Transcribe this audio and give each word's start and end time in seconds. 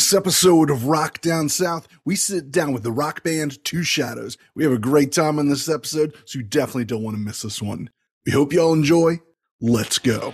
this 0.00 0.14
episode 0.14 0.70
of 0.70 0.86
Rock 0.86 1.20
Down 1.20 1.50
South, 1.50 1.86
we 2.06 2.16
sit 2.16 2.50
down 2.50 2.72
with 2.72 2.84
the 2.84 2.90
rock 2.90 3.22
band 3.22 3.62
Two 3.66 3.82
Shadows. 3.82 4.38
We 4.54 4.64
have 4.64 4.72
a 4.72 4.78
great 4.78 5.12
time 5.12 5.38
on 5.38 5.50
this 5.50 5.68
episode, 5.68 6.14
so 6.24 6.38
you 6.38 6.42
definitely 6.42 6.86
don't 6.86 7.02
want 7.02 7.18
to 7.18 7.22
miss 7.22 7.42
this 7.42 7.60
one. 7.60 7.90
We 8.24 8.32
hope 8.32 8.50
y'all 8.50 8.72
enjoy. 8.72 9.20
Let's 9.60 9.98
go. 9.98 10.32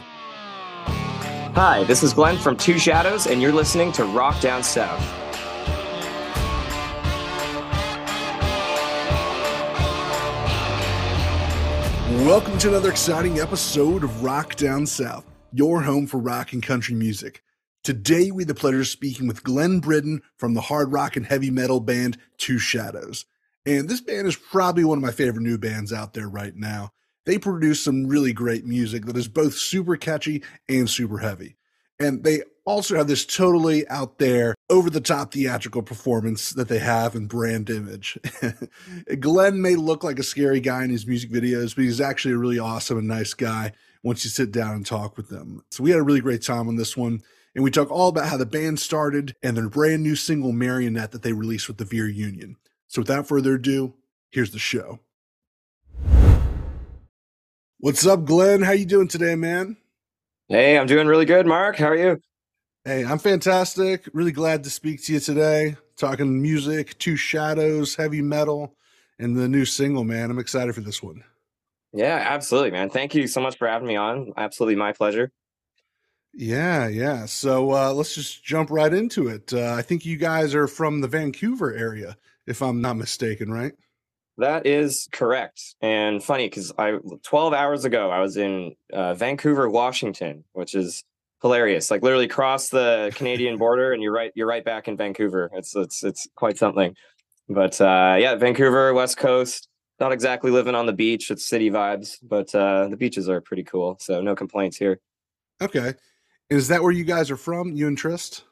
Hi, 0.86 1.82
this 1.82 2.04
is 2.04 2.12
Glen 2.14 2.38
from 2.38 2.56
Two 2.56 2.78
Shadows, 2.78 3.26
and 3.26 3.42
you're 3.42 3.50
listening 3.50 3.90
to 3.94 4.04
Rock 4.04 4.40
Down 4.40 4.62
South. 4.62 5.02
Welcome 12.24 12.56
to 12.58 12.68
another 12.68 12.90
exciting 12.90 13.40
episode 13.40 14.04
of 14.04 14.22
Rock 14.22 14.54
Down 14.54 14.86
South, 14.86 15.26
your 15.52 15.82
home 15.82 16.06
for 16.06 16.18
rock 16.18 16.52
and 16.52 16.62
country 16.62 16.94
music. 16.94 17.42
Today, 17.86 18.32
we 18.32 18.42
have 18.42 18.48
the 18.48 18.54
pleasure 18.56 18.80
of 18.80 18.88
speaking 18.88 19.28
with 19.28 19.44
Glen 19.44 19.78
Bridden 19.78 20.20
from 20.36 20.54
the 20.54 20.60
hard 20.60 20.90
rock 20.90 21.14
and 21.14 21.24
heavy 21.24 21.52
metal 21.52 21.78
band 21.78 22.18
Two 22.36 22.58
Shadows. 22.58 23.26
And 23.64 23.88
this 23.88 24.00
band 24.00 24.26
is 24.26 24.34
probably 24.34 24.82
one 24.82 24.98
of 24.98 25.04
my 25.04 25.12
favorite 25.12 25.44
new 25.44 25.56
bands 25.56 25.92
out 25.92 26.12
there 26.12 26.28
right 26.28 26.56
now. 26.56 26.90
They 27.26 27.38
produce 27.38 27.80
some 27.80 28.08
really 28.08 28.32
great 28.32 28.64
music 28.66 29.06
that 29.06 29.16
is 29.16 29.28
both 29.28 29.54
super 29.54 29.96
catchy 29.96 30.42
and 30.68 30.90
super 30.90 31.18
heavy. 31.18 31.54
And 32.00 32.24
they 32.24 32.42
also 32.64 32.96
have 32.96 33.06
this 33.06 33.24
totally 33.24 33.86
out 33.86 34.18
there, 34.18 34.56
over 34.68 34.90
the 34.90 35.00
top 35.00 35.32
theatrical 35.32 35.82
performance 35.82 36.50
that 36.54 36.66
they 36.66 36.80
have 36.80 37.14
and 37.14 37.28
brand 37.28 37.70
image. 37.70 38.18
Glen 39.20 39.62
may 39.62 39.76
look 39.76 40.02
like 40.02 40.18
a 40.18 40.24
scary 40.24 40.58
guy 40.58 40.82
in 40.82 40.90
his 40.90 41.06
music 41.06 41.30
videos, 41.30 41.76
but 41.76 41.84
he's 41.84 42.00
actually 42.00 42.34
a 42.34 42.38
really 42.38 42.58
awesome 42.58 42.98
and 42.98 43.06
nice 43.06 43.32
guy 43.32 43.70
once 44.02 44.24
you 44.24 44.30
sit 44.30 44.50
down 44.50 44.74
and 44.74 44.84
talk 44.84 45.16
with 45.16 45.28
them. 45.28 45.62
So 45.70 45.84
we 45.84 45.90
had 45.90 46.00
a 46.00 46.02
really 46.02 46.20
great 46.20 46.42
time 46.42 46.66
on 46.66 46.74
this 46.74 46.96
one. 46.96 47.22
And 47.56 47.64
we 47.64 47.70
talk 47.70 47.90
all 47.90 48.08
about 48.08 48.28
how 48.28 48.36
the 48.36 48.44
band 48.44 48.78
started 48.80 49.34
and 49.42 49.56
their 49.56 49.70
brand 49.70 50.02
new 50.02 50.14
single 50.14 50.52
Marionette 50.52 51.12
that 51.12 51.22
they 51.22 51.32
released 51.32 51.68
with 51.68 51.78
the 51.78 51.86
Veer 51.86 52.06
Union. 52.06 52.56
So 52.86 53.00
without 53.00 53.26
further 53.26 53.54
ado, 53.54 53.94
here's 54.30 54.50
the 54.50 54.58
show. 54.58 55.00
What's 57.78 58.06
up, 58.06 58.26
Glen? 58.26 58.60
How 58.60 58.72
you 58.72 58.84
doing 58.84 59.08
today, 59.08 59.36
man? 59.36 59.78
Hey, 60.48 60.78
I'm 60.78 60.86
doing 60.86 61.06
really 61.06 61.24
good, 61.24 61.46
Mark. 61.46 61.76
How 61.76 61.86
are 61.86 61.96
you? 61.96 62.20
Hey, 62.84 63.06
I'm 63.06 63.18
fantastic. 63.18 64.06
Really 64.12 64.32
glad 64.32 64.62
to 64.64 64.70
speak 64.70 65.02
to 65.04 65.14
you 65.14 65.20
today. 65.20 65.78
Talking 65.96 66.42
music, 66.42 66.98
Two 66.98 67.16
Shadows, 67.16 67.94
heavy 67.94 68.20
metal, 68.20 68.76
and 69.18 69.34
the 69.34 69.48
new 69.48 69.64
single, 69.64 70.04
man. 70.04 70.30
I'm 70.30 70.38
excited 70.38 70.74
for 70.74 70.82
this 70.82 71.02
one. 71.02 71.24
Yeah, 71.94 72.22
absolutely, 72.28 72.72
man. 72.72 72.90
Thank 72.90 73.14
you 73.14 73.26
so 73.26 73.40
much 73.40 73.56
for 73.56 73.66
having 73.66 73.88
me 73.88 73.96
on. 73.96 74.34
Absolutely 74.36 74.76
my 74.76 74.92
pleasure. 74.92 75.32
Yeah, 76.38 76.86
yeah. 76.88 77.24
So 77.24 77.72
uh, 77.72 77.92
let's 77.94 78.14
just 78.14 78.44
jump 78.44 78.70
right 78.70 78.92
into 78.92 79.28
it. 79.28 79.54
Uh, 79.54 79.72
I 79.72 79.80
think 79.80 80.04
you 80.04 80.18
guys 80.18 80.54
are 80.54 80.66
from 80.66 81.00
the 81.00 81.08
Vancouver 81.08 81.74
area, 81.74 82.14
if 82.46 82.60
I'm 82.60 82.82
not 82.82 82.98
mistaken, 82.98 83.50
right? 83.50 83.72
That 84.36 84.66
is 84.66 85.08
correct. 85.12 85.76
And 85.80 86.22
funny 86.22 86.46
because 86.46 86.70
I 86.76 86.98
12 87.24 87.54
hours 87.54 87.86
ago 87.86 88.10
I 88.10 88.20
was 88.20 88.36
in 88.36 88.76
uh, 88.92 89.14
Vancouver, 89.14 89.70
Washington, 89.70 90.44
which 90.52 90.74
is 90.74 91.02
hilarious. 91.40 91.90
Like 91.90 92.02
literally 92.02 92.28
cross 92.28 92.68
the 92.68 93.10
Canadian 93.14 93.56
border, 93.58 93.94
and 93.94 94.02
you're 94.02 94.12
right. 94.12 94.30
You're 94.34 94.46
right 94.46 94.64
back 94.64 94.88
in 94.88 94.96
Vancouver. 94.98 95.50
It's 95.54 95.74
it's 95.74 96.04
it's 96.04 96.28
quite 96.34 96.58
something. 96.58 96.94
But 97.48 97.80
uh, 97.80 98.16
yeah, 98.18 98.34
Vancouver, 98.34 98.92
West 98.92 99.16
Coast. 99.16 99.68
Not 99.98 100.12
exactly 100.12 100.50
living 100.50 100.74
on 100.74 100.84
the 100.84 100.92
beach. 100.92 101.30
It's 101.30 101.48
city 101.48 101.70
vibes, 101.70 102.18
but 102.22 102.54
uh, 102.54 102.88
the 102.88 102.98
beaches 102.98 103.30
are 103.30 103.40
pretty 103.40 103.62
cool. 103.62 103.96
So 103.98 104.20
no 104.20 104.34
complaints 104.36 104.76
here. 104.76 105.00
Okay. 105.62 105.94
Is 106.48 106.68
that 106.68 106.82
where 106.82 106.92
you 106.92 107.04
guys 107.04 107.30
are 107.30 107.36
from? 107.36 107.72
You 107.72 107.88
and 107.88 107.98
Trist? 107.98 108.44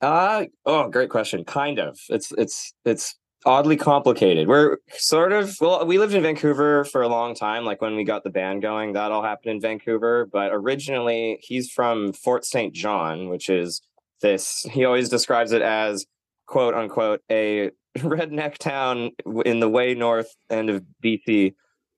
Uh 0.00 0.44
oh, 0.66 0.88
great 0.88 1.08
question. 1.08 1.44
Kind 1.44 1.78
of. 1.78 1.98
It's 2.10 2.32
it's 2.36 2.74
it's 2.84 3.16
oddly 3.46 3.76
complicated. 3.76 4.48
We're 4.48 4.78
sort 4.92 5.32
of 5.32 5.56
well, 5.60 5.86
we 5.86 5.98
lived 5.98 6.14
in 6.14 6.22
Vancouver 6.22 6.84
for 6.84 7.02
a 7.02 7.08
long 7.08 7.34
time. 7.34 7.64
Like 7.64 7.80
when 7.80 7.96
we 7.96 8.04
got 8.04 8.24
the 8.24 8.30
band 8.30 8.60
going, 8.60 8.92
that 8.92 9.10
all 9.10 9.22
happened 9.22 9.52
in 9.52 9.60
Vancouver. 9.60 10.28
But 10.30 10.50
originally, 10.52 11.38
he's 11.40 11.70
from 11.70 12.12
Fort 12.12 12.44
St. 12.44 12.74
John, 12.74 13.28
which 13.28 13.48
is 13.48 13.80
this. 14.20 14.66
He 14.70 14.84
always 14.84 15.08
describes 15.08 15.52
it 15.52 15.62
as 15.62 16.04
quote 16.46 16.74
unquote 16.74 17.22
a 17.30 17.70
redneck 17.98 18.58
town 18.58 19.12
in 19.46 19.60
the 19.60 19.68
way 19.68 19.94
north 19.94 20.34
end 20.50 20.68
of 20.68 20.84
BC. 21.02 21.54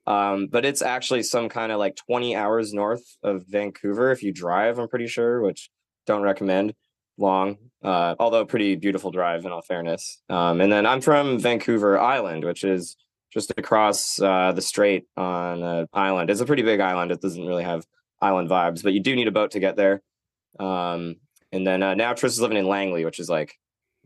Um, 0.07 0.47
but 0.47 0.65
it's 0.65 0.83
actually 0.83 1.25
some 1.25 1.49
kind 1.49 1.73
of 1.73 1.79
like 1.79 1.97
20 1.97 2.37
hours 2.37 2.73
north 2.73 3.05
of 3.23 3.45
Vancouver 3.49 4.13
if 4.13 4.23
you 4.23 4.33
drive, 4.33 4.79
I'm 4.79 4.89
pretty 4.89 5.09
sure, 5.09 5.41
which 5.41 5.69
don't 6.07 6.23
recommend 6.23 6.75
long, 7.19 7.57
uh, 7.83 8.15
although 8.19 8.45
pretty 8.45 8.77
beautiful 8.77 9.11
drive 9.11 9.45
in 9.45 9.53
all 9.53 9.63
fairness. 9.63 10.23
Um, 10.29 10.61
and 10.61 10.71
then 10.71 10.87
I'm 10.87 11.01
from 11.01 11.39
Vancouver 11.39 11.99
Island, 11.99 12.45
which 12.45 12.63
is 12.63 12.97
just 13.33 13.53
across 13.57 14.21
uh, 14.21 14.53
the 14.53 14.63
strait 14.63 15.05
on 15.17 15.63
an 15.63 15.87
island. 15.93 16.31
It's 16.31 16.41
a 16.41 16.47
pretty 16.47 16.63
big 16.63 16.81
island. 16.81 17.11
It 17.11 17.21
doesn't 17.21 17.45
really 17.45 17.65
have 17.65 17.85
island 18.21 18.49
vibes, 18.49 18.83
but 18.83 18.93
you 18.93 19.01
do 19.01 19.17
need 19.17 19.29
a 19.29 19.33
boat 19.33 19.53
to 19.53 19.61
get 19.61 19.77
there. 19.77 20.03
Um, 20.59 21.17
and 21.53 21.67
then 21.67 21.83
uh, 21.83 21.95
now 21.95 22.13
Tris 22.13 22.33
is 22.33 22.41
living 22.41 22.59
in 22.59 22.67
Langley, 22.67 23.05
which 23.05 23.19
is 23.19 23.29
like, 23.29 23.55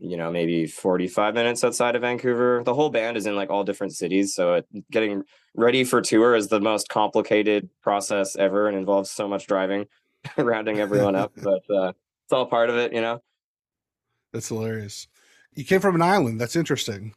you 0.01 0.17
know, 0.17 0.31
maybe 0.31 0.65
45 0.65 1.35
minutes 1.35 1.63
outside 1.63 1.95
of 1.95 2.01
Vancouver. 2.01 2.63
The 2.65 2.73
whole 2.73 2.89
band 2.89 3.17
is 3.17 3.27
in 3.27 3.35
like 3.35 3.51
all 3.51 3.63
different 3.63 3.93
cities. 3.93 4.33
So 4.33 4.55
it, 4.55 4.65
getting 4.91 5.23
ready 5.55 5.83
for 5.83 6.01
tour 6.01 6.35
is 6.35 6.47
the 6.47 6.59
most 6.59 6.89
complicated 6.89 7.69
process 7.83 8.35
ever 8.35 8.67
and 8.67 8.75
involves 8.75 9.11
so 9.11 9.27
much 9.27 9.45
driving, 9.45 9.85
rounding 10.37 10.79
everyone 10.79 11.15
up. 11.15 11.33
But 11.41 11.61
uh, 11.69 11.93
it's 12.25 12.33
all 12.33 12.47
part 12.47 12.69
of 12.69 12.77
it, 12.77 12.93
you 12.93 13.01
know. 13.01 13.21
That's 14.33 14.47
hilarious. 14.47 15.07
You 15.53 15.65
came 15.65 15.81
from 15.81 15.95
an 15.95 16.01
island. 16.01 16.41
That's 16.41 16.55
interesting. 16.55 17.13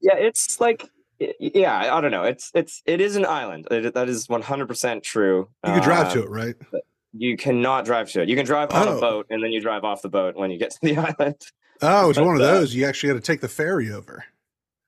Yeah, 0.00 0.16
it's 0.16 0.60
like 0.60 0.90
yeah, 1.18 1.94
I 1.94 2.00
don't 2.00 2.10
know. 2.10 2.24
It's 2.24 2.50
it's 2.54 2.82
it 2.84 3.00
is 3.00 3.16
an 3.16 3.24
island. 3.24 3.68
It, 3.70 3.94
that 3.94 4.08
is 4.08 4.28
one 4.28 4.42
hundred 4.42 4.68
percent 4.68 5.02
true. 5.02 5.48
You 5.64 5.72
can 5.72 5.82
drive 5.82 6.08
um, 6.08 6.12
to 6.14 6.22
it, 6.22 6.30
right? 6.30 6.54
You 7.12 7.36
cannot 7.36 7.84
drive 7.84 8.10
to 8.12 8.22
it. 8.22 8.28
You 8.28 8.36
can 8.36 8.44
drive 8.44 8.70
on 8.72 8.88
oh. 8.88 8.96
a 8.96 9.00
boat, 9.00 9.26
and 9.30 9.42
then 9.42 9.52
you 9.52 9.60
drive 9.60 9.84
off 9.84 10.02
the 10.02 10.08
boat 10.08 10.36
when 10.36 10.50
you 10.50 10.58
get 10.58 10.72
to 10.72 10.78
the 10.82 10.96
island. 11.20 11.40
Oh, 11.82 12.10
it's 12.10 12.18
one 12.18 12.34
of 12.34 12.40
those. 12.40 12.74
You 12.74 12.86
actually 12.86 13.10
had 13.10 13.22
to 13.22 13.26
take 13.32 13.40
the 13.40 13.48
ferry 13.48 13.90
over. 13.92 14.24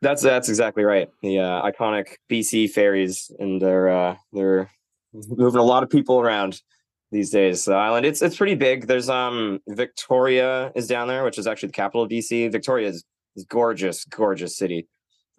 That's 0.01 0.23
that's 0.23 0.49
exactly 0.49 0.85
right. 0.85 1.09
The 1.23 1.41
uh, 1.41 1.63
iconic 1.63 2.17
BC 2.31 2.71
ferries, 2.71 3.31
and 3.39 3.61
they're 3.61 3.89
uh, 3.89 4.17
they're 4.33 4.71
moving 5.13 5.61
a 5.61 5.65
lot 5.65 5.83
of 5.83 5.91
people 5.91 6.21
around 6.21 6.63
these 7.11 7.31
days. 7.31 7.65
The 7.65 7.75
island, 7.75 8.07
it's 8.07 8.23
it's 8.23 8.37
pretty 8.37 8.55
big. 8.55 8.87
There's 8.87 9.09
um 9.09 9.61
Victoria 9.69 10.73
is 10.75 10.87
down 10.87 11.09
there, 11.09 11.25
which 11.25 11.39
is 11.39 11.47
actually 11.47 11.69
the 11.69 11.75
capital 11.75 12.03
of 12.03 12.11
BC. 12.11 12.51
Victoria 12.53 12.89
is, 12.89 13.05
is 13.35 13.45
gorgeous, 13.45 14.05
gorgeous 14.05 14.57
city. 14.57 14.87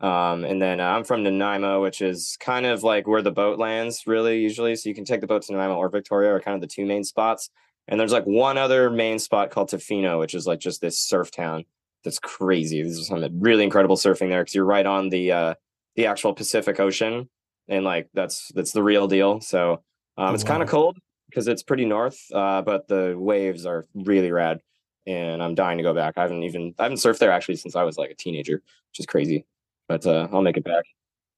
Um, 0.01 0.45
and 0.45 0.61
then 0.61 0.79
uh, 0.79 0.85
I'm 0.85 1.03
from 1.03 1.23
Nanaimo, 1.23 1.81
which 1.81 2.01
is 2.01 2.37
kind 2.39 2.65
of 2.65 2.83
like 2.83 3.05
where 3.05 3.21
the 3.21 3.31
boat 3.31 3.59
lands, 3.59 4.03
really 4.07 4.39
usually. 4.39 4.75
So 4.75 4.87
you 4.87 4.95
can 4.95 5.03
take 5.03 5.21
the 5.21 5.27
boat 5.27 5.41
to 5.43 5.51
Nanaimo 5.51 5.75
or 5.75 5.89
Victoria, 5.89 6.33
are 6.33 6.39
kind 6.39 6.55
of 6.55 6.61
the 6.61 6.67
two 6.67 6.85
main 6.85 7.03
spots. 7.03 7.49
And 7.89 7.99
there's 7.99 8.11
like 8.11 8.25
one 8.25 8.57
other 8.57 8.89
main 8.91 9.17
spot 9.19 9.49
called 9.49 9.71
Tofino, 9.71 10.19
which 10.19 10.35
is 10.35 10.45
like 10.45 10.59
just 10.59 10.79
this 10.79 10.99
surf 10.99 11.31
town 11.31 11.65
that's 12.03 12.19
crazy. 12.19 12.81
There's 12.81 13.07
some 13.07 13.25
really 13.39 13.63
incredible 13.63 13.97
surfing 13.97 14.29
there 14.29 14.41
because 14.41 14.55
you're 14.55 14.63
right 14.63 14.85
on 14.85 15.09
the 15.09 15.31
uh, 15.31 15.53
the 15.95 16.05
actual 16.05 16.33
Pacific 16.33 16.79
Ocean, 16.79 17.27
and 17.67 17.83
like 17.83 18.07
that's 18.13 18.51
that's 18.53 18.71
the 18.71 18.83
real 18.83 19.07
deal. 19.07 19.41
So 19.41 19.81
um, 20.17 20.29
oh, 20.29 20.33
it's 20.33 20.43
wow. 20.43 20.49
kind 20.49 20.63
of 20.63 20.69
cold, 20.69 20.97
because 21.29 21.47
it's 21.47 21.63
pretty 21.63 21.85
north, 21.85 22.19
uh, 22.33 22.61
but 22.61 22.87
the 22.87 23.15
waves 23.17 23.65
are 23.65 23.85
really 23.95 24.31
rad, 24.31 24.61
and 25.07 25.41
I'm 25.41 25.55
dying 25.55 25.77
to 25.77 25.83
go 25.83 25.93
back. 25.93 26.13
I 26.17 26.21
haven't 26.21 26.43
even 26.43 26.75
I 26.77 26.83
haven't 26.83 26.99
surfed 26.99 27.17
there 27.17 27.31
actually 27.31 27.55
since 27.55 27.75
I 27.75 27.83
was 27.83 27.97
like 27.97 28.11
a 28.11 28.15
teenager, 28.15 28.61
which 28.91 28.99
is 28.99 29.07
crazy, 29.07 29.45
but 29.87 30.05
uh, 30.05 30.27
I'll 30.31 30.43
make 30.43 30.57
it 30.57 30.63
back. 30.63 30.85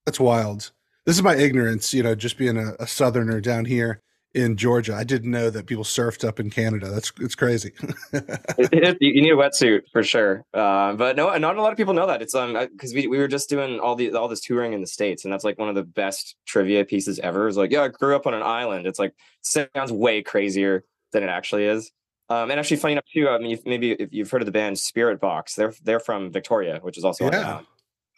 That's 0.05 0.19
wild. 0.19 0.71
This 1.05 1.15
is 1.15 1.23
my 1.23 1.35
ignorance, 1.35 1.93
you 1.93 2.03
know, 2.03 2.13
just 2.13 2.37
being 2.37 2.57
a, 2.57 2.73
a 2.79 2.85
southerner 2.85 3.39
down 3.41 3.65
here 3.65 4.01
in 4.33 4.55
Georgia. 4.55 4.95
I 4.95 5.03
didn't 5.03 5.29
know 5.29 5.49
that 5.49 5.65
people 5.65 5.83
surfed 5.83 6.27
up 6.27 6.39
in 6.39 6.49
Canada. 6.49 6.89
That's 6.89 7.11
it's 7.19 7.35
crazy. 7.35 7.73
you 8.13 9.21
need 9.21 9.31
a 9.31 9.35
wetsuit 9.35 9.81
for 9.91 10.03
sure, 10.03 10.45
uh, 10.53 10.93
but 10.93 11.15
no, 11.15 11.35
not 11.37 11.57
a 11.57 11.61
lot 11.61 11.71
of 11.71 11.77
people 11.77 11.93
know 11.93 12.07
that. 12.07 12.21
It's 12.21 12.35
um 12.35 12.53
because 12.53 12.93
we, 12.93 13.07
we 13.07 13.17
were 13.17 13.27
just 13.27 13.49
doing 13.49 13.79
all 13.79 13.95
the 13.95 14.13
all 14.13 14.27
this 14.27 14.41
touring 14.41 14.73
in 14.73 14.81
the 14.81 14.87
states, 14.87 15.23
and 15.23 15.33
that's 15.33 15.43
like 15.43 15.59
one 15.59 15.69
of 15.69 15.75
the 15.75 15.83
best 15.83 16.35
trivia 16.45 16.85
pieces 16.85 17.19
ever. 17.19 17.47
Is 17.47 17.57
like, 17.57 17.71
yeah, 17.71 17.83
I 17.83 17.87
grew 17.89 18.15
up 18.15 18.27
on 18.27 18.33
an 18.33 18.43
island. 18.43 18.87
It's 18.87 18.99
like 18.99 19.13
sounds 19.41 19.91
way 19.91 20.21
crazier 20.21 20.85
than 21.11 21.23
it 21.23 21.29
actually 21.29 21.65
is. 21.65 21.91
Um, 22.29 22.49
and 22.49 22.59
actually, 22.59 22.77
funny 22.77 22.93
enough 22.93 23.05
too. 23.13 23.27
I 23.27 23.37
mean, 23.39 23.59
maybe 23.65 23.91
if 23.91 24.13
you've 24.13 24.31
heard 24.31 24.41
of 24.41 24.45
the 24.45 24.53
band 24.53 24.77
Spiritbox, 24.77 25.55
they're 25.55 25.73
they're 25.83 25.99
from 25.99 26.31
Victoria, 26.31 26.79
which 26.81 26.97
is 26.97 27.03
also 27.03 27.29
yeah. 27.29 27.55
on 27.55 27.67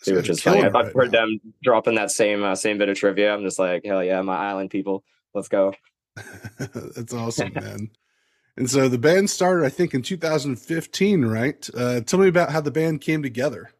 Too, 0.03 0.15
which 0.15 0.29
is 0.29 0.39
funny. 0.39 0.61
I've 0.61 0.73
right 0.73 0.93
heard 0.93 1.11
now. 1.11 1.21
them 1.21 1.39
dropping 1.63 1.95
that 1.95 2.11
same 2.11 2.43
uh, 2.43 2.53
same 2.53 2.77
bit 2.77 2.89
of 2.89 2.97
trivia. 2.97 3.33
I'm 3.33 3.41
just 3.41 3.57
like, 3.57 3.83
hell 3.83 4.03
yeah, 4.03 4.21
my 4.21 4.35
island 4.35 4.69
people, 4.69 5.03
let's 5.33 5.47
go. 5.47 5.73
That's 6.95 7.13
awesome, 7.13 7.53
man. 7.53 7.89
And 8.55 8.69
so 8.69 8.87
the 8.87 8.99
band 8.99 9.29
started, 9.29 9.65
I 9.65 9.69
think, 9.69 9.93
in 9.93 10.01
2015, 10.03 11.25
right? 11.25 11.69
Uh, 11.75 12.01
tell 12.01 12.19
me 12.19 12.27
about 12.27 12.51
how 12.51 12.61
the 12.61 12.71
band 12.71 13.01
came 13.01 13.23
together. 13.23 13.71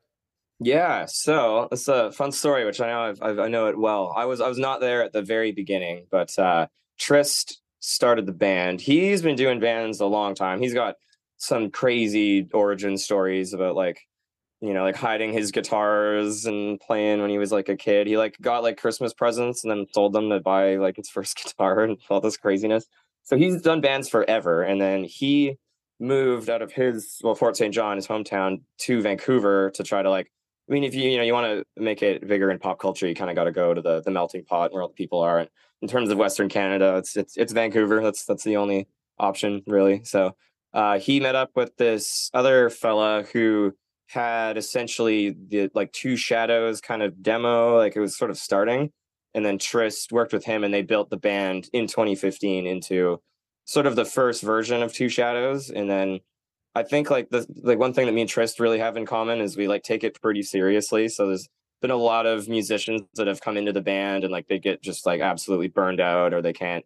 Yeah, 0.59 1.06
so 1.07 1.68
it's 1.71 1.88
a 1.88 2.12
fun 2.12 2.31
story, 2.31 2.65
which 2.65 2.80
I 2.80 2.88
know 2.88 3.01
I've, 3.01 3.21
I've, 3.21 3.39
i 3.39 3.47
know 3.47 3.68
it 3.68 3.77
well. 3.77 4.13
I 4.15 4.25
was 4.25 4.39
I 4.39 4.47
was 4.47 4.57
not 4.57 4.80
there 4.80 5.03
at 5.03 5.12
the 5.12 5.21
very 5.21 5.51
beginning, 5.51 6.07
but 6.09 6.38
uh, 6.39 6.68
Trist 6.97 7.62
started 7.80 8.25
the 8.25 8.33
band. 8.33 8.79
He's 8.79 9.21
been 9.21 9.36
doing 9.36 9.59
bands 9.59 10.00
a 10.00 10.06
long 10.06 10.36
time. 10.36 10.62
He's 10.62 10.74
got 10.74 10.95
some 11.38 11.69
crazy 11.69 12.47
origin 12.53 12.97
stories 12.97 13.53
about 13.53 13.75
like 13.75 14.00
you 14.63 14.74
know 14.74 14.83
like 14.83 14.95
hiding 14.95 15.33
his 15.33 15.51
guitars 15.51 16.45
and 16.45 16.80
playing 16.80 17.19
when 17.19 17.30
he 17.30 17.38
was 17.38 17.51
like 17.51 17.68
a 17.68 17.75
kid. 17.75 18.07
He 18.07 18.18
like 18.18 18.38
got 18.42 18.63
like 18.63 18.77
christmas 18.77 19.13
presents 19.13 19.63
and 19.63 19.69
then 19.69 19.86
sold 19.92 20.13
them 20.13 20.30
to 20.30 20.39
buy 20.39 20.77
like 20.77 20.95
his 20.95 21.10
first 21.15 21.36
guitar 21.36 21.81
and 21.81 21.98
all 22.10 22.21
this 22.21 22.38
craziness. 22.38 22.86
So 23.24 23.38
he's 23.38 23.62
done 23.62 23.81
bands 23.81 24.07
forever 24.10 24.63
and 24.63 24.80
then 24.80 25.04
he 25.04 25.57
moved 26.00 26.50
out 26.50 26.62
of 26.62 26.71
his 26.71 27.19
well 27.24 27.36
fort 27.36 27.56
st 27.56 27.74
john 27.74 27.98
his 27.98 28.07
hometown 28.07 28.62
to 28.77 29.01
vancouver 29.01 29.69
to 29.71 29.83
try 29.83 30.01
to 30.01 30.10
like 30.10 30.30
i 30.68 30.74
mean 30.74 30.83
if 30.83 30.95
you 30.95 31.10
you 31.10 31.18
know 31.18 31.24
you 31.24 31.31
want 31.31 31.45
to 31.45 31.81
make 31.81 32.01
it 32.01 32.27
bigger 32.27 32.50
in 32.50 32.57
pop 32.57 32.80
culture 32.80 33.07
you 33.07 33.15
kind 33.15 33.30
of 33.30 33.36
got 33.36 33.45
to 33.45 33.51
go 33.51 33.74
to 33.74 33.81
the 33.81 34.01
the 34.01 34.12
melting 34.12 34.44
pot 34.44 34.74
where 34.74 34.81
all 34.81 34.88
the 34.88 34.94
people 34.94 35.19
are. 35.19 35.39
And 35.39 35.50
in 35.81 35.88
terms 35.88 36.10
of 36.10 36.18
western 36.18 36.50
canada 36.50 36.98
it's 36.98 37.15
it's 37.15 37.38
it's 37.38 37.54
vancouver. 37.54 38.01
That's 38.01 38.25
that's 38.25 38.44
the 38.44 38.57
only 38.57 38.88
option 39.19 39.62
really. 39.68 40.04
So 40.04 40.36
uh, 40.74 40.98
he 40.98 41.19
met 41.19 41.36
up 41.36 41.51
with 41.56 41.77
this 41.77 42.31
other 42.33 42.69
fella 42.69 43.24
who 43.31 43.75
had 44.07 44.57
essentially 44.57 45.35
the 45.50 45.69
like 45.73 45.91
two 45.91 46.15
shadows 46.15 46.81
kind 46.81 47.01
of 47.01 47.23
demo, 47.23 47.77
like 47.77 47.95
it 47.95 48.00
was 48.00 48.17
sort 48.17 48.31
of 48.31 48.38
starting. 48.38 48.91
And 49.33 49.45
then 49.45 49.57
Trist 49.57 50.11
worked 50.11 50.33
with 50.33 50.45
him 50.45 50.63
and 50.63 50.73
they 50.73 50.83
built 50.83 51.09
the 51.09 51.17
band 51.17 51.69
in 51.73 51.88
2015 51.88 52.67
into 52.67 53.19
sort 53.65 53.88
of 53.88 53.95
the 53.95 54.05
first 54.05 54.44
version 54.44 54.83
of 54.83 54.94
Two 54.94 55.09
Shadows. 55.09 55.69
And 55.69 55.89
then 55.89 56.19
I 56.75 56.83
think 56.83 57.09
like 57.09 57.29
the 57.29 57.45
like 57.63 57.79
one 57.79 57.94
thing 57.94 58.05
that 58.05 58.13
me 58.13 58.21
and 58.21 58.29
Trist 58.29 58.59
really 58.59 58.79
have 58.79 58.97
in 58.97 59.05
common 59.05 59.41
is 59.41 59.57
we 59.57 59.67
like 59.67 59.83
take 59.83 60.03
it 60.03 60.19
pretty 60.21 60.44
seriously. 60.44 61.07
So 61.07 61.27
there's 61.27 61.50
been 61.81 61.91
a 61.91 61.95
lot 61.95 62.25
of 62.25 62.47
musicians 62.47 63.01
that 63.15 63.27
have 63.27 63.41
come 63.41 63.57
into 63.57 63.73
the 63.73 63.81
band 63.81 64.23
and 64.23 64.31
like 64.31 64.47
they 64.47 64.59
get 64.59 64.81
just 64.81 65.05
like 65.05 65.21
absolutely 65.21 65.67
burned 65.67 66.00
out 66.00 66.33
or 66.33 66.41
they 66.41 66.53
can't 66.53 66.85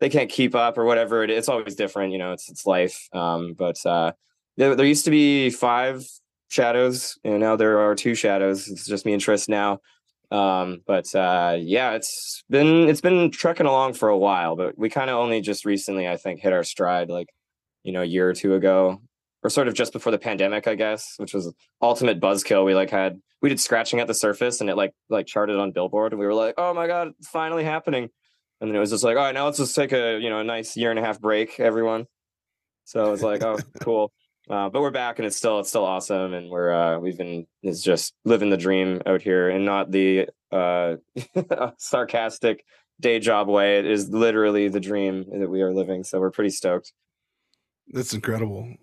they 0.00 0.08
can't 0.08 0.30
keep 0.30 0.54
up 0.54 0.76
or 0.78 0.84
whatever. 0.84 1.22
It's 1.22 1.48
always 1.48 1.76
different, 1.76 2.12
you 2.12 2.18
know. 2.18 2.32
It's 2.32 2.50
it's 2.50 2.66
life. 2.66 3.08
Um, 3.12 3.54
but 3.54 3.84
uh, 3.86 4.12
there, 4.56 4.74
there 4.74 4.86
used 4.86 5.04
to 5.04 5.10
be 5.10 5.50
five 5.50 6.04
shadows, 6.52 7.18
and 7.24 7.40
now 7.40 7.56
there 7.56 7.78
are 7.80 7.94
two 7.94 8.14
shadows. 8.14 8.68
It's 8.68 8.86
just 8.86 9.06
me 9.06 9.12
and 9.12 9.22
Tris 9.22 9.48
now. 9.48 9.80
Um, 10.30 10.80
but 10.86 11.14
uh, 11.14 11.56
yeah, 11.58 11.92
it's 11.92 12.42
been 12.48 12.88
it's 12.88 13.00
been 13.00 13.30
trucking 13.30 13.66
along 13.66 13.94
for 13.94 14.08
a 14.08 14.18
while, 14.18 14.56
but 14.56 14.78
we 14.78 14.88
kind 14.88 15.10
of 15.10 15.16
only 15.16 15.40
just 15.40 15.64
recently, 15.64 16.08
I 16.08 16.16
think, 16.16 16.40
hit 16.40 16.52
our 16.52 16.64
stride, 16.64 17.10
like 17.10 17.28
you 17.82 17.92
know, 17.92 18.02
a 18.02 18.06
year 18.06 18.28
or 18.28 18.34
two 18.34 18.54
ago, 18.54 19.00
or 19.42 19.50
sort 19.50 19.68
of 19.68 19.74
just 19.74 19.92
before 19.92 20.12
the 20.12 20.18
pandemic, 20.18 20.66
I 20.66 20.74
guess, 20.74 21.14
which 21.18 21.34
was 21.34 21.52
ultimate 21.80 22.20
buzzkill. 22.20 22.64
We 22.64 22.74
like 22.74 22.90
had 22.90 23.20
we 23.42 23.48
did 23.48 23.60
scratching 23.60 24.00
at 24.00 24.06
the 24.06 24.14
surface, 24.14 24.60
and 24.60 24.70
it 24.70 24.76
like 24.76 24.92
like 25.10 25.26
charted 25.26 25.58
on 25.58 25.72
Billboard, 25.72 26.12
and 26.12 26.20
we 26.20 26.26
were 26.26 26.34
like, 26.34 26.54
oh 26.58 26.72
my 26.74 26.86
god, 26.86 27.08
it's 27.18 27.28
finally 27.28 27.64
happening 27.64 28.08
and 28.62 28.70
then 28.70 28.76
it 28.76 28.78
was 28.80 28.90
just 28.90 29.02
like, 29.02 29.16
all 29.16 29.24
right, 29.24 29.34
now 29.34 29.46
let's 29.46 29.58
just 29.58 29.74
take 29.74 29.92
a 29.92 30.20
you 30.20 30.30
know 30.30 30.38
a 30.38 30.44
nice 30.44 30.76
year 30.76 30.90
and 30.90 30.98
a 30.98 31.02
half 31.02 31.20
break, 31.20 31.58
everyone. 31.58 32.06
So 32.84 33.12
it's 33.12 33.22
like, 33.22 33.42
oh, 33.42 33.58
cool. 33.80 34.12
Uh, 34.50 34.68
but 34.68 34.80
we're 34.82 34.90
back, 34.90 35.18
and 35.18 35.26
it's 35.26 35.36
still 35.36 35.60
it's 35.60 35.68
still 35.68 35.84
awesome, 35.84 36.34
and 36.34 36.50
we're 36.50 36.72
uh, 36.72 36.98
we've 36.98 37.16
been 37.16 37.46
it's 37.62 37.82
just 37.82 38.14
living 38.24 38.50
the 38.50 38.56
dream 38.56 39.00
out 39.06 39.22
here, 39.22 39.48
and 39.48 39.64
not 39.64 39.90
the 39.90 40.28
uh, 40.50 40.96
sarcastic 41.78 42.64
day 43.00 43.18
job 43.18 43.48
way. 43.48 43.78
It 43.78 43.86
is 43.86 44.08
literally 44.08 44.68
the 44.68 44.80
dream 44.80 45.24
that 45.40 45.48
we 45.48 45.62
are 45.62 45.72
living. 45.72 46.04
So 46.04 46.20
we're 46.20 46.30
pretty 46.30 46.50
stoked. 46.50 46.92
That's 47.88 48.14
incredible. 48.14 48.74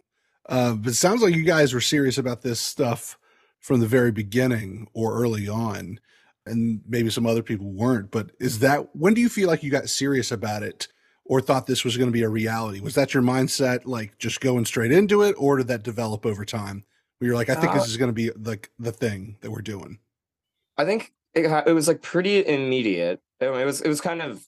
Uh, 0.48 0.74
but 0.74 0.92
it 0.92 0.96
sounds 0.96 1.22
like 1.22 1.36
you 1.36 1.44
guys 1.44 1.74
were 1.74 1.82
serious 1.82 2.18
about 2.18 2.42
this 2.42 2.60
stuff 2.60 3.18
from 3.60 3.80
the 3.80 3.88
very 3.88 4.12
beginning 4.12 4.88
or 4.94 5.14
early 5.14 5.48
on 5.48 6.00
and 6.46 6.82
maybe 6.88 7.10
some 7.10 7.26
other 7.26 7.44
people 7.44 7.72
weren't. 7.72 8.12
But 8.12 8.32
is 8.40 8.60
that 8.60 8.96
when 8.96 9.14
do 9.14 9.22
you 9.22 9.30
feel 9.30 9.48
like 9.48 9.64
you 9.64 9.72
got 9.72 9.90
serious 9.90 10.32
about 10.32 10.64
it 10.64 10.88
or 11.30 11.40
thought 11.40 11.68
this 11.68 11.86
was 11.86 11.96
going 11.96 12.10
to 12.10 12.12
be 12.12 12.24
a 12.24 12.30
reality? 12.30 12.82
Was 12.82 12.96
that 12.96 13.14
your 13.14 13.24
mindset, 13.24 13.82
like 13.86 14.18
just 14.18 14.42
going 14.42 14.66
straight 14.66 14.92
into 14.92 15.22
it, 15.22 15.36
or 15.38 15.58
did 15.58 15.68
that 15.68 15.84
develop 15.84 16.26
over 16.26 16.44
time? 16.44 16.84
Where 17.20 17.28
you're 17.28 17.36
like, 17.36 17.50
I 17.50 17.56
think 17.56 17.72
uh, 17.72 17.76
this 17.76 17.88
is 17.88 17.98
going 17.98 18.10
to 18.10 18.14
be 18.14 18.32
like 18.32 18.72
the 18.80 18.92
thing 18.92 19.38
that 19.42 19.52
we're 19.52 19.62
doing. 19.62 20.00
I 20.78 20.86
think 20.86 21.14
it, 21.36 21.46
it 21.68 21.74
was 21.74 21.88
like 21.88 22.02
pretty 22.02 22.46
immediate. 22.46 23.22
It 23.40 23.50
was 23.50 23.80
it 23.82 23.88
was 23.88 24.02
kind 24.02 24.22
of 24.22 24.44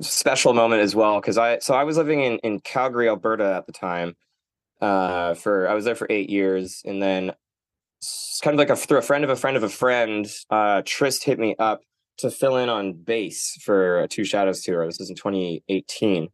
special 0.00 0.52
moment 0.52 0.82
as 0.82 0.94
well 0.94 1.20
because 1.20 1.38
I 1.38 1.60
so 1.60 1.74
I 1.74 1.84
was 1.84 1.96
living 1.96 2.22
in 2.22 2.38
in 2.38 2.60
Calgary, 2.60 3.08
Alberta 3.08 3.54
at 3.54 3.66
the 3.66 3.72
time. 3.72 4.16
Uh, 4.80 5.34
for 5.34 5.68
I 5.68 5.74
was 5.74 5.84
there 5.84 5.94
for 5.94 6.08
eight 6.10 6.28
years, 6.28 6.82
and 6.84 7.00
then 7.00 7.32
it's 8.00 8.40
kind 8.42 8.54
of 8.54 8.58
like 8.58 8.70
a 8.70 8.76
through 8.76 8.98
a 8.98 9.02
friend 9.02 9.22
of 9.22 9.30
a 9.30 9.36
friend 9.36 9.56
of 9.56 9.62
a 9.62 9.68
friend, 9.68 10.28
uh, 10.50 10.82
Trist 10.84 11.22
hit 11.22 11.38
me 11.38 11.54
up 11.58 11.82
to 12.18 12.30
fill 12.30 12.56
in 12.56 12.68
on 12.68 12.92
bass 12.94 13.58
for 13.62 14.00
a 14.00 14.08
Two 14.08 14.24
Shadows 14.24 14.62
tour. 14.62 14.86
This 14.86 15.00
is 15.00 15.10
in 15.10 15.16
2018, 15.16 16.28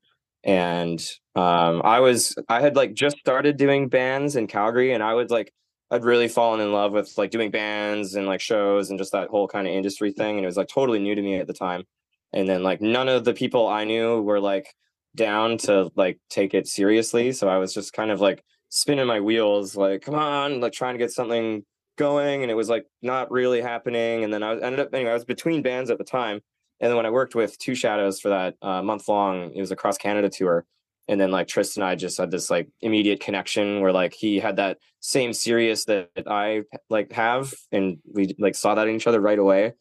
and 0.44 1.00
um, 1.35 1.82
I 1.85 2.00
was 2.00 2.35
I 2.49 2.61
had 2.61 2.77
like 2.77 2.94
just 2.94 3.19
started 3.19 3.56
doing 3.56 3.88
bands 3.88 4.37
in 4.37 4.47
Calgary, 4.47 4.93
and 4.93 5.03
I 5.03 5.15
was 5.15 5.31
like 5.31 5.53
I'd 5.91 6.05
really 6.05 6.29
fallen 6.29 6.61
in 6.61 6.73
love 6.73 6.93
with 6.93 7.12
like 7.17 7.31
doing 7.31 7.50
bands 7.50 8.15
and 8.15 8.27
like 8.27 8.41
shows 8.41 8.91
and 8.91 8.99
just 8.99 9.12
that 9.12 9.29
whole 9.29 9.49
kind 9.49 9.67
of 9.67 9.75
industry 9.75 10.12
thing, 10.12 10.37
and 10.37 10.44
it 10.44 10.49
was 10.49 10.56
like 10.56 10.69
totally 10.69 10.99
new 10.99 11.15
to 11.15 11.23
me 11.23 11.37
at 11.37 11.47
the 11.47 11.53
time. 11.53 11.85
And 12.32 12.49
then 12.49 12.62
like 12.62 12.81
none 12.81 13.09
of 13.09 13.25
the 13.25 13.35
people 13.35 13.67
I 13.69 13.85
knew 13.85 14.21
were 14.23 14.41
like 14.41 14.73
down 15.17 15.59
to 15.59 15.91
like 15.97 16.19
take 16.31 16.55
it 16.55 16.69
seriously, 16.69 17.32
so 17.32 17.49
I 17.49 17.59
was 17.59 17.75
just 17.75 17.93
kind 17.93 18.11
of 18.11 18.21
like 18.21 18.44
spinning 18.71 19.06
my 19.06 19.21
wheels, 19.21 19.77
like, 19.77 20.03
come 20.03 20.15
on, 20.15 20.61
like 20.61 20.73
trying 20.73 20.94
to 20.94 20.99
get 20.99 21.11
something 21.11 21.65
going. 21.96 22.42
And 22.42 22.50
it 22.50 22.54
was 22.54 22.69
like 22.69 22.87
not 23.02 23.31
really 23.31 23.60
happening. 23.60 24.25
And 24.25 24.32
then 24.32 24.42
I 24.42 24.52
ended 24.58 24.81
up, 24.81 24.94
anyway, 24.94 25.10
I 25.10 25.14
was 25.14 25.25
between 25.25 25.62
bands 25.62 25.90
at 25.90 25.98
the 25.98 26.04
time. 26.04 26.40
And 26.81 26.88
then 26.88 26.96
when 26.96 27.06
I 27.06 27.10
worked 27.10 27.34
with 27.34 27.58
Two 27.58 27.75
Shadows 27.75 28.20
for 28.20 28.31
that 28.31 28.54
uh, 28.62 28.82
month 28.82 29.08
long, 29.08 29.52
it 29.54 29.60
was 29.60 29.70
a 29.70 29.76
cross 29.76 29.98
Canada 29.98 30.28
tour. 30.28 30.64
And 31.08 31.20
then 31.20 31.31
like 31.31 31.48
Tristan 31.48 31.82
and 31.82 31.90
I 31.90 31.94
just 31.94 32.16
had 32.16 32.31
this 32.31 32.50
like 32.50 32.69
immediate 32.81 33.20
connection 33.20 33.81
where 33.81 33.92
like 33.92 34.14
he 34.14 34.38
had 34.38 34.56
that 34.56 34.78
same 35.00 35.32
serious 35.32 35.84
that 35.87 36.08
I 36.26 36.62
like 36.88 37.12
have, 37.12 37.52
and 37.72 37.98
we 38.14 38.34
like 38.38 38.54
saw 38.54 38.76
that 38.76 38.86
in 38.86 38.94
each 38.94 39.08
other 39.08 39.20
right 39.20 39.38
away. 39.38 39.75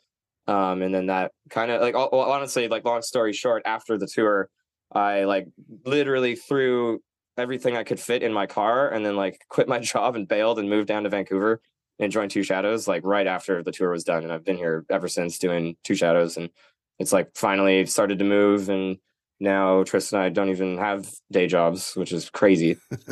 Um, 0.48 0.82
and 0.82 0.94
then 0.94 1.06
that 1.06 1.32
kind 1.52 1.70
of 1.70 1.82
like 1.82 1.94
honestly, 1.96 2.68
like 2.68 2.84
long 2.84 3.04
story 3.04 3.34
short, 3.34 3.62
after 3.66 3.98
the 3.98 4.08
tour, 4.08 4.50
I 4.92 5.26
like 5.26 5.48
literally 5.86 6.36
threw 6.36 7.00
everything 7.38 7.78
I 7.78 7.84
could 7.84 8.00
fit 8.00 8.24
in 8.24 8.34
my 8.34 8.48
car 8.48 8.90
and 8.90 9.06
then 9.06 9.16
like 9.16 9.40
quit 9.50 9.68
my 9.68 9.80
job 9.94 10.16
and 10.16 10.28
bailed 10.28 10.58
and 10.58 10.70
moved 10.70 10.88
down 10.88 11.04
to 11.04 11.10
Vancouver 11.10 11.62
and 12.00 12.12
joined 12.12 12.32
Two 12.32 12.44
Shadows 12.44 12.88
like 12.88 13.04
right 13.04 13.28
after 13.28 13.62
the 13.62 13.72
tour 13.72 13.92
was 13.92 14.04
done. 14.04 14.24
And 14.24 14.32
I've 14.32 14.46
been 14.46 14.58
here 14.58 14.86
ever 14.90 15.08
since 15.08 15.38
doing 15.38 15.76
Two 15.84 15.96
Shadows. 15.96 16.38
And 16.38 16.50
it's 16.98 17.12
like 17.12 17.36
finally 17.36 17.86
started 17.86 18.20
to 18.20 18.26
move. 18.26 18.70
And 18.70 18.98
now 19.40 19.84
Tristan 19.84 20.20
and 20.20 20.26
I 20.26 20.30
don't 20.30 20.50
even 20.50 20.78
have 20.78 21.10
day 21.32 21.48
jobs, 21.48 21.94
which 21.96 22.12
is 22.12 22.30
crazy. 22.30 22.78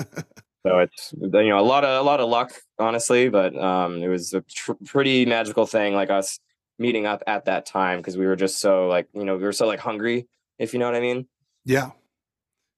so 0.65 0.79
it's 0.79 1.13
you 1.19 1.49
know 1.49 1.59
a 1.59 1.61
lot 1.61 1.83
of 1.83 2.01
a 2.01 2.03
lot 2.03 2.19
of 2.19 2.29
luck, 2.29 2.53
honestly. 2.79 3.29
But 3.29 3.55
um, 3.55 4.01
it 4.01 4.07
was 4.07 4.33
a 4.33 4.41
tr- 4.41 4.73
pretty 4.85 5.25
magical 5.25 5.65
thing, 5.65 5.93
like 5.93 6.09
us 6.09 6.39
meeting 6.79 7.05
up 7.05 7.23
at 7.27 7.45
that 7.45 7.65
time 7.65 7.99
because 7.99 8.17
we 8.17 8.25
were 8.25 8.35
just 8.35 8.59
so 8.59 8.87
like 8.87 9.07
you 9.13 9.25
know 9.25 9.37
we 9.37 9.43
were 9.43 9.53
so 9.53 9.67
like 9.67 9.79
hungry, 9.79 10.27
if 10.59 10.73
you 10.73 10.79
know 10.79 10.85
what 10.85 10.95
I 10.95 11.01
mean. 11.01 11.27
Yeah, 11.65 11.91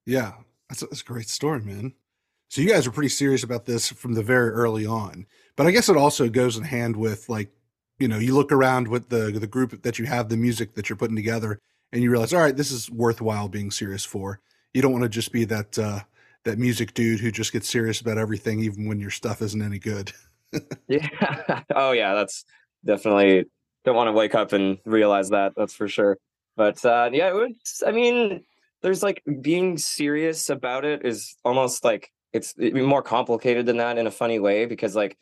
yeah. 0.06 0.34
That's 0.70 0.84
a, 0.84 0.86
that's 0.86 1.02
a 1.02 1.06
great 1.06 1.30
story, 1.30 1.62
man. 1.62 1.94
So 2.50 2.62
you 2.62 2.70
guys 2.70 2.88
are 2.88 2.92
pretty 2.92 3.10
serious 3.10 3.44
about 3.44 3.66
this 3.66 3.90
from 3.90 4.14
the 4.14 4.24
very 4.24 4.50
early 4.50 4.86
on. 4.86 5.28
But 5.60 5.68
I 5.68 5.72
guess 5.72 5.90
it 5.90 5.98
also 5.98 6.30
goes 6.30 6.56
in 6.56 6.64
hand 6.64 6.96
with 6.96 7.28
like, 7.28 7.50
you 7.98 8.08
know, 8.08 8.18
you 8.18 8.34
look 8.34 8.54
around 8.54 8.88
with 8.88 9.10
the 9.10 9.30
the 9.30 9.46
group 9.46 9.84
that 9.84 10.00
you 10.00 10.06
have, 10.06 10.30
the 10.30 10.38
music 10.38 10.74
that 10.76 10.88
you're 10.88 10.96
putting 10.96 11.18
together, 11.18 11.60
and 11.92 12.02
you 12.02 12.10
realize, 12.10 12.34
all 12.34 12.40
right, 12.40 12.56
this 12.56 12.72
is 12.72 12.90
worthwhile 12.90 13.50
being 13.50 13.70
serious 13.70 14.06
for. 14.06 14.40
You 14.74 14.82
don't 14.82 14.94
want 14.94 15.04
to 15.04 15.10
just 15.10 15.34
be 15.34 15.44
that 15.44 15.78
uh, 15.78 16.00
that 16.46 16.60
music 16.60 16.94
dude 16.94 17.20
who 17.20 17.30
just 17.30 17.52
gets 17.52 17.68
serious 17.68 18.00
about 18.00 18.18
everything, 18.18 18.62
even 18.62 18.88
when 18.88 19.02
your 19.02 19.10
stuff 19.10 19.42
isn't 19.42 19.62
any 19.62 19.80
good. 19.80 20.14
yeah. 20.88 21.10
Oh 21.76 21.92
yeah, 21.92 22.14
that's 22.14 22.46
definitely 22.86 23.44
don't 23.84 23.98
want 23.98 24.08
to 24.08 24.14
wake 24.14 24.36
up 24.36 24.54
and 24.54 24.78
realize 24.86 25.32
that. 25.32 25.56
That's 25.58 25.74
for 25.74 25.90
sure. 25.90 26.18
But 26.56 26.86
uh, 26.86 27.10
yeah. 27.12 27.38
I 27.86 27.92
mean, 27.92 28.46
there's 28.82 29.04
like 29.04 29.22
being 29.42 29.78
serious 29.78 30.50
about 30.50 30.86
it 30.86 31.06
is 31.06 31.36
almost 31.44 31.84
like 31.84 32.14
it's 32.32 32.54
more 32.58 33.02
complicated 33.02 33.66
than 33.66 33.76
that 33.76 33.98
in 33.98 34.08
a 34.08 34.12
funny 34.12 34.40
way 34.40 34.66
because 34.66 34.96
like 34.96 35.18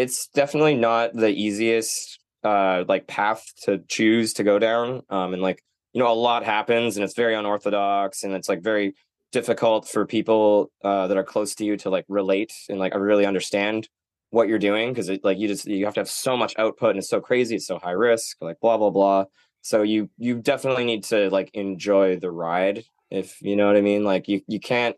it's 0.00 0.28
definitely 0.28 0.76
not 0.76 1.14
the 1.14 1.28
easiest 1.28 2.18
uh 2.44 2.84
like 2.88 3.06
path 3.06 3.44
to 3.62 3.78
choose 3.88 4.32
to 4.34 4.42
go 4.42 4.58
down 4.58 5.02
um 5.10 5.32
and 5.34 5.42
like 5.42 5.62
you 5.92 6.00
know 6.00 6.10
a 6.10 6.14
lot 6.14 6.44
happens 6.44 6.96
and 6.96 7.04
it's 7.04 7.14
very 7.14 7.34
unorthodox 7.34 8.22
and 8.22 8.32
it's 8.32 8.48
like 8.48 8.62
very 8.62 8.94
difficult 9.32 9.86
for 9.86 10.06
people 10.06 10.70
uh 10.84 11.06
that 11.06 11.16
are 11.16 11.24
close 11.24 11.54
to 11.54 11.64
you 11.64 11.76
to 11.76 11.90
like 11.90 12.04
relate 12.08 12.52
and 12.68 12.78
like 12.78 12.94
really 12.94 13.26
understand 13.26 13.88
what 14.30 14.48
you're 14.48 14.58
doing 14.58 14.92
because 14.92 15.10
like 15.22 15.38
you 15.38 15.48
just 15.48 15.66
you 15.66 15.84
have 15.84 15.94
to 15.94 16.00
have 16.00 16.08
so 16.08 16.36
much 16.36 16.54
output 16.56 16.90
and 16.90 16.98
it's 16.98 17.08
so 17.08 17.20
crazy 17.20 17.56
it's 17.56 17.66
so 17.66 17.78
high 17.78 17.90
risk 17.90 18.36
like 18.40 18.58
blah 18.60 18.76
blah 18.76 18.90
blah 18.90 19.24
so 19.62 19.82
you 19.82 20.08
you 20.16 20.36
definitely 20.36 20.84
need 20.84 21.04
to 21.04 21.28
like 21.30 21.50
enjoy 21.52 22.16
the 22.16 22.30
ride 22.30 22.84
if 23.10 23.40
you 23.42 23.56
know 23.56 23.66
what 23.66 23.76
I 23.76 23.80
mean. 23.80 24.04
Like 24.04 24.28
you 24.28 24.40
you 24.46 24.60
can't 24.60 24.96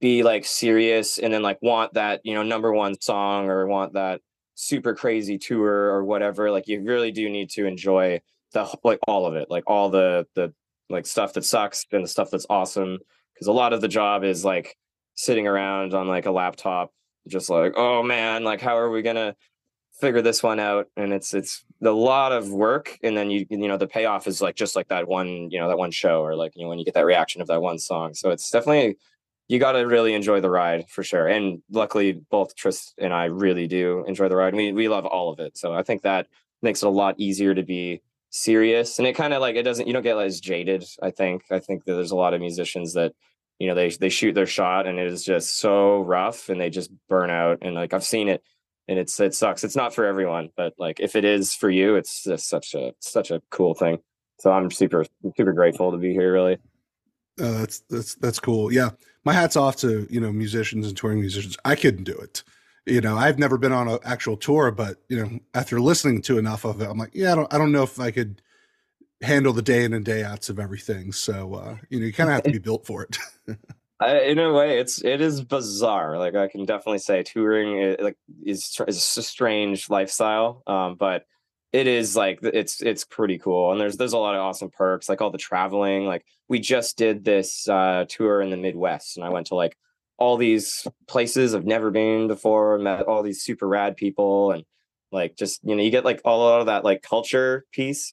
be 0.00 0.22
like 0.22 0.44
serious 0.44 1.18
and 1.18 1.32
then 1.32 1.42
like 1.42 1.58
want 1.62 1.94
that 1.94 2.20
you 2.24 2.34
know 2.34 2.42
number 2.42 2.72
one 2.72 3.00
song 3.00 3.48
or 3.48 3.66
want 3.66 3.94
that 3.94 4.20
super 4.54 4.94
crazy 4.94 5.38
tour 5.38 5.90
or 5.90 6.04
whatever. 6.04 6.50
Like 6.50 6.68
you 6.68 6.82
really 6.82 7.12
do 7.12 7.28
need 7.28 7.50
to 7.50 7.66
enjoy 7.66 8.20
the 8.52 8.68
like 8.84 8.98
all 9.06 9.26
of 9.26 9.34
it, 9.34 9.50
like 9.50 9.64
all 9.66 9.90
the 9.90 10.26
the 10.34 10.52
like 10.90 11.06
stuff 11.06 11.32
that 11.34 11.44
sucks 11.44 11.86
and 11.92 12.04
the 12.04 12.08
stuff 12.08 12.30
that's 12.30 12.46
awesome. 12.50 12.98
Because 13.34 13.46
a 13.46 13.52
lot 13.52 13.72
of 13.72 13.80
the 13.80 13.88
job 13.88 14.24
is 14.24 14.44
like 14.44 14.76
sitting 15.14 15.46
around 15.46 15.94
on 15.94 16.08
like 16.08 16.26
a 16.26 16.30
laptop, 16.30 16.92
just 17.28 17.50
like, 17.50 17.72
oh 17.76 18.02
man, 18.02 18.44
like 18.44 18.60
how 18.60 18.76
are 18.76 18.90
we 18.90 19.02
gonna 19.02 19.34
figure 20.00 20.22
this 20.22 20.42
one 20.42 20.60
out? 20.60 20.86
And 20.96 21.12
it's 21.12 21.34
it's 21.34 21.64
a 21.82 21.90
lot 21.90 22.32
of 22.32 22.50
work, 22.50 22.98
and 23.02 23.16
then 23.16 23.30
you 23.30 23.46
you 23.50 23.68
know 23.68 23.78
the 23.78 23.86
payoff 23.86 24.26
is 24.26 24.42
like 24.42 24.56
just 24.56 24.76
like 24.76 24.88
that 24.88 25.08
one 25.08 25.50
you 25.50 25.58
know 25.58 25.68
that 25.68 25.78
one 25.78 25.90
show 25.90 26.22
or 26.22 26.36
like 26.36 26.52
you 26.56 26.62
know 26.62 26.68
when 26.68 26.78
you 26.78 26.84
get 26.84 26.94
that 26.94 27.06
reaction 27.06 27.40
of 27.40 27.48
that 27.48 27.62
one 27.62 27.78
song. 27.78 28.14
So 28.14 28.30
it's 28.30 28.50
definitely 28.50 28.96
you 29.52 29.58
got 29.58 29.72
to 29.72 29.80
really 29.80 30.14
enjoy 30.14 30.40
the 30.40 30.48
ride 30.48 30.88
for 30.88 31.02
sure. 31.02 31.28
And 31.28 31.60
luckily, 31.70 32.12
both 32.12 32.56
Tris 32.56 32.94
and 32.96 33.12
I 33.12 33.26
really 33.26 33.66
do 33.66 34.02
enjoy 34.08 34.30
the 34.30 34.36
ride. 34.36 34.54
We 34.54 34.72
we 34.72 34.88
love 34.88 35.04
all 35.04 35.30
of 35.30 35.40
it. 35.40 35.58
So 35.58 35.74
I 35.74 35.82
think 35.82 36.00
that 36.02 36.26
makes 36.62 36.82
it 36.82 36.86
a 36.86 36.90
lot 36.90 37.16
easier 37.18 37.54
to 37.54 37.62
be 37.62 38.00
serious. 38.30 38.98
And 38.98 39.06
it 39.06 39.12
kind 39.12 39.34
of 39.34 39.42
like 39.42 39.56
it 39.56 39.64
doesn't 39.64 39.86
you 39.86 39.92
don't 39.92 40.02
get 40.02 40.16
as 40.16 40.40
jaded 40.40 40.86
i 41.02 41.10
think. 41.10 41.42
I 41.50 41.58
think 41.58 41.84
that 41.84 41.92
there's 41.92 42.12
a 42.12 42.16
lot 42.16 42.32
of 42.32 42.40
musicians 42.40 42.94
that 42.94 43.12
you 43.58 43.68
know 43.68 43.74
they 43.74 43.90
they 43.90 44.08
shoot 44.08 44.34
their 44.34 44.46
shot 44.46 44.86
and 44.86 44.98
it 44.98 45.06
is 45.06 45.22
just 45.22 45.58
so 45.58 46.00
rough 46.00 46.48
and 46.48 46.58
they 46.58 46.70
just 46.70 46.90
burn 47.10 47.28
out. 47.28 47.58
And 47.60 47.74
like 47.74 47.92
i've 47.92 48.04
seen 48.04 48.30
it 48.30 48.42
and 48.88 48.98
it's 48.98 49.20
it 49.20 49.34
sucks. 49.34 49.64
It's 49.64 49.76
not 49.76 49.94
for 49.94 50.06
everyone 50.06 50.48
but 50.56 50.72
like 50.78 50.98
if 50.98 51.14
it 51.14 51.26
is 51.26 51.54
for 51.54 51.68
you 51.68 51.96
it's 51.96 52.24
just 52.24 52.48
such 52.48 52.74
a 52.74 52.94
such 53.00 53.30
a 53.30 53.42
cool 53.50 53.74
thing. 53.74 53.98
So 54.40 54.50
i'm 54.50 54.70
super 54.70 55.04
super 55.36 55.52
grateful 55.52 55.92
to 55.92 55.98
be 55.98 56.14
here 56.14 56.32
really. 56.32 56.56
Uh, 57.38 57.58
that's 57.58 57.80
that's 57.90 58.14
that's 58.14 58.40
cool. 58.40 58.72
Yeah 58.72 58.92
my 59.24 59.32
hat's 59.32 59.56
off 59.56 59.76
to 59.76 60.06
you 60.10 60.20
know 60.20 60.32
musicians 60.32 60.86
and 60.86 60.96
touring 60.96 61.20
musicians 61.20 61.56
i 61.64 61.74
couldn't 61.74 62.04
do 62.04 62.16
it 62.16 62.42
you 62.86 63.00
know, 63.00 63.16
I've 63.16 63.38
never 63.38 63.58
been 63.58 63.72
on 63.72 63.88
an 63.88 63.98
actual 64.04 64.36
tour, 64.36 64.70
but 64.70 64.98
you 65.08 65.16
know, 65.16 65.38
after 65.54 65.80
listening 65.80 66.22
to 66.22 66.38
enough 66.38 66.64
of 66.64 66.80
it, 66.80 66.88
I'm 66.88 66.98
like, 66.98 67.12
yeah, 67.14 67.32
I 67.32 67.34
don't, 67.36 67.54
I 67.54 67.58
don't 67.58 67.72
know 67.72 67.84
if 67.84 68.00
I 68.00 68.10
could 68.10 68.42
handle 69.20 69.52
the 69.52 69.62
day 69.62 69.84
in 69.84 69.92
and 69.92 70.04
day 70.04 70.24
outs 70.24 70.48
of 70.48 70.58
everything. 70.58 71.12
So, 71.12 71.54
uh, 71.54 71.76
you 71.90 72.00
know, 72.00 72.06
you 72.06 72.12
kind 72.12 72.28
of 72.28 72.34
have 72.34 72.42
to 72.44 72.50
be 72.50 72.58
built 72.58 72.86
for 72.86 73.04
it. 73.04 73.18
I, 74.00 74.18
in 74.22 74.40
a 74.40 74.52
way, 74.52 74.80
it's 74.80 75.02
it 75.04 75.20
is 75.20 75.42
bizarre. 75.42 76.18
Like 76.18 76.34
I 76.34 76.48
can 76.48 76.64
definitely 76.64 76.98
say, 76.98 77.22
touring 77.22 77.78
is, 77.78 77.96
like 78.00 78.16
is 78.44 78.76
is 78.88 79.16
a 79.16 79.22
strange 79.22 79.88
lifestyle, 79.88 80.64
um, 80.66 80.96
but 80.96 81.24
it 81.72 81.86
is 81.86 82.14
like 82.14 82.40
it's 82.42 82.82
it's 82.82 83.04
pretty 83.04 83.38
cool. 83.38 83.72
And 83.72 83.80
there's 83.80 83.96
there's 83.96 84.12
a 84.12 84.18
lot 84.18 84.34
of 84.34 84.40
awesome 84.40 84.70
perks, 84.70 85.08
like 85.08 85.20
all 85.20 85.30
the 85.30 85.38
traveling. 85.38 86.04
Like 86.04 86.24
we 86.48 86.58
just 86.58 86.98
did 86.98 87.24
this 87.24 87.68
uh, 87.68 88.04
tour 88.08 88.42
in 88.42 88.50
the 88.50 88.56
Midwest, 88.56 89.16
and 89.16 89.24
I 89.24 89.30
went 89.30 89.48
to 89.48 89.54
like 89.54 89.76
all 90.18 90.36
these 90.36 90.86
places 91.08 91.54
I've 91.54 91.64
never 91.64 91.90
been 91.90 92.28
before, 92.28 92.78
met 92.78 93.02
all 93.02 93.22
these 93.22 93.42
super 93.42 93.66
rad 93.66 93.96
people, 93.96 94.52
and 94.52 94.64
like 95.10 95.36
just 95.36 95.60
you 95.64 95.74
know 95.74 95.82
you 95.82 95.90
get 95.90 96.04
like 96.04 96.20
all 96.24 96.46
of 96.60 96.66
that 96.66 96.84
like 96.84 97.02
culture 97.02 97.64
piece 97.72 98.12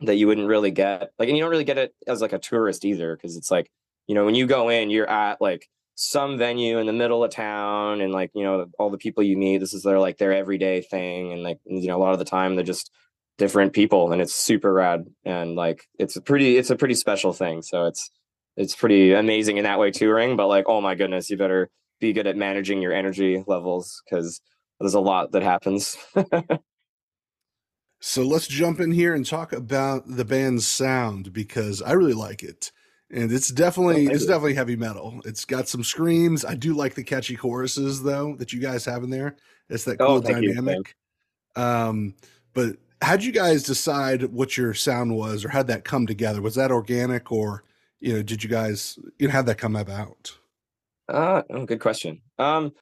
that 0.00 0.16
you 0.16 0.26
wouldn't 0.26 0.48
really 0.48 0.72
get 0.72 1.10
like, 1.18 1.28
and 1.28 1.36
you 1.36 1.42
don't 1.42 1.50
really 1.50 1.64
get 1.64 1.78
it 1.78 1.94
as 2.06 2.20
like 2.20 2.32
a 2.32 2.38
tourist 2.38 2.84
either 2.84 3.14
because 3.16 3.36
it's 3.36 3.50
like 3.50 3.70
you 4.08 4.14
know 4.16 4.24
when 4.24 4.34
you 4.34 4.46
go 4.46 4.70
in, 4.70 4.90
you're 4.90 5.08
at 5.08 5.40
like 5.40 5.68
some 5.98 6.38
venue 6.38 6.78
in 6.78 6.86
the 6.86 6.92
middle 6.92 7.24
of 7.24 7.30
town, 7.30 8.00
and 8.00 8.12
like 8.12 8.30
you 8.34 8.44
know 8.44 8.66
all 8.78 8.90
the 8.90 8.98
people 8.98 9.22
you 9.22 9.36
meet, 9.36 9.58
this 9.58 9.74
is 9.74 9.82
their 9.82 9.98
like 9.98 10.18
their 10.18 10.32
everyday 10.32 10.80
thing, 10.80 11.32
and 11.32 11.42
like 11.42 11.58
you 11.64 11.88
know 11.88 11.96
a 11.96 12.02
lot 12.02 12.12
of 12.12 12.18
the 12.18 12.24
time 12.24 12.54
they're 12.54 12.64
just 12.64 12.90
different 13.38 13.72
people 13.72 14.12
and 14.12 14.20
it's 14.20 14.34
super 14.34 14.72
rad 14.72 15.04
and 15.24 15.54
like 15.54 15.84
it's 15.96 16.16
a 16.16 16.20
pretty 16.20 16.56
it's 16.56 16.70
a 16.70 16.76
pretty 16.76 16.94
special 16.94 17.32
thing 17.32 17.62
so 17.62 17.84
it's 17.84 18.10
it's 18.56 18.74
pretty 18.74 19.12
amazing 19.12 19.58
in 19.58 19.62
that 19.62 19.78
way 19.78 19.92
touring 19.92 20.36
but 20.36 20.48
like 20.48 20.64
oh 20.66 20.80
my 20.80 20.96
goodness 20.96 21.30
you 21.30 21.36
better 21.36 21.70
be 22.00 22.12
good 22.12 22.26
at 22.26 22.36
managing 22.36 22.82
your 22.82 22.92
energy 22.92 23.44
levels 23.46 24.02
because 24.04 24.40
there's 24.80 24.94
a 24.94 25.00
lot 25.00 25.32
that 25.32 25.42
happens. 25.42 25.96
So 28.00 28.22
let's 28.22 28.46
jump 28.46 28.78
in 28.78 28.92
here 28.92 29.12
and 29.12 29.26
talk 29.26 29.52
about 29.52 30.04
the 30.06 30.24
band's 30.24 30.64
sound 30.68 31.32
because 31.32 31.82
i 31.82 31.90
really 31.90 32.12
like 32.12 32.44
it 32.44 32.70
and 33.10 33.32
it's 33.32 33.48
definitely 33.48 34.08
oh, 34.08 34.10
it's 34.10 34.26
definitely 34.26 34.54
heavy 34.54 34.76
metal. 34.76 35.20
It's 35.24 35.44
got 35.44 35.68
some 35.68 35.82
screams. 35.82 36.44
I 36.44 36.54
do 36.54 36.74
like 36.74 36.94
the 36.94 37.04
catchy 37.04 37.36
choruses 37.36 38.02
though 38.02 38.36
that 38.36 38.52
you 38.52 38.60
guys 38.60 38.84
have 38.84 39.02
in 39.02 39.10
there. 39.10 39.36
It's 39.68 39.84
that 39.84 39.98
cool 39.98 40.08
oh, 40.08 40.20
dynamic. 40.20 40.94
You, 41.56 41.62
um 41.62 42.14
but 42.54 42.76
how'd 43.00 43.22
you 43.22 43.32
guys 43.32 43.62
decide 43.62 44.24
what 44.24 44.56
your 44.56 44.74
sound 44.74 45.16
was 45.16 45.44
or 45.44 45.48
how'd 45.48 45.68
that 45.68 45.84
come 45.84 46.06
together? 46.06 46.42
Was 46.42 46.56
that 46.56 46.70
organic 46.70 47.32
or 47.32 47.64
you 48.00 48.12
know, 48.12 48.22
did 48.22 48.42
you 48.42 48.50
guys 48.50 48.98
you 49.18 49.28
know 49.28 49.32
how'd 49.32 49.46
that 49.46 49.58
come 49.58 49.76
about? 49.76 50.36
Uh, 51.08 51.42
oh, 51.48 51.64
good 51.64 51.80
question. 51.80 52.20
Um, 52.38 52.72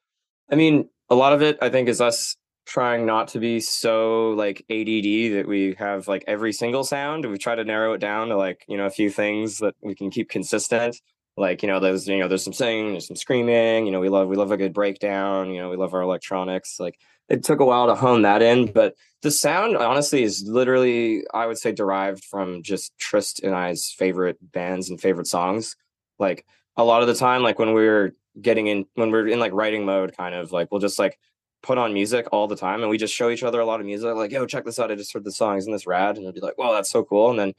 I 0.50 0.56
mean, 0.56 0.88
a 1.08 1.14
lot 1.14 1.32
of 1.32 1.42
it 1.42 1.58
I 1.62 1.68
think 1.68 1.88
is 1.88 2.00
us 2.00 2.36
trying 2.66 3.06
not 3.06 3.28
to 3.28 3.38
be 3.38 3.60
so 3.60 4.30
like 4.30 4.64
ADD 4.68 5.34
that 5.34 5.44
we 5.46 5.74
have 5.78 6.08
like 6.08 6.24
every 6.26 6.52
single 6.52 6.84
sound. 6.84 7.24
We 7.24 7.38
try 7.38 7.54
to 7.54 7.64
narrow 7.64 7.94
it 7.94 7.98
down 7.98 8.28
to 8.28 8.36
like 8.36 8.64
you 8.68 8.76
know 8.76 8.86
a 8.86 8.90
few 8.90 9.08
things 9.08 9.58
that 9.58 9.74
we 9.80 9.94
can 9.94 10.10
keep 10.10 10.28
consistent. 10.28 11.00
Like 11.36 11.62
you 11.62 11.68
know, 11.68 11.80
there's 11.80 12.08
you 12.08 12.18
know 12.18 12.28
there's 12.28 12.42
some 12.42 12.52
singing, 12.52 12.92
there's 12.92 13.06
some 13.06 13.16
screaming. 13.16 13.86
You 13.86 13.92
know, 13.92 14.00
we 14.00 14.08
love 14.08 14.28
we 14.28 14.36
love 14.36 14.50
a 14.50 14.56
good 14.56 14.74
breakdown. 14.74 15.50
You 15.50 15.62
know, 15.62 15.70
we 15.70 15.76
love 15.76 15.94
our 15.94 16.02
electronics. 16.02 16.80
Like 16.80 16.98
it 17.28 17.44
took 17.44 17.60
a 17.60 17.64
while 17.64 17.86
to 17.86 17.94
hone 17.94 18.22
that 18.22 18.42
in, 18.42 18.72
but 18.72 18.94
the 19.22 19.30
sound 19.30 19.76
honestly 19.76 20.22
is 20.22 20.44
literally 20.46 21.22
I 21.32 21.46
would 21.46 21.58
say 21.58 21.72
derived 21.72 22.24
from 22.24 22.62
just 22.62 22.96
Trist 22.98 23.42
and 23.42 23.54
I's 23.54 23.94
favorite 23.96 24.38
bands 24.40 24.90
and 24.90 25.00
favorite 25.00 25.28
songs. 25.28 25.76
Like 26.18 26.44
a 26.76 26.84
lot 26.84 27.02
of 27.02 27.08
the 27.08 27.14
time, 27.14 27.42
like 27.42 27.58
when 27.58 27.74
we 27.74 27.86
are 27.86 28.14
getting 28.40 28.66
in 28.66 28.86
when 28.94 29.12
we're 29.12 29.28
in 29.28 29.38
like 29.38 29.52
writing 29.52 29.84
mode, 29.84 30.16
kind 30.16 30.34
of 30.34 30.50
like 30.50 30.72
we'll 30.72 30.80
just 30.80 30.98
like 30.98 31.18
put 31.66 31.78
on 31.78 31.92
music 31.92 32.28
all 32.30 32.46
the 32.46 32.56
time 32.56 32.80
and 32.82 32.90
we 32.90 32.96
just 32.96 33.12
show 33.12 33.28
each 33.28 33.42
other 33.42 33.60
a 33.60 33.66
lot 33.66 33.80
of 33.80 33.86
music, 33.86 34.14
like, 34.14 34.30
yo, 34.30 34.46
check 34.46 34.64
this 34.64 34.78
out. 34.78 34.92
I 34.92 34.94
just 34.94 35.12
heard 35.12 35.24
the 35.24 35.32
song, 35.32 35.58
isn't 35.58 35.72
this 35.72 35.86
rad? 35.86 36.16
And 36.16 36.18
it'll 36.18 36.32
be 36.32 36.40
like, 36.40 36.56
Well, 36.56 36.72
that's 36.72 36.90
so 36.90 37.02
cool. 37.02 37.30
And 37.30 37.38
then 37.38 37.52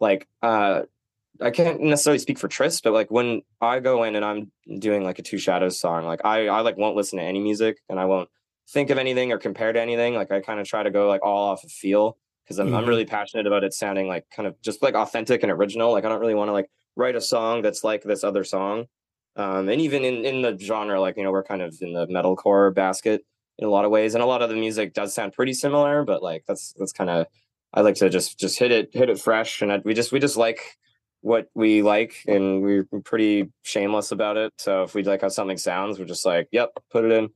like 0.00 0.26
uh 0.42 0.82
I 1.40 1.50
can't 1.50 1.80
necessarily 1.80 2.18
speak 2.18 2.38
for 2.38 2.48
Trist, 2.48 2.84
but 2.84 2.92
like 2.92 3.10
when 3.10 3.42
I 3.60 3.80
go 3.80 4.04
in 4.04 4.14
and 4.16 4.24
I'm 4.24 4.52
doing 4.78 5.02
like 5.04 5.18
a 5.18 5.22
Two 5.22 5.38
Shadows 5.38 5.78
song, 5.78 6.04
like 6.04 6.20
I 6.24 6.48
I 6.48 6.60
like 6.60 6.76
won't 6.76 6.96
listen 6.96 7.18
to 7.18 7.24
any 7.24 7.40
music 7.40 7.78
and 7.88 8.00
I 8.00 8.06
won't 8.06 8.28
think 8.68 8.90
of 8.90 8.98
anything 8.98 9.30
or 9.30 9.38
compare 9.38 9.72
to 9.72 9.80
anything. 9.80 10.14
Like 10.14 10.32
I 10.32 10.40
kind 10.40 10.58
of 10.58 10.66
try 10.66 10.82
to 10.82 10.90
go 10.90 11.08
like 11.08 11.22
all 11.22 11.50
off 11.50 11.64
of 11.64 11.70
feel 11.70 12.18
because 12.44 12.58
I'm, 12.58 12.66
mm-hmm. 12.66 12.76
I'm 12.76 12.86
really 12.86 13.04
passionate 13.04 13.46
about 13.46 13.64
it 13.64 13.72
sounding 13.72 14.08
like 14.08 14.26
kind 14.30 14.46
of 14.48 14.60
just 14.62 14.82
like 14.82 14.94
authentic 14.94 15.42
and 15.42 15.52
original. 15.52 15.92
Like 15.92 16.04
I 16.04 16.08
don't 16.08 16.20
really 16.20 16.34
want 16.34 16.48
to 16.48 16.52
like 16.52 16.70
write 16.96 17.14
a 17.14 17.20
song 17.20 17.62
that's 17.62 17.84
like 17.84 18.02
this 18.02 18.24
other 18.24 18.44
song. 18.44 18.86
Um, 19.36 19.68
and 19.68 19.80
even 19.80 20.04
in, 20.04 20.24
in 20.24 20.42
the 20.42 20.56
genre, 20.56 21.00
like, 21.00 21.16
you 21.16 21.24
know, 21.24 21.32
we're 21.32 21.42
kind 21.42 21.62
of 21.62 21.76
in 21.80 21.92
the 21.92 22.06
metalcore 22.06 22.72
basket 22.72 23.24
in 23.58 23.66
a 23.66 23.70
lot 23.70 23.84
of 23.84 23.90
ways. 23.90 24.14
And 24.14 24.22
a 24.22 24.26
lot 24.26 24.42
of 24.42 24.48
the 24.48 24.56
music 24.56 24.94
does 24.94 25.14
sound 25.14 25.32
pretty 25.32 25.54
similar, 25.54 26.04
but 26.04 26.22
like, 26.22 26.44
that's, 26.46 26.74
that's 26.78 26.92
kind 26.92 27.10
of, 27.10 27.26
I 27.72 27.80
like 27.80 27.96
to 27.96 28.08
just, 28.08 28.38
just 28.38 28.58
hit 28.58 28.70
it, 28.70 28.90
hit 28.92 29.10
it 29.10 29.20
fresh. 29.20 29.62
And 29.62 29.72
I, 29.72 29.78
we 29.84 29.94
just, 29.94 30.12
we 30.12 30.20
just 30.20 30.36
like 30.36 30.76
what 31.20 31.48
we 31.54 31.82
like 31.82 32.16
and 32.26 32.62
we're 32.62 32.86
pretty 33.04 33.50
shameless 33.62 34.12
about 34.12 34.36
it. 34.36 34.52
So 34.58 34.82
if 34.82 34.94
we 34.94 35.02
like 35.02 35.22
how 35.22 35.28
something 35.28 35.56
sounds, 35.56 35.98
we're 35.98 36.04
just 36.04 36.26
like, 36.26 36.48
yep, 36.52 36.70
put 36.90 37.04
it 37.04 37.12
in 37.12 37.30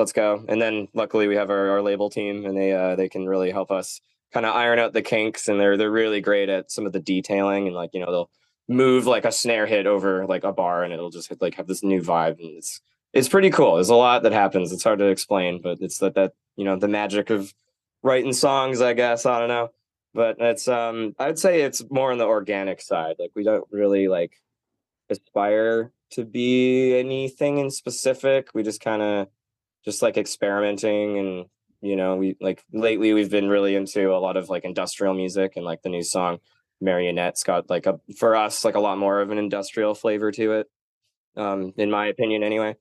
let's 0.00 0.12
go. 0.12 0.44
And 0.48 0.60
then 0.60 0.88
luckily 0.94 1.28
we 1.28 1.36
have 1.36 1.50
our, 1.50 1.70
our 1.70 1.82
label 1.82 2.10
team 2.10 2.44
and 2.44 2.56
they 2.56 2.72
uh, 2.72 2.96
they 2.96 3.08
can 3.08 3.28
really 3.28 3.50
help 3.50 3.70
us 3.70 4.00
kind 4.32 4.46
of 4.46 4.54
iron 4.54 4.78
out 4.78 4.92
the 4.92 5.02
kinks 5.02 5.48
and 5.48 5.60
they're 5.60 5.76
they're 5.76 5.90
really 5.90 6.20
great 6.20 6.48
at 6.48 6.70
some 6.70 6.86
of 6.86 6.92
the 6.92 7.00
detailing 7.00 7.66
and 7.66 7.76
like 7.76 7.90
you 7.92 8.00
know 8.00 8.10
they'll 8.10 8.30
move 8.68 9.06
like 9.06 9.24
a 9.24 9.32
snare 9.32 9.66
hit 9.66 9.86
over 9.86 10.26
like 10.26 10.44
a 10.44 10.52
bar 10.52 10.84
and 10.84 10.92
it'll 10.92 11.10
just 11.10 11.32
like 11.40 11.54
have 11.54 11.66
this 11.66 11.82
new 11.82 12.00
vibe 12.00 12.38
and 12.38 12.56
it's 12.58 12.80
it's 13.12 13.28
pretty 13.28 13.50
cool. 13.50 13.74
There's 13.74 13.88
a 13.88 13.94
lot 13.94 14.22
that 14.22 14.32
happens. 14.32 14.72
It's 14.72 14.84
hard 14.84 14.98
to 15.00 15.06
explain, 15.06 15.60
but 15.62 15.78
it's 15.80 15.98
that 15.98 16.14
that 16.14 16.32
you 16.56 16.64
know 16.64 16.76
the 16.76 16.88
magic 16.88 17.30
of 17.30 17.52
writing 18.02 18.32
songs. 18.32 18.80
I 18.80 18.94
guess 18.94 19.26
I 19.26 19.38
don't 19.40 19.48
know, 19.48 19.68
but 20.14 20.36
it's 20.40 20.68
um 20.68 21.14
I'd 21.18 21.38
say 21.38 21.62
it's 21.62 21.82
more 21.90 22.12
on 22.12 22.18
the 22.18 22.26
organic 22.26 22.80
side. 22.80 23.16
Like 23.18 23.32
we 23.34 23.44
don't 23.44 23.64
really 23.70 24.08
like 24.08 24.32
aspire 25.08 25.92
to 26.12 26.24
be 26.24 26.98
anything 26.98 27.58
in 27.58 27.70
specific. 27.70 28.48
We 28.54 28.62
just 28.62 28.80
kind 28.80 29.02
of 29.02 29.28
just 29.84 30.02
like 30.02 30.16
experimenting 30.16 31.18
and 31.18 31.46
you 31.80 31.96
know 31.96 32.16
we 32.16 32.36
like 32.40 32.62
lately 32.72 33.14
we've 33.14 33.30
been 33.30 33.48
really 33.48 33.74
into 33.74 34.12
a 34.12 34.18
lot 34.18 34.36
of 34.36 34.48
like 34.48 34.64
industrial 34.64 35.14
music 35.14 35.54
and 35.56 35.64
like 35.64 35.82
the 35.82 35.88
new 35.88 36.02
song 36.02 36.38
marionette's 36.82 37.42
got 37.42 37.70
like 37.70 37.86
a 37.86 37.98
for 38.18 38.36
us 38.36 38.64
like 38.64 38.74
a 38.74 38.80
lot 38.80 38.98
more 38.98 39.20
of 39.20 39.30
an 39.30 39.38
industrial 39.38 39.94
flavor 39.94 40.30
to 40.30 40.52
it 40.52 40.66
um 41.36 41.72
in 41.76 41.90
my 41.90 42.06
opinion 42.06 42.42
anyway 42.42 42.74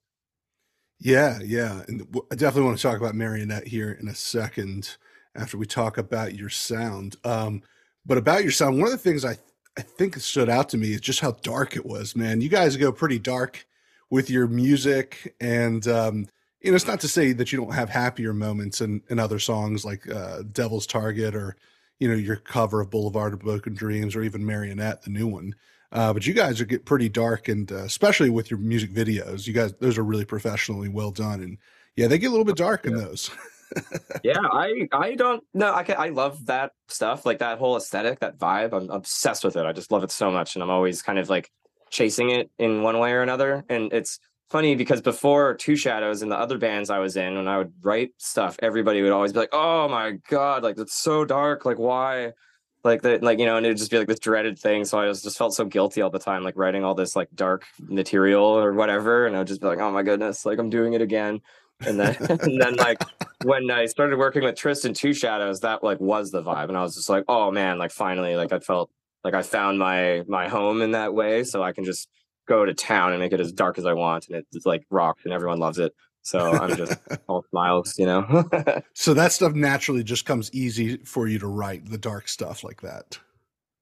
yeah 0.99 1.39
yeah 1.43 1.81
and 1.87 2.05
i 2.31 2.35
definitely 2.35 2.63
want 2.63 2.77
to 2.77 2.83
talk 2.83 2.97
about 2.97 3.15
marionette 3.15 3.67
here 3.67 3.97
in 3.99 4.07
a 4.07 4.15
second 4.15 4.97
after 5.35 5.57
we 5.57 5.65
talk 5.65 5.97
about 5.97 6.35
your 6.35 6.49
sound 6.49 7.15
um 7.23 7.61
but 8.05 8.17
about 8.17 8.43
your 8.43 8.51
sound 8.51 8.77
one 8.77 8.87
of 8.87 8.91
the 8.91 8.97
things 8.97 9.23
i 9.23 9.37
i 9.77 9.81
think 9.81 10.15
stood 10.17 10.49
out 10.49 10.69
to 10.69 10.77
me 10.77 10.93
is 10.93 11.01
just 11.01 11.19
how 11.19 11.31
dark 11.41 11.75
it 11.75 11.85
was 11.85 12.15
man 12.15 12.41
you 12.41 12.49
guys 12.49 12.75
go 12.75 12.91
pretty 12.91 13.19
dark 13.19 13.65
with 14.09 14.29
your 14.29 14.47
music 14.47 15.35
and 15.39 15.87
um 15.87 16.27
you 16.61 16.71
know, 16.71 16.75
it's 16.75 16.87
not 16.87 16.99
to 17.01 17.07
say 17.07 17.31
that 17.33 17.51
you 17.51 17.59
don't 17.59 17.73
have 17.73 17.89
happier 17.89 18.33
moments 18.33 18.81
in, 18.81 19.01
in 19.09 19.19
other 19.19 19.39
songs 19.39 19.85
like 19.85 20.09
uh, 20.09 20.43
Devil's 20.51 20.85
Target 20.85 21.35
or, 21.35 21.55
you 21.99 22.09
know, 22.09 22.15
your 22.15 22.35
cover 22.35 22.81
of 22.81 22.89
Boulevard 22.89 23.33
of 23.33 23.39
Broken 23.39 23.73
Dreams 23.73 24.15
or 24.15 24.23
even 24.23 24.45
Marionette, 24.45 25.03
the 25.03 25.09
new 25.09 25.27
one. 25.27 25.55
Uh, 25.91 26.13
but 26.13 26.27
you 26.27 26.33
guys 26.33 26.61
are 26.61 26.65
get 26.65 26.85
pretty 26.85 27.09
dark 27.09 27.47
and 27.47 27.71
uh, 27.71 27.77
especially 27.77 28.29
with 28.29 28.51
your 28.51 28.59
music 28.59 28.91
videos, 28.91 29.47
you 29.47 29.53
guys, 29.53 29.73
those 29.79 29.97
are 29.97 30.03
really 30.03 30.25
professionally 30.25 30.87
well 30.87 31.11
done. 31.11 31.41
And 31.41 31.57
yeah, 31.95 32.07
they 32.07 32.19
get 32.19 32.27
a 32.27 32.29
little 32.29 32.45
bit 32.45 32.57
dark 32.57 32.85
yeah. 32.85 32.91
in 32.91 32.97
those. 32.97 33.31
yeah, 34.23 34.39
I 34.39 34.87
I 34.91 35.15
don't 35.15 35.43
know. 35.53 35.73
I 35.73 35.83
can, 35.83 35.95
I 35.97 36.09
love 36.09 36.45
that 36.47 36.71
stuff, 36.87 37.25
like 37.25 37.39
that 37.39 37.59
whole 37.59 37.77
aesthetic, 37.77 38.19
that 38.19 38.37
vibe. 38.37 38.73
I'm 38.73 38.89
obsessed 38.89 39.43
with 39.43 39.55
it. 39.55 39.65
I 39.65 39.73
just 39.73 39.91
love 39.91 40.03
it 40.03 40.11
so 40.11 40.31
much, 40.31 40.55
and 40.55 40.63
I'm 40.63 40.69
always 40.69 41.01
kind 41.01 41.19
of 41.19 41.29
like 41.29 41.51
chasing 41.89 42.29
it 42.29 42.49
in 42.57 42.81
one 42.81 42.99
way 42.99 43.11
or 43.11 43.21
another. 43.21 43.65
And 43.69 43.91
it's 43.93 44.19
funny 44.49 44.75
because 44.75 45.01
before 45.01 45.55
Two 45.55 45.75
Shadows 45.75 46.21
and 46.21 46.31
the 46.31 46.37
other 46.37 46.57
bands 46.57 46.89
I 46.89 46.99
was 46.99 47.15
in, 47.15 47.35
when 47.35 47.47
I 47.47 47.57
would 47.57 47.73
write 47.81 48.11
stuff, 48.17 48.57
everybody 48.61 49.01
would 49.01 49.11
always 49.11 49.33
be 49.33 49.39
like, 49.39 49.53
"Oh 49.53 49.87
my 49.87 50.13
god, 50.29 50.63
like 50.63 50.77
it's 50.77 50.95
so 50.95 51.25
dark. 51.25 51.65
Like 51.65 51.77
why?" 51.77 52.33
Like 52.83 53.01
that, 53.01 53.21
like 53.21 53.39
you 53.39 53.45
know, 53.45 53.57
and 53.57 53.65
it'd 53.65 53.77
just 53.77 53.91
be 53.91 53.97
like 53.97 54.07
this 54.07 54.19
dreaded 54.19 54.57
thing. 54.57 54.85
So 54.85 54.97
I 54.97 55.07
was 55.07 55.21
just 55.21 55.37
felt 55.37 55.53
so 55.53 55.65
guilty 55.65 56.01
all 56.01 56.09
the 56.09 56.19
time, 56.19 56.43
like 56.43 56.57
writing 56.57 56.85
all 56.85 56.95
this 56.95 57.15
like 57.15 57.27
dark 57.35 57.65
material 57.79 58.43
or 58.43 58.73
whatever, 58.73 59.27
and 59.27 59.35
I 59.35 59.39
would 59.39 59.47
just 59.47 59.59
be 59.59 59.67
like, 59.67 59.79
"Oh 59.79 59.91
my 59.91 60.01
goodness, 60.01 60.45
like 60.45 60.59
I'm 60.59 60.69
doing 60.69 60.93
it 60.93 61.01
again." 61.01 61.41
And 61.85 61.99
then, 61.99 62.15
and 62.41 62.61
then 62.61 62.75
like 62.77 63.03
when 63.43 63.69
I 63.69 63.85
started 63.85 64.17
working 64.17 64.43
with 64.43 64.55
Tristan 64.55 64.93
Two 64.93 65.13
Shadows, 65.13 65.59
that 65.61 65.83
like 65.83 65.99
was 65.99 66.31
the 66.31 66.41
vibe, 66.41 66.69
and 66.69 66.77
I 66.77 66.81
was 66.81 66.95
just 66.95 67.09
like, 67.09 67.25
"Oh 67.27 67.51
man, 67.51 67.77
like 67.79 67.91
finally, 67.91 68.37
like 68.37 68.53
I 68.53 68.59
felt 68.59 68.89
like 69.25 69.33
I 69.33 69.41
found 69.41 69.77
my 69.77 70.23
my 70.27 70.47
home 70.47 70.81
in 70.81 70.91
that 70.91 71.13
way, 71.13 71.43
so 71.43 71.61
I 71.61 71.73
can 71.73 71.83
just 71.83 72.07
go 72.47 72.65
to 72.65 72.73
town 72.73 73.11
and 73.11 73.19
make 73.19 73.33
it 73.33 73.41
as 73.41 73.51
dark 73.51 73.77
as 73.77 73.85
I 73.85 73.93
want, 73.93 74.29
and 74.29 74.43
it's 74.53 74.65
like 74.65 74.85
rock, 74.89 75.17
and 75.25 75.33
everyone 75.33 75.59
loves 75.59 75.79
it. 75.79 75.93
So 76.21 76.51
I'm 76.51 76.75
just 76.75 76.97
all 77.27 77.45
smiles, 77.49 77.95
you 77.97 78.05
know. 78.05 78.49
so 78.93 79.13
that 79.13 79.31
stuff 79.31 79.53
naturally 79.53 80.03
just 80.03 80.25
comes 80.25 80.53
easy 80.53 80.97
for 80.97 81.27
you 81.27 81.39
to 81.39 81.47
write 81.47 81.89
the 81.89 81.97
dark 81.97 82.27
stuff 82.27 82.63
like 82.63 82.81
that. 82.81 83.19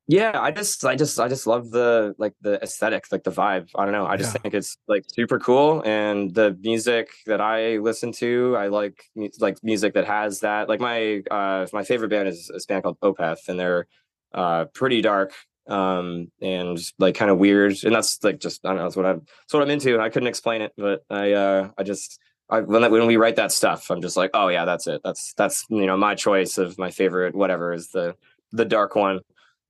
Yeah, 0.09 0.39
I 0.39 0.51
just, 0.51 0.85
I 0.85 0.95
just, 0.95 1.19
I 1.19 1.27
just 1.27 1.47
love 1.47 1.69
the 1.69 2.15
like 2.17 2.33
the 2.39 2.63
aesthetic, 2.63 3.05
like 3.11 3.25
the 3.25 3.31
vibe. 3.31 3.69
I 3.75 3.83
don't 3.83 3.91
know. 3.91 4.05
I 4.05 4.15
just 4.15 4.33
yeah. 4.33 4.41
think 4.41 4.53
it's 4.53 4.77
like 4.87 5.03
super 5.07 5.37
cool, 5.37 5.83
and 5.85 6.33
the 6.33 6.57
music 6.61 7.09
that 7.25 7.41
I 7.41 7.77
listen 7.79 8.13
to, 8.13 8.55
I 8.57 8.67
like 8.67 9.03
like 9.39 9.57
music 9.63 9.95
that 9.95 10.05
has 10.05 10.39
that. 10.39 10.69
Like 10.69 10.79
my 10.79 11.23
uh 11.29 11.67
my 11.73 11.83
favorite 11.83 12.07
band 12.07 12.29
is 12.29 12.49
a 12.49 12.59
band 12.69 12.83
called 12.83 12.97
Opeth, 13.01 13.49
and 13.49 13.59
they're 13.59 13.87
uh 14.33 14.65
pretty 14.73 15.01
dark 15.01 15.33
um 15.67 16.31
and 16.41 16.79
like 16.97 17.15
kind 17.15 17.29
of 17.29 17.37
weird 17.37 17.75
and 17.83 17.93
that's 17.93 18.23
like 18.23 18.39
just 18.39 18.65
i 18.65 18.69
don't 18.69 18.77
know 18.77 18.83
that's 18.83 18.95
what 18.95 19.05
i'm 19.05 19.19
that's 19.19 19.53
what 19.53 19.61
i'm 19.61 19.69
into 19.69 19.99
i 19.99 20.09
couldn't 20.09 20.27
explain 20.27 20.61
it 20.61 20.71
but 20.77 21.03
i 21.09 21.33
uh 21.33 21.69
i 21.77 21.83
just 21.83 22.19
I, 22.49 22.61
when, 22.61 22.89
when 22.91 23.07
we 23.07 23.17
write 23.17 23.35
that 23.35 23.51
stuff 23.51 23.89
i'm 23.89 24.01
just 24.01 24.17
like 24.17 24.31
oh 24.33 24.47
yeah 24.47 24.65
that's 24.65 24.87
it 24.87 25.01
that's 25.03 25.33
that's 25.33 25.65
you 25.69 25.85
know 25.85 25.97
my 25.97 26.15
choice 26.15 26.57
of 26.57 26.77
my 26.77 26.91
favorite 26.91 27.35
whatever 27.35 27.73
is 27.73 27.89
the 27.89 28.15
the 28.51 28.65
dark 28.65 28.95
one 28.95 29.19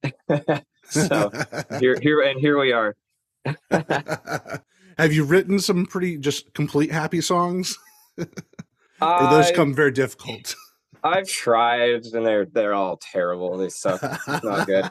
so 0.84 1.32
here 1.80 1.98
here 2.02 2.22
and 2.22 2.40
here 2.40 2.60
we 2.60 2.72
are 2.72 2.96
have 4.98 5.12
you 5.14 5.24
written 5.24 5.60
some 5.60 5.86
pretty 5.86 6.18
just 6.18 6.54
complete 6.54 6.92
happy 6.92 7.22
songs 7.22 7.78
or 8.18 9.30
those 9.30 9.52
come 9.52 9.74
very 9.74 9.92
difficult 9.92 10.56
I've 11.04 11.28
tried 11.28 12.06
and 12.06 12.26
they're 12.26 12.46
they're 12.46 12.74
all 12.74 12.98
terrible. 12.98 13.58
They 13.58 13.70
suck. 13.70 14.00
It's 14.04 14.44
not 14.44 14.68
good. 14.68 14.90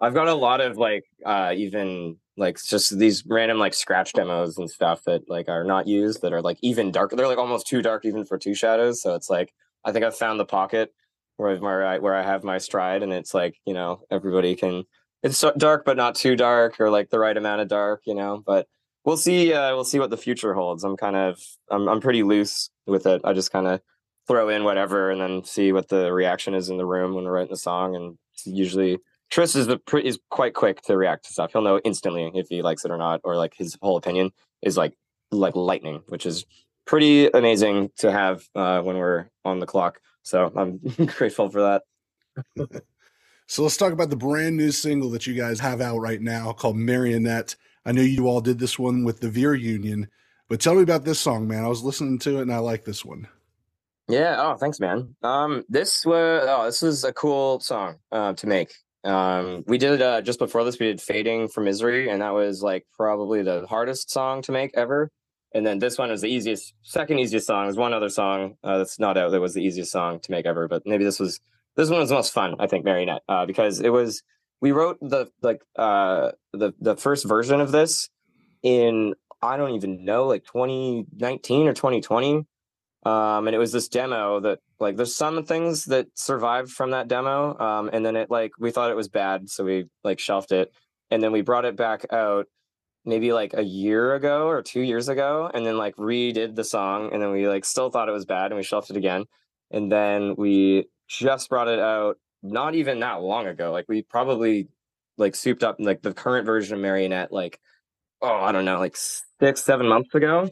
I've 0.00 0.14
got 0.14 0.28
a 0.28 0.34
lot 0.34 0.60
of 0.60 0.76
like 0.76 1.04
uh 1.24 1.52
even 1.56 2.16
like 2.38 2.62
just 2.62 2.98
these 2.98 3.24
random 3.26 3.58
like 3.58 3.74
scratch 3.74 4.12
demos 4.12 4.56
and 4.56 4.70
stuff 4.70 5.02
that 5.04 5.28
like 5.28 5.48
are 5.48 5.64
not 5.64 5.86
used 5.86 6.22
that 6.22 6.32
are 6.32 6.40
like 6.40 6.58
even 6.62 6.92
darker. 6.92 7.16
They're 7.16 7.26
like 7.26 7.38
almost 7.38 7.66
too 7.66 7.82
dark 7.82 8.04
even 8.04 8.24
for 8.24 8.38
two 8.38 8.54
shadows. 8.54 9.02
So 9.02 9.14
it's 9.14 9.28
like 9.28 9.52
I 9.84 9.92
think 9.92 10.04
I've 10.04 10.16
found 10.16 10.38
the 10.38 10.44
pocket 10.44 10.94
where 11.36 11.84
I 11.84 11.98
where 11.98 12.14
I 12.14 12.22
have 12.22 12.44
my 12.44 12.58
stride 12.58 13.02
and 13.02 13.12
it's 13.12 13.34
like, 13.34 13.56
you 13.66 13.74
know, 13.74 14.02
everybody 14.10 14.54
can 14.54 14.84
it's 15.22 15.44
dark 15.56 15.84
but 15.84 15.96
not 15.96 16.14
too 16.14 16.36
dark 16.36 16.80
or 16.80 16.90
like 16.90 17.10
the 17.10 17.18
right 17.18 17.36
amount 17.36 17.60
of 17.60 17.68
dark, 17.68 18.02
you 18.06 18.14
know, 18.14 18.42
but 18.46 18.68
we'll 19.04 19.16
see 19.16 19.52
uh 19.52 19.74
we'll 19.74 19.84
see 19.84 19.98
what 19.98 20.10
the 20.10 20.16
future 20.16 20.54
holds. 20.54 20.84
I'm 20.84 20.96
kind 20.96 21.16
of 21.16 21.40
I'm 21.70 21.88
I'm 21.88 22.00
pretty 22.00 22.22
loose 22.22 22.70
with 22.86 23.06
it. 23.06 23.20
I 23.24 23.32
just 23.32 23.52
kind 23.52 23.66
of 23.66 23.80
throw 24.28 24.48
in 24.48 24.62
whatever 24.62 25.10
and 25.10 25.20
then 25.20 25.42
see 25.44 25.72
what 25.72 25.88
the 25.88 26.12
reaction 26.12 26.54
is 26.54 26.68
in 26.68 26.76
the 26.76 26.86
room 26.86 27.14
when 27.14 27.24
we're 27.24 27.32
writing 27.32 27.50
the 27.50 27.56
song 27.56 27.96
and 27.96 28.18
usually 28.44 28.98
Tris 29.30 29.54
is 29.54 29.66
the 29.66 29.80
is 30.02 30.18
quite 30.30 30.54
quick 30.54 30.80
to 30.82 30.96
react 30.96 31.26
to 31.26 31.32
stuff. 31.32 31.52
He'll 31.52 31.62
know 31.62 31.80
instantly 31.84 32.30
if 32.34 32.48
he 32.48 32.62
likes 32.62 32.84
it 32.84 32.90
or 32.90 32.96
not, 32.96 33.20
or 33.24 33.36
like 33.36 33.54
his 33.54 33.76
whole 33.82 33.96
opinion 33.96 34.30
is 34.62 34.76
like 34.76 34.94
like 35.30 35.54
lightning, 35.54 36.02
which 36.08 36.24
is 36.24 36.46
pretty 36.86 37.28
amazing 37.28 37.90
to 37.98 38.10
have 38.10 38.48
uh, 38.54 38.80
when 38.80 38.96
we're 38.96 39.28
on 39.44 39.58
the 39.58 39.66
clock. 39.66 40.00
So 40.22 40.50
I'm 40.56 40.78
grateful 41.06 41.50
for 41.50 41.62
that. 41.62 41.82
so 43.46 43.62
let's 43.62 43.76
talk 43.76 43.92
about 43.92 44.10
the 44.10 44.16
brand 44.16 44.56
new 44.56 44.70
single 44.70 45.10
that 45.10 45.26
you 45.26 45.34
guys 45.34 45.60
have 45.60 45.80
out 45.80 45.98
right 45.98 46.20
now 46.20 46.52
called 46.52 46.76
Marionette. 46.76 47.54
I 47.84 47.92
know 47.92 48.02
you 48.02 48.26
all 48.28 48.40
did 48.40 48.58
this 48.58 48.78
one 48.78 49.04
with 49.04 49.20
the 49.20 49.28
Veer 49.28 49.54
Union, 49.54 50.08
but 50.48 50.60
tell 50.60 50.74
me 50.74 50.82
about 50.82 51.04
this 51.04 51.20
song, 51.20 51.46
man. 51.46 51.64
I 51.64 51.68
was 51.68 51.82
listening 51.82 52.18
to 52.20 52.38
it 52.38 52.42
and 52.42 52.52
I 52.52 52.58
like 52.58 52.84
this 52.84 53.04
one. 53.04 53.28
Yeah. 54.08 54.36
Oh, 54.38 54.56
thanks, 54.56 54.80
man. 54.80 55.14
Um, 55.22 55.64
this 55.68 56.04
was 56.06 56.46
oh, 56.48 56.64
this 56.64 56.80
was 56.80 57.04
a 57.04 57.12
cool 57.12 57.60
song 57.60 57.96
uh, 58.10 58.32
to 58.34 58.46
make. 58.46 58.72
Um, 59.08 59.64
we 59.66 59.78
did 59.78 60.02
uh, 60.02 60.20
just 60.20 60.38
before 60.38 60.64
this, 60.64 60.78
we 60.78 60.86
did 60.86 61.00
"Fading 61.00 61.48
for 61.48 61.62
Misery," 61.62 62.10
and 62.10 62.20
that 62.20 62.34
was 62.34 62.62
like 62.62 62.86
probably 62.94 63.42
the 63.42 63.66
hardest 63.66 64.10
song 64.10 64.42
to 64.42 64.52
make 64.52 64.70
ever. 64.74 65.10
And 65.54 65.66
then 65.66 65.78
this 65.78 65.96
one 65.96 66.10
is 66.10 66.20
the 66.20 66.28
easiest, 66.28 66.74
second 66.82 67.18
easiest 67.18 67.46
song. 67.46 67.64
There's 67.64 67.78
one 67.78 67.94
other 67.94 68.10
song 68.10 68.56
uh, 68.62 68.76
that's 68.78 68.98
not 69.00 69.16
out 69.16 69.30
that 69.30 69.40
was 69.40 69.54
the 69.54 69.62
easiest 69.62 69.90
song 69.90 70.20
to 70.20 70.30
make 70.30 70.44
ever, 70.44 70.68
but 70.68 70.82
maybe 70.84 71.04
this 71.04 71.18
was 71.18 71.40
this 71.74 71.88
one 71.88 72.00
was 72.00 72.10
the 72.10 72.16
most 72.16 72.34
fun. 72.34 72.56
I 72.58 72.66
think 72.66 72.84
Marionette 72.84 73.22
uh, 73.28 73.46
because 73.46 73.80
it 73.80 73.90
was 73.90 74.22
we 74.60 74.72
wrote 74.72 74.98
the 75.00 75.30
like 75.40 75.62
uh 75.76 76.32
the 76.52 76.74
the 76.80 76.96
first 76.96 77.26
version 77.26 77.60
of 77.62 77.72
this 77.72 78.10
in 78.62 79.14
I 79.40 79.56
don't 79.56 79.70
even 79.70 80.04
know 80.04 80.26
like 80.26 80.44
2019 80.44 81.68
or 81.68 81.72
2020 81.72 82.44
um, 83.08 83.46
and 83.46 83.54
it 83.54 83.58
was 83.58 83.72
this 83.72 83.88
demo 83.88 84.38
that 84.40 84.58
like 84.80 84.96
there's 84.96 85.16
some 85.16 85.42
things 85.44 85.86
that 85.86 86.08
survived 86.14 86.70
from 86.70 86.90
that 86.90 87.08
demo 87.08 87.58
um, 87.58 87.88
and 87.90 88.04
then 88.04 88.16
it 88.16 88.30
like 88.30 88.52
we 88.58 88.70
thought 88.70 88.90
it 88.90 88.96
was 88.96 89.08
bad 89.08 89.48
so 89.48 89.64
we 89.64 89.86
like 90.04 90.18
shelved 90.18 90.52
it. 90.52 90.72
And 91.10 91.22
then 91.22 91.32
we 91.32 91.40
brought 91.40 91.64
it 91.64 91.74
back 91.74 92.04
out 92.12 92.48
maybe 93.06 93.32
like 93.32 93.54
a 93.54 93.62
year 93.62 94.14
ago 94.14 94.46
or 94.46 94.60
two 94.60 94.82
years 94.82 95.08
ago 95.08 95.50
and 95.54 95.64
then 95.64 95.78
like 95.78 95.96
redid 95.96 96.54
the 96.54 96.64
song 96.64 97.08
and 97.10 97.22
then 97.22 97.30
we 97.30 97.48
like 97.48 97.64
still 97.64 97.88
thought 97.88 98.10
it 98.10 98.12
was 98.12 98.26
bad 98.26 98.50
and 98.50 98.56
we 98.56 98.62
shelved 98.62 98.90
it 98.90 98.96
again. 98.98 99.24
And 99.70 99.90
then 99.90 100.34
we 100.36 100.88
just 101.08 101.48
brought 101.48 101.68
it 101.68 101.78
out 101.78 102.18
not 102.42 102.74
even 102.74 103.00
that 103.00 103.22
long 103.22 103.46
ago 103.46 103.72
like 103.72 103.86
we 103.88 104.02
probably 104.02 104.68
like 105.16 105.34
souped 105.34 105.64
up 105.64 105.76
like 105.78 106.02
the 106.02 106.12
current 106.12 106.44
version 106.44 106.74
of 106.76 106.80
marionette 106.80 107.32
like 107.32 107.58
oh 108.22 108.40
i 108.40 108.52
don't 108.52 108.64
know 108.64 108.78
like 108.78 108.96
six 109.40 109.64
seven 109.64 109.88
months 109.88 110.14
ago 110.14 110.48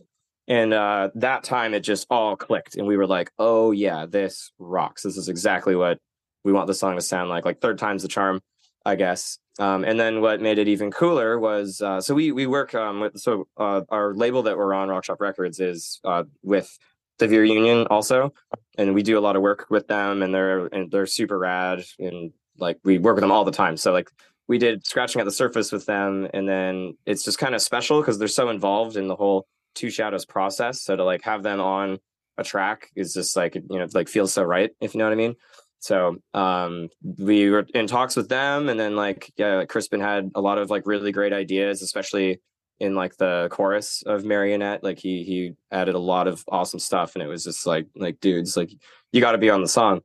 and 0.48 0.72
uh, 0.72 1.10
that 1.14 1.44
time 1.44 1.74
it 1.74 1.80
just 1.80 2.06
all 2.10 2.36
clicked 2.36 2.76
and 2.76 2.86
we 2.86 2.96
were 2.96 3.06
like 3.06 3.30
oh 3.38 3.72
yeah 3.72 4.06
this 4.06 4.52
rocks. 4.58 5.02
This 5.02 5.16
is 5.16 5.28
exactly 5.28 5.76
what 5.76 5.98
we 6.44 6.52
want 6.52 6.66
the 6.66 6.74
song 6.74 6.96
to 6.96 7.02
sound 7.02 7.28
like. 7.28 7.44
Like 7.44 7.60
third 7.60 7.78
time's 7.78 8.02
the 8.02 8.08
charm 8.08 8.40
i 8.86 8.94
guess. 8.94 9.38
Um, 9.58 9.84
and 9.84 9.98
then 9.98 10.20
what 10.20 10.40
made 10.40 10.58
it 10.58 10.68
even 10.68 10.90
cooler 10.90 11.38
was 11.38 11.80
uh, 11.82 12.00
so 12.00 12.14
we 12.14 12.30
we 12.30 12.46
work 12.46 12.74
um, 12.74 13.00
with 13.00 13.18
so 13.18 13.48
uh, 13.56 13.82
our 13.88 14.14
label 14.14 14.42
that 14.44 14.56
we're 14.56 14.72
on 14.72 14.88
rock 14.88 15.04
shop 15.04 15.20
records 15.20 15.60
is 15.60 16.00
uh, 16.04 16.24
with 16.42 16.78
the 17.18 17.26
veer 17.26 17.44
union 17.44 17.86
also. 17.88 18.32
And 18.78 18.94
we 18.94 19.02
do 19.02 19.18
a 19.18 19.20
lot 19.20 19.36
of 19.36 19.42
work 19.42 19.66
with 19.70 19.88
them 19.88 20.22
and 20.22 20.34
they're 20.34 20.66
and 20.66 20.90
they're 20.90 21.06
super 21.06 21.38
rad 21.38 21.84
and 21.98 22.32
like 22.58 22.78
we 22.84 22.98
work 22.98 23.16
with 23.16 23.22
them 23.22 23.32
all 23.32 23.44
the 23.44 23.50
time. 23.50 23.76
So 23.76 23.92
like 23.92 24.10
we 24.46 24.58
did 24.58 24.86
scratching 24.86 25.20
at 25.20 25.24
the 25.24 25.32
surface 25.32 25.72
with 25.72 25.86
them 25.86 26.28
and 26.32 26.48
then 26.48 26.96
it's 27.06 27.24
just 27.24 27.38
kind 27.38 27.54
of 27.54 27.62
special 27.62 28.00
because 28.00 28.18
they're 28.18 28.28
so 28.28 28.50
involved 28.50 28.96
in 28.96 29.08
the 29.08 29.16
whole 29.16 29.46
two 29.76 29.90
shadows 29.90 30.24
process. 30.24 30.82
So 30.82 30.96
to 30.96 31.04
like 31.04 31.22
have 31.22 31.42
them 31.42 31.60
on 31.60 31.98
a 32.38 32.44
track 32.44 32.90
is 32.96 33.14
just 33.14 33.36
like 33.36 33.54
you 33.54 33.78
know 33.78 33.86
like 33.94 34.08
feels 34.08 34.32
so 34.32 34.42
right 34.42 34.70
if 34.80 34.92
you 34.92 34.98
know 34.98 35.04
what 35.04 35.12
i 35.12 35.16
mean. 35.16 35.36
So 35.78 36.16
um 36.34 36.88
we 37.02 37.50
were 37.50 37.66
in 37.74 37.86
talks 37.86 38.16
with 38.16 38.28
them 38.28 38.68
and 38.68 38.78
then 38.80 38.96
like 38.96 39.32
yeah 39.36 39.56
like 39.56 39.68
crispin 39.68 40.00
had 40.00 40.30
a 40.34 40.40
lot 40.40 40.58
of 40.58 40.70
like 40.70 40.86
really 40.86 41.12
great 41.12 41.32
ideas 41.32 41.82
especially 41.82 42.40
in 42.78 42.94
like 42.94 43.16
the 43.16 43.48
chorus 43.50 44.02
of 44.04 44.24
marionette. 44.24 44.82
Like 44.82 44.98
he 44.98 45.22
he 45.22 45.52
added 45.70 45.94
a 45.94 46.00
lot 46.00 46.26
of 46.26 46.44
awesome 46.48 46.80
stuff 46.80 47.14
and 47.14 47.22
it 47.22 47.28
was 47.28 47.44
just 47.44 47.66
like 47.66 47.86
like 47.94 48.20
dudes 48.20 48.56
like 48.56 48.72
you 49.12 49.20
got 49.20 49.32
to 49.32 49.38
be 49.38 49.50
on 49.50 49.62
the 49.62 49.68
song 49.68 50.02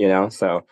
you 0.00 0.08
know? 0.08 0.30
So 0.30 0.66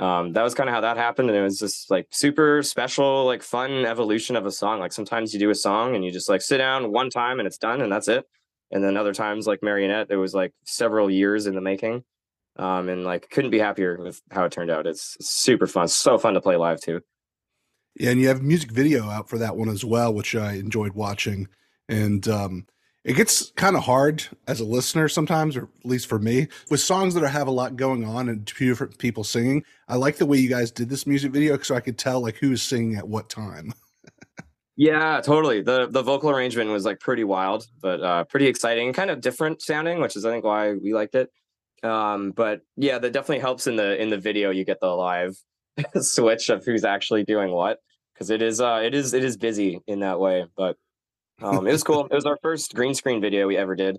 um, 0.00 0.32
that 0.32 0.42
was 0.42 0.54
kind 0.54 0.66
of 0.66 0.74
how 0.74 0.80
that 0.80 0.96
happened 0.96 1.28
and 1.28 1.38
it 1.38 1.42
was 1.42 1.58
just 1.58 1.90
like 1.90 2.06
super 2.10 2.62
special 2.62 3.26
like 3.26 3.42
fun 3.42 3.84
evolution 3.84 4.34
of 4.34 4.46
a 4.46 4.50
song. 4.50 4.80
Like 4.80 4.94
sometimes 4.94 5.34
you 5.34 5.38
do 5.38 5.50
a 5.50 5.54
song 5.54 5.94
and 5.94 6.02
you 6.02 6.10
just 6.10 6.28
like 6.28 6.40
sit 6.40 6.56
down 6.56 6.90
one 6.90 7.10
time 7.10 7.38
and 7.38 7.46
it's 7.46 7.58
done 7.58 7.82
and 7.82 7.92
that's 7.92 8.08
it. 8.08 8.24
And 8.70 8.82
then 8.82 8.96
other 8.96 9.12
times 9.12 9.46
like 9.46 9.62
marionette 9.62 10.10
it 10.10 10.16
was 10.16 10.32
like 10.32 10.54
several 10.64 11.10
years 11.10 11.46
in 11.46 11.54
the 11.54 11.60
making. 11.60 12.02
Um, 12.56 12.88
and 12.88 13.04
like 13.04 13.28
couldn't 13.28 13.50
be 13.50 13.58
happier 13.58 13.98
with 14.00 14.22
how 14.30 14.44
it 14.46 14.52
turned 14.52 14.70
out. 14.70 14.86
It's 14.86 15.18
super 15.20 15.66
fun. 15.66 15.86
So 15.88 16.16
fun 16.16 16.32
to 16.32 16.40
play 16.40 16.56
live 16.56 16.80
too. 16.80 17.02
Yeah 17.94 18.10
and 18.10 18.20
you 18.22 18.28
have 18.28 18.40
music 18.40 18.70
video 18.70 19.10
out 19.10 19.28
for 19.28 19.36
that 19.36 19.56
one 19.56 19.68
as 19.68 19.84
well 19.84 20.14
which 20.14 20.34
i 20.34 20.54
enjoyed 20.54 20.94
watching. 20.94 21.46
And 21.90 22.26
um, 22.26 22.66
it 23.04 23.14
gets 23.14 23.50
kind 23.52 23.76
of 23.76 23.84
hard 23.84 24.24
as 24.46 24.60
a 24.60 24.64
listener 24.64 25.08
sometimes, 25.08 25.56
or 25.56 25.62
at 25.62 25.86
least 25.86 26.06
for 26.06 26.18
me, 26.18 26.48
with 26.70 26.80
songs 26.80 27.14
that 27.14 27.26
have 27.28 27.48
a 27.48 27.52
lot 27.52 27.76
going 27.76 28.04
on 28.04 28.28
and 28.28 28.46
two 28.46 28.68
different 28.68 28.98
people 28.98 29.24
singing. 29.24 29.64
I 29.88 29.96
like 29.96 30.16
the 30.16 30.26
way 30.26 30.38
you 30.38 30.50
guys 30.50 30.70
did 30.70 30.90
this 30.90 31.06
music 31.06 31.32
video 31.32 31.58
so 31.58 31.74
I 31.74 31.80
could 31.80 31.96
tell 31.96 32.20
like 32.20 32.36
who 32.36 32.50
was 32.50 32.62
singing 32.62 32.96
at 32.96 33.08
what 33.08 33.30
time. 33.30 33.72
yeah, 34.76 35.20
totally. 35.22 35.62
the 35.62 35.86
The 35.86 36.02
vocal 36.02 36.30
arrangement 36.30 36.70
was 36.70 36.84
like 36.84 37.00
pretty 37.00 37.24
wild, 37.24 37.66
but 37.80 38.02
uh, 38.02 38.24
pretty 38.24 38.46
exciting, 38.46 38.92
kind 38.92 39.10
of 39.10 39.22
different 39.22 39.62
sounding, 39.62 40.00
which 40.00 40.14
is 40.14 40.26
I 40.26 40.30
think 40.30 40.44
why 40.44 40.74
we 40.74 40.92
liked 40.92 41.14
it. 41.14 41.30
Um, 41.82 42.32
but 42.32 42.60
yeah, 42.76 42.98
that 42.98 43.12
definitely 43.14 43.38
helps 43.38 43.66
in 43.66 43.76
the 43.76 44.00
in 44.00 44.10
the 44.10 44.18
video. 44.18 44.50
You 44.50 44.66
get 44.66 44.80
the 44.80 44.88
live 44.88 45.38
switch 46.00 46.50
of 46.50 46.66
who's 46.66 46.84
actually 46.84 47.24
doing 47.24 47.50
what 47.50 47.78
because 48.12 48.28
it 48.28 48.42
is 48.42 48.60
uh 48.60 48.82
it 48.84 48.94
is 48.94 49.14
it 49.14 49.24
is 49.24 49.38
busy 49.38 49.80
in 49.86 50.00
that 50.00 50.20
way, 50.20 50.44
but 50.54 50.76
Um, 51.42 51.66
it 51.66 51.72
was 51.72 51.82
cool. 51.82 52.06
it 52.06 52.14
was 52.14 52.26
our 52.26 52.38
first 52.42 52.74
green 52.74 52.94
screen 52.94 53.20
video 53.20 53.46
we 53.46 53.56
ever 53.56 53.74
did, 53.74 53.98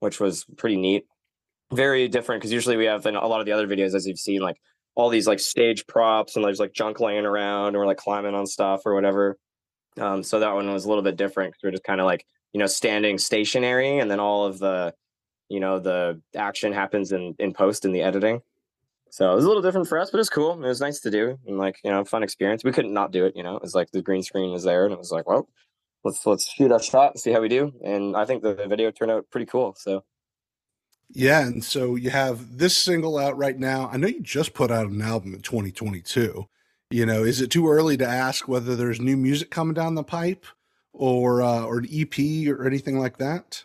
which 0.00 0.20
was 0.20 0.44
pretty 0.56 0.76
neat. 0.76 1.04
Very 1.72 2.08
different 2.08 2.40
because 2.40 2.52
usually 2.52 2.76
we 2.76 2.84
have 2.84 3.06
in 3.06 3.16
a 3.16 3.26
lot 3.26 3.40
of 3.40 3.46
the 3.46 3.52
other 3.52 3.66
videos, 3.66 3.94
as 3.94 4.06
you've 4.06 4.18
seen, 4.18 4.40
like 4.40 4.60
all 4.94 5.08
these 5.08 5.26
like 5.26 5.40
stage 5.40 5.86
props 5.86 6.36
and 6.36 6.44
there's 6.44 6.60
like 6.60 6.72
junk 6.72 7.00
laying 7.00 7.24
around 7.24 7.68
and 7.68 7.76
we're 7.76 7.86
like 7.86 7.96
climbing 7.96 8.34
on 8.34 8.46
stuff 8.46 8.82
or 8.84 8.94
whatever. 8.94 9.38
Um, 9.98 10.22
so 10.22 10.40
that 10.40 10.54
one 10.54 10.70
was 10.72 10.84
a 10.84 10.88
little 10.88 11.02
bit 11.02 11.16
different 11.16 11.52
because 11.52 11.62
we're 11.62 11.70
just 11.70 11.84
kind 11.84 12.00
of 12.00 12.06
like 12.06 12.26
you 12.52 12.58
know 12.58 12.66
standing 12.66 13.18
stationary 13.18 13.98
and 13.98 14.10
then 14.10 14.20
all 14.20 14.44
of 14.44 14.58
the 14.58 14.94
you 15.48 15.60
know 15.60 15.78
the 15.78 16.20
action 16.34 16.72
happens 16.72 17.12
in 17.12 17.34
in 17.38 17.52
post 17.52 17.84
in 17.84 17.92
the 17.92 18.02
editing. 18.02 18.42
So 19.10 19.30
it 19.30 19.34
was 19.34 19.44
a 19.44 19.48
little 19.48 19.62
different 19.62 19.88
for 19.88 19.98
us, 19.98 20.10
but 20.10 20.18
it 20.18 20.20
was 20.20 20.30
cool. 20.30 20.52
It 20.52 20.66
was 20.66 20.80
nice 20.80 21.00
to 21.00 21.10
do 21.10 21.38
and 21.46 21.58
like 21.58 21.78
you 21.84 21.90
know 21.90 22.04
fun 22.04 22.22
experience. 22.22 22.64
We 22.64 22.72
couldn't 22.72 22.92
not 22.92 23.12
do 23.12 23.24
it. 23.24 23.36
You 23.36 23.42
know, 23.42 23.56
it 23.56 23.62
was 23.62 23.74
like 23.74 23.90
the 23.90 24.02
green 24.02 24.22
screen 24.22 24.52
was 24.52 24.64
there 24.64 24.84
and 24.84 24.92
it 24.92 24.98
was 24.98 25.10
like 25.10 25.26
well 25.26 25.48
let's 26.04 26.24
let's 26.26 26.50
shoot 26.50 26.72
our 26.72 26.82
shot, 26.82 27.12
and 27.12 27.20
see 27.20 27.32
how 27.32 27.40
we 27.40 27.48
do. 27.48 27.72
And 27.84 28.16
I 28.16 28.24
think 28.24 28.42
the 28.42 28.54
video 28.54 28.90
turned 28.90 29.10
out 29.10 29.30
pretty 29.30 29.46
cool. 29.46 29.74
So 29.78 30.04
yeah, 31.10 31.46
and 31.46 31.62
so 31.62 31.94
you 31.96 32.10
have 32.10 32.58
this 32.58 32.76
single 32.76 33.18
out 33.18 33.36
right 33.36 33.58
now. 33.58 33.90
I 33.92 33.96
know 33.98 34.06
you 34.08 34.20
just 34.20 34.54
put 34.54 34.70
out 34.70 34.88
an 34.88 35.02
album 35.02 35.34
in 35.34 35.42
2022. 35.42 36.46
You 36.90 37.06
know, 37.06 37.22
is 37.22 37.40
it 37.40 37.50
too 37.50 37.68
early 37.68 37.96
to 37.98 38.06
ask 38.06 38.48
whether 38.48 38.76
there's 38.76 39.00
new 39.00 39.16
music 39.16 39.50
coming 39.50 39.74
down 39.74 39.94
the 39.94 40.02
pipe 40.02 40.46
or 40.92 41.42
uh, 41.42 41.64
or 41.64 41.78
an 41.78 41.88
EP 41.92 42.18
or 42.48 42.66
anything 42.66 42.98
like 42.98 43.18
that? 43.18 43.64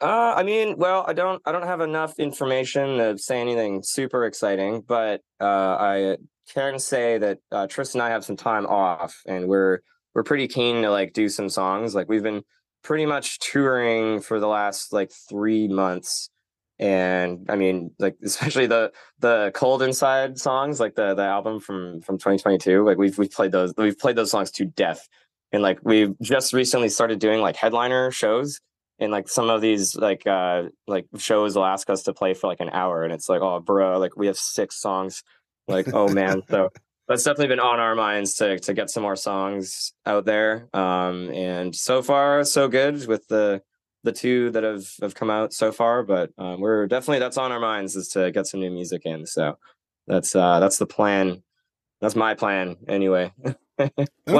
Uh, 0.00 0.32
I 0.34 0.42
mean, 0.42 0.78
well, 0.78 1.04
I 1.06 1.12
don't, 1.12 1.42
I 1.44 1.52
don't 1.52 1.66
have 1.66 1.82
enough 1.82 2.18
information 2.18 2.96
to 2.96 3.18
say 3.18 3.38
anything 3.38 3.82
super 3.82 4.24
exciting, 4.24 4.80
but 4.80 5.20
uh, 5.38 5.44
I 5.44 6.16
can 6.54 6.78
say 6.78 7.18
that 7.18 7.38
uh, 7.52 7.66
Tristan 7.66 8.00
and 8.00 8.08
I 8.08 8.12
have 8.12 8.24
some 8.24 8.36
time 8.36 8.64
off, 8.64 9.20
and 9.26 9.46
we're 9.46 9.80
we're 10.14 10.22
pretty 10.22 10.48
keen 10.48 10.82
to 10.82 10.90
like 10.90 11.12
do 11.12 11.28
some 11.28 11.48
songs. 11.48 11.94
Like 11.94 12.08
we've 12.08 12.22
been 12.22 12.42
pretty 12.82 13.06
much 13.06 13.38
touring 13.38 14.20
for 14.20 14.40
the 14.40 14.48
last 14.48 14.92
like 14.92 15.10
three 15.28 15.68
months, 15.68 16.30
and 16.78 17.46
I 17.48 17.56
mean, 17.56 17.92
like 17.98 18.16
especially 18.24 18.66
the 18.66 18.92
the 19.18 19.52
Cold 19.54 19.82
Inside 19.82 20.38
songs, 20.38 20.80
like 20.80 20.94
the 20.94 21.14
the 21.14 21.24
album 21.24 21.60
from 21.60 22.00
from 22.00 22.18
2022. 22.18 22.84
Like 22.84 22.98
we've 22.98 23.16
we've 23.18 23.30
played 23.30 23.52
those, 23.52 23.72
we've 23.76 23.98
played 23.98 24.16
those 24.16 24.30
songs 24.30 24.50
to 24.52 24.64
death, 24.64 25.08
and 25.52 25.62
like 25.62 25.80
we've 25.82 26.18
just 26.20 26.52
recently 26.52 26.88
started 26.88 27.18
doing 27.18 27.40
like 27.40 27.56
headliner 27.56 28.10
shows 28.10 28.60
and 29.00 29.10
like 29.10 29.28
some 29.28 29.50
of 29.50 29.60
these 29.60 29.96
like 29.96 30.26
uh 30.26 30.64
like 30.86 31.06
shows 31.16 31.56
will 31.56 31.64
ask 31.64 31.90
us 31.90 32.02
to 32.04 32.12
play 32.12 32.34
for 32.34 32.46
like 32.46 32.60
an 32.60 32.70
hour 32.70 33.02
and 33.02 33.12
it's 33.12 33.28
like 33.28 33.40
oh 33.40 33.58
bro 33.58 33.98
like 33.98 34.16
we 34.16 34.26
have 34.26 34.36
six 34.36 34.76
songs 34.76 35.24
like 35.66 35.92
oh 35.94 36.08
man 36.08 36.42
so 36.48 36.68
that's 37.10 37.24
definitely 37.24 37.48
been 37.48 37.60
on 37.60 37.80
our 37.80 37.96
minds 37.96 38.34
to 38.36 38.58
to 38.60 38.72
get 38.72 38.88
some 38.88 39.02
more 39.02 39.16
songs 39.16 39.92
out 40.06 40.24
there. 40.24 40.68
Um 40.72 41.28
and 41.30 41.74
so 41.74 42.02
far 42.02 42.44
so 42.44 42.68
good 42.68 43.06
with 43.08 43.26
the 43.26 43.62
the 44.04 44.12
two 44.12 44.50
that 44.50 44.62
have 44.62 44.86
have 45.02 45.16
come 45.16 45.28
out 45.28 45.52
so 45.52 45.72
far. 45.72 46.04
But 46.04 46.30
um, 46.38 46.60
we're 46.60 46.86
definitely 46.86 47.18
that's 47.18 47.36
on 47.36 47.50
our 47.50 47.58
minds 47.58 47.96
is 47.96 48.08
to 48.10 48.30
get 48.30 48.46
some 48.46 48.60
new 48.60 48.70
music 48.70 49.02
in. 49.04 49.26
So 49.26 49.58
that's 50.06 50.36
uh 50.36 50.60
that's 50.60 50.78
the 50.78 50.86
plan. 50.86 51.42
That's 52.00 52.14
my 52.16 52.34
plan 52.34 52.76
anyway. 52.88 53.32
When 53.76 53.90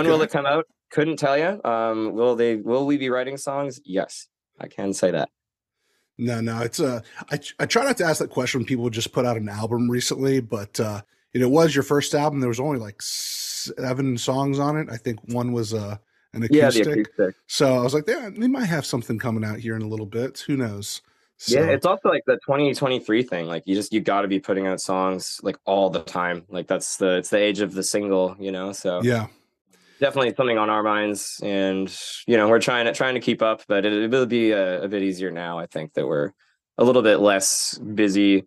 okay. 0.01 0.11
will 0.11 0.21
it 0.21 0.31
come 0.31 0.45
out? 0.45 0.67
Couldn't 0.91 1.17
tell 1.17 1.37
you 1.37 1.61
um 1.65 2.13
will 2.13 2.37
they 2.37 2.57
will 2.57 2.87
we 2.87 2.99
be 2.99 3.11
writing 3.11 3.37
songs? 3.37 3.81
Yes 3.85 4.29
I 4.61 4.69
can 4.69 4.93
say 4.93 5.11
that. 5.11 5.31
No, 6.19 6.41
no, 6.43 6.61
it's 6.61 6.79
uh, 6.79 7.01
I 7.31 7.41
I 7.59 7.67
try 7.67 7.83
not 7.83 7.97
to 7.97 8.05
ask 8.05 8.21
that 8.21 8.29
question 8.29 8.61
when 8.61 8.67
people 8.67 8.91
just 8.91 9.11
put 9.11 9.25
out 9.25 9.39
an 9.39 9.49
album 9.49 9.91
recently, 9.91 10.41
but 10.41 10.79
uh, 10.79 11.01
it 11.35 11.51
was 11.51 11.75
your 11.75 11.85
first 11.85 12.15
album. 12.15 12.41
There 12.41 12.49
was 12.49 12.61
only 12.61 12.79
like 12.79 13.01
seven 13.03 14.19
songs 14.19 14.59
on 14.59 14.77
it. 14.77 14.89
I 14.91 14.97
think 14.97 15.21
one 15.27 15.53
was 15.53 15.75
uh 15.75 15.97
an 16.33 16.43
acoustic. 16.43 16.87
Yeah, 16.87 16.95
the 16.95 17.01
acoustic. 17.01 17.35
So 17.47 17.75
I 17.75 17.83
was 17.83 17.95
like, 17.95 18.05
yeah, 18.07 18.31
they 18.33 18.49
might 18.49 18.67
have 18.67 18.87
something 18.87 19.19
coming 19.19 19.45
out 19.45 19.59
here 19.59 19.77
in 19.77 19.83
a 19.83 19.89
little 19.89 20.07
bit. 20.07 20.41
Who 20.47 20.57
knows? 20.57 21.03
So. 21.37 21.59
Yeah, 21.59 21.69
it's 21.71 21.87
also 21.87 22.11
like 22.11 22.25
the 22.27 22.35
2023 22.35 23.23
thing. 23.23 23.47
Like 23.47 23.63
you 23.67 23.75
just 23.75 23.93
you 23.93 24.01
got 24.01 24.23
to 24.23 24.29
be 24.29 24.39
putting 24.39 24.67
out 24.67 24.81
songs 24.81 25.41
like 25.43 25.57
all 25.65 25.89
the 25.89 26.03
time. 26.03 26.45
Like 26.51 26.67
that's 26.67 26.99
the 26.99 27.17
it's 27.17 27.31
the 27.31 27.39
age 27.39 27.61
of 27.61 27.73
the 27.73 27.83
single, 27.83 28.37
you 28.39 28.53
know. 28.53 28.73
So 28.73 29.01
yeah, 29.03 29.29
definitely 30.01 30.35
something 30.35 30.59
on 30.59 30.71
our 30.71 30.83
minds 30.83 31.41
and 31.45 31.95
you 32.27 32.37
know 32.37 32.49
we're 32.49 32.59
trying 32.59 32.87
to 32.87 32.93
trying 32.93 33.15
to 33.15 33.21
keep 33.21 33.43
up 33.43 33.63
but 33.69 33.85
it, 33.85 33.93
it 33.93 34.11
will 34.11 34.27
be 34.27 34.51
a, 34.51 34.83
a, 34.83 34.89
bit 34.89 35.03
easier 35.03 35.31
now 35.31 35.59
i 35.59 35.67
think 35.67 35.93
that 35.93 36.07
we're 36.07 36.33
a 36.79 36.85
little 36.85 37.03
bit 37.03 37.19
less 37.19 37.79
busy 37.79 38.47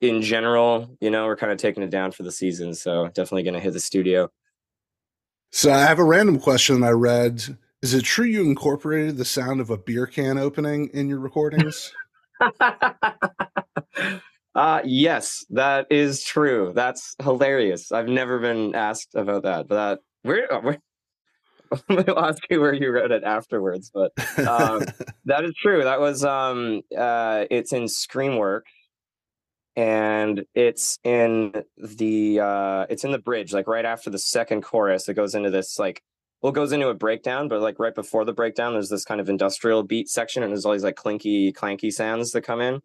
in 0.00 0.22
general 0.22 0.96
you 1.00 1.10
know 1.10 1.26
we're 1.26 1.36
kind 1.36 1.52
of 1.52 1.58
taking 1.58 1.82
it 1.82 1.90
down 1.90 2.12
for 2.12 2.22
the 2.22 2.32
season 2.32 2.74
so 2.74 3.08
definitely 3.08 3.42
going 3.42 3.54
to 3.54 3.60
hit 3.60 3.72
the 3.72 3.80
studio. 3.80 4.28
So 5.50 5.72
i 5.72 5.80
have 5.80 5.98
a 5.98 6.04
random 6.04 6.38
question 6.38 6.82
i 6.82 6.90
read. 6.90 7.58
Is 7.82 7.94
it 7.94 8.04
true 8.04 8.26
you 8.26 8.42
incorporated 8.42 9.16
the 9.16 9.24
sound 9.24 9.60
of 9.60 9.70
a 9.70 9.76
beer 9.76 10.06
can 10.06 10.38
opening 10.38 10.88
in 10.92 11.08
your 11.08 11.20
recordings? 11.20 11.92
Uh 14.54 14.82
yes 14.84 15.46
that 15.48 15.86
is 15.90 16.22
true. 16.22 16.72
That's 16.74 17.16
hilarious. 17.22 17.90
I've 17.90 18.08
never 18.08 18.38
been 18.38 18.74
asked 18.74 19.14
about 19.14 19.44
that 19.44 19.66
but 19.66 19.76
that 19.76 19.98
where, 20.24 20.52
uh, 20.52 20.60
where 20.60 20.78
I'll 21.88 22.26
ask 22.26 22.42
you 22.50 22.60
where 22.60 22.74
you 22.74 22.90
wrote 22.90 23.10
it 23.10 23.24
afterwards, 23.24 23.90
but 23.92 24.12
um, 24.46 24.84
that 25.24 25.44
is 25.44 25.54
true. 25.60 25.84
That 25.84 26.00
was 26.00 26.24
um, 26.24 26.82
uh, 26.96 27.44
it's 27.50 27.72
in 27.72 27.84
Screamwork, 27.84 28.62
and 29.76 30.44
it's 30.54 30.98
in 31.04 31.64
the 31.76 32.40
uh, 32.40 32.86
it's 32.90 33.04
in 33.04 33.12
the 33.12 33.18
bridge, 33.18 33.52
like 33.52 33.66
right 33.66 33.84
after 33.84 34.10
the 34.10 34.18
second 34.18 34.62
chorus. 34.62 35.08
It 35.08 35.14
goes 35.14 35.34
into 35.34 35.50
this 35.50 35.78
like 35.78 36.02
well, 36.42 36.52
goes 36.52 36.72
into 36.72 36.88
a 36.88 36.94
breakdown, 36.94 37.48
but 37.48 37.60
like 37.60 37.78
right 37.78 37.94
before 37.94 38.24
the 38.24 38.32
breakdown, 38.32 38.72
there's 38.72 38.88
this 38.88 39.04
kind 39.04 39.20
of 39.20 39.28
industrial 39.28 39.82
beat 39.84 40.08
section, 40.08 40.42
and 40.42 40.52
there's 40.52 40.64
all 40.64 40.72
these 40.72 40.84
like 40.84 40.96
clinky, 40.96 41.52
clanky 41.52 41.92
sounds 41.92 42.32
that 42.32 42.42
come 42.42 42.60
in. 42.60 42.80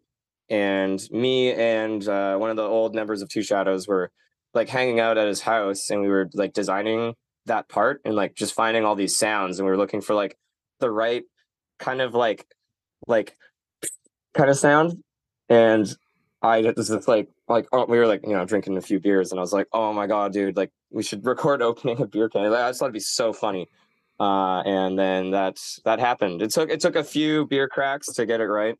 And 0.48 1.00
me 1.10 1.52
and 1.52 2.06
uh, 2.08 2.36
one 2.38 2.50
of 2.50 2.56
the 2.56 2.62
old 2.62 2.94
members 2.94 3.20
of 3.20 3.28
Two 3.28 3.42
Shadows 3.42 3.86
were 3.88 4.10
like 4.54 4.68
hanging 4.68 5.00
out 5.00 5.18
at 5.18 5.28
his 5.28 5.40
house, 5.40 5.90
and 5.90 6.00
we 6.00 6.08
were 6.08 6.30
like 6.34 6.52
designing 6.52 7.14
that 7.48 7.68
part 7.68 8.00
and 8.04 8.14
like 8.14 8.34
just 8.34 8.54
finding 8.54 8.84
all 8.84 8.94
these 8.94 9.16
sounds 9.16 9.58
and 9.58 9.66
we 9.66 9.70
were 9.70 9.76
looking 9.76 10.00
for 10.00 10.14
like 10.14 10.36
the 10.78 10.90
right 10.90 11.24
kind 11.78 12.00
of 12.00 12.14
like 12.14 12.46
like 13.06 13.36
kind 14.34 14.48
of 14.48 14.56
sound 14.56 15.02
and 15.48 15.96
I 16.42 16.62
just 16.62 17.08
like 17.08 17.28
like 17.48 17.66
oh 17.72 17.86
we 17.86 17.98
were 17.98 18.06
like 18.06 18.22
you 18.24 18.32
know 18.32 18.44
drinking 18.44 18.76
a 18.76 18.80
few 18.80 19.00
beers 19.00 19.30
and 19.30 19.40
I 19.40 19.42
was 19.42 19.52
like 19.52 19.66
oh 19.72 19.92
my 19.92 20.06
god 20.06 20.32
dude 20.32 20.56
like 20.56 20.70
we 20.90 21.02
should 21.02 21.24
record 21.32 21.62
opening 21.62 22.00
a 22.00 22.06
beer 22.06 22.28
can. 22.28 22.42
I 22.52 22.68
just 22.68 22.78
thought 22.78 22.86
it'd 22.86 22.94
be 22.94 23.00
so 23.00 23.32
funny. 23.32 23.68
Uh, 24.20 24.62
and 24.62 24.98
then 24.98 25.30
that's 25.30 25.80
that 25.84 26.00
happened. 26.00 26.42
It 26.42 26.50
took 26.50 26.70
it 26.70 26.80
took 26.80 26.96
a 26.96 27.04
few 27.04 27.46
beer 27.46 27.68
cracks 27.68 28.06
to 28.14 28.26
get 28.26 28.40
it 28.40 28.46
right. 28.46 28.76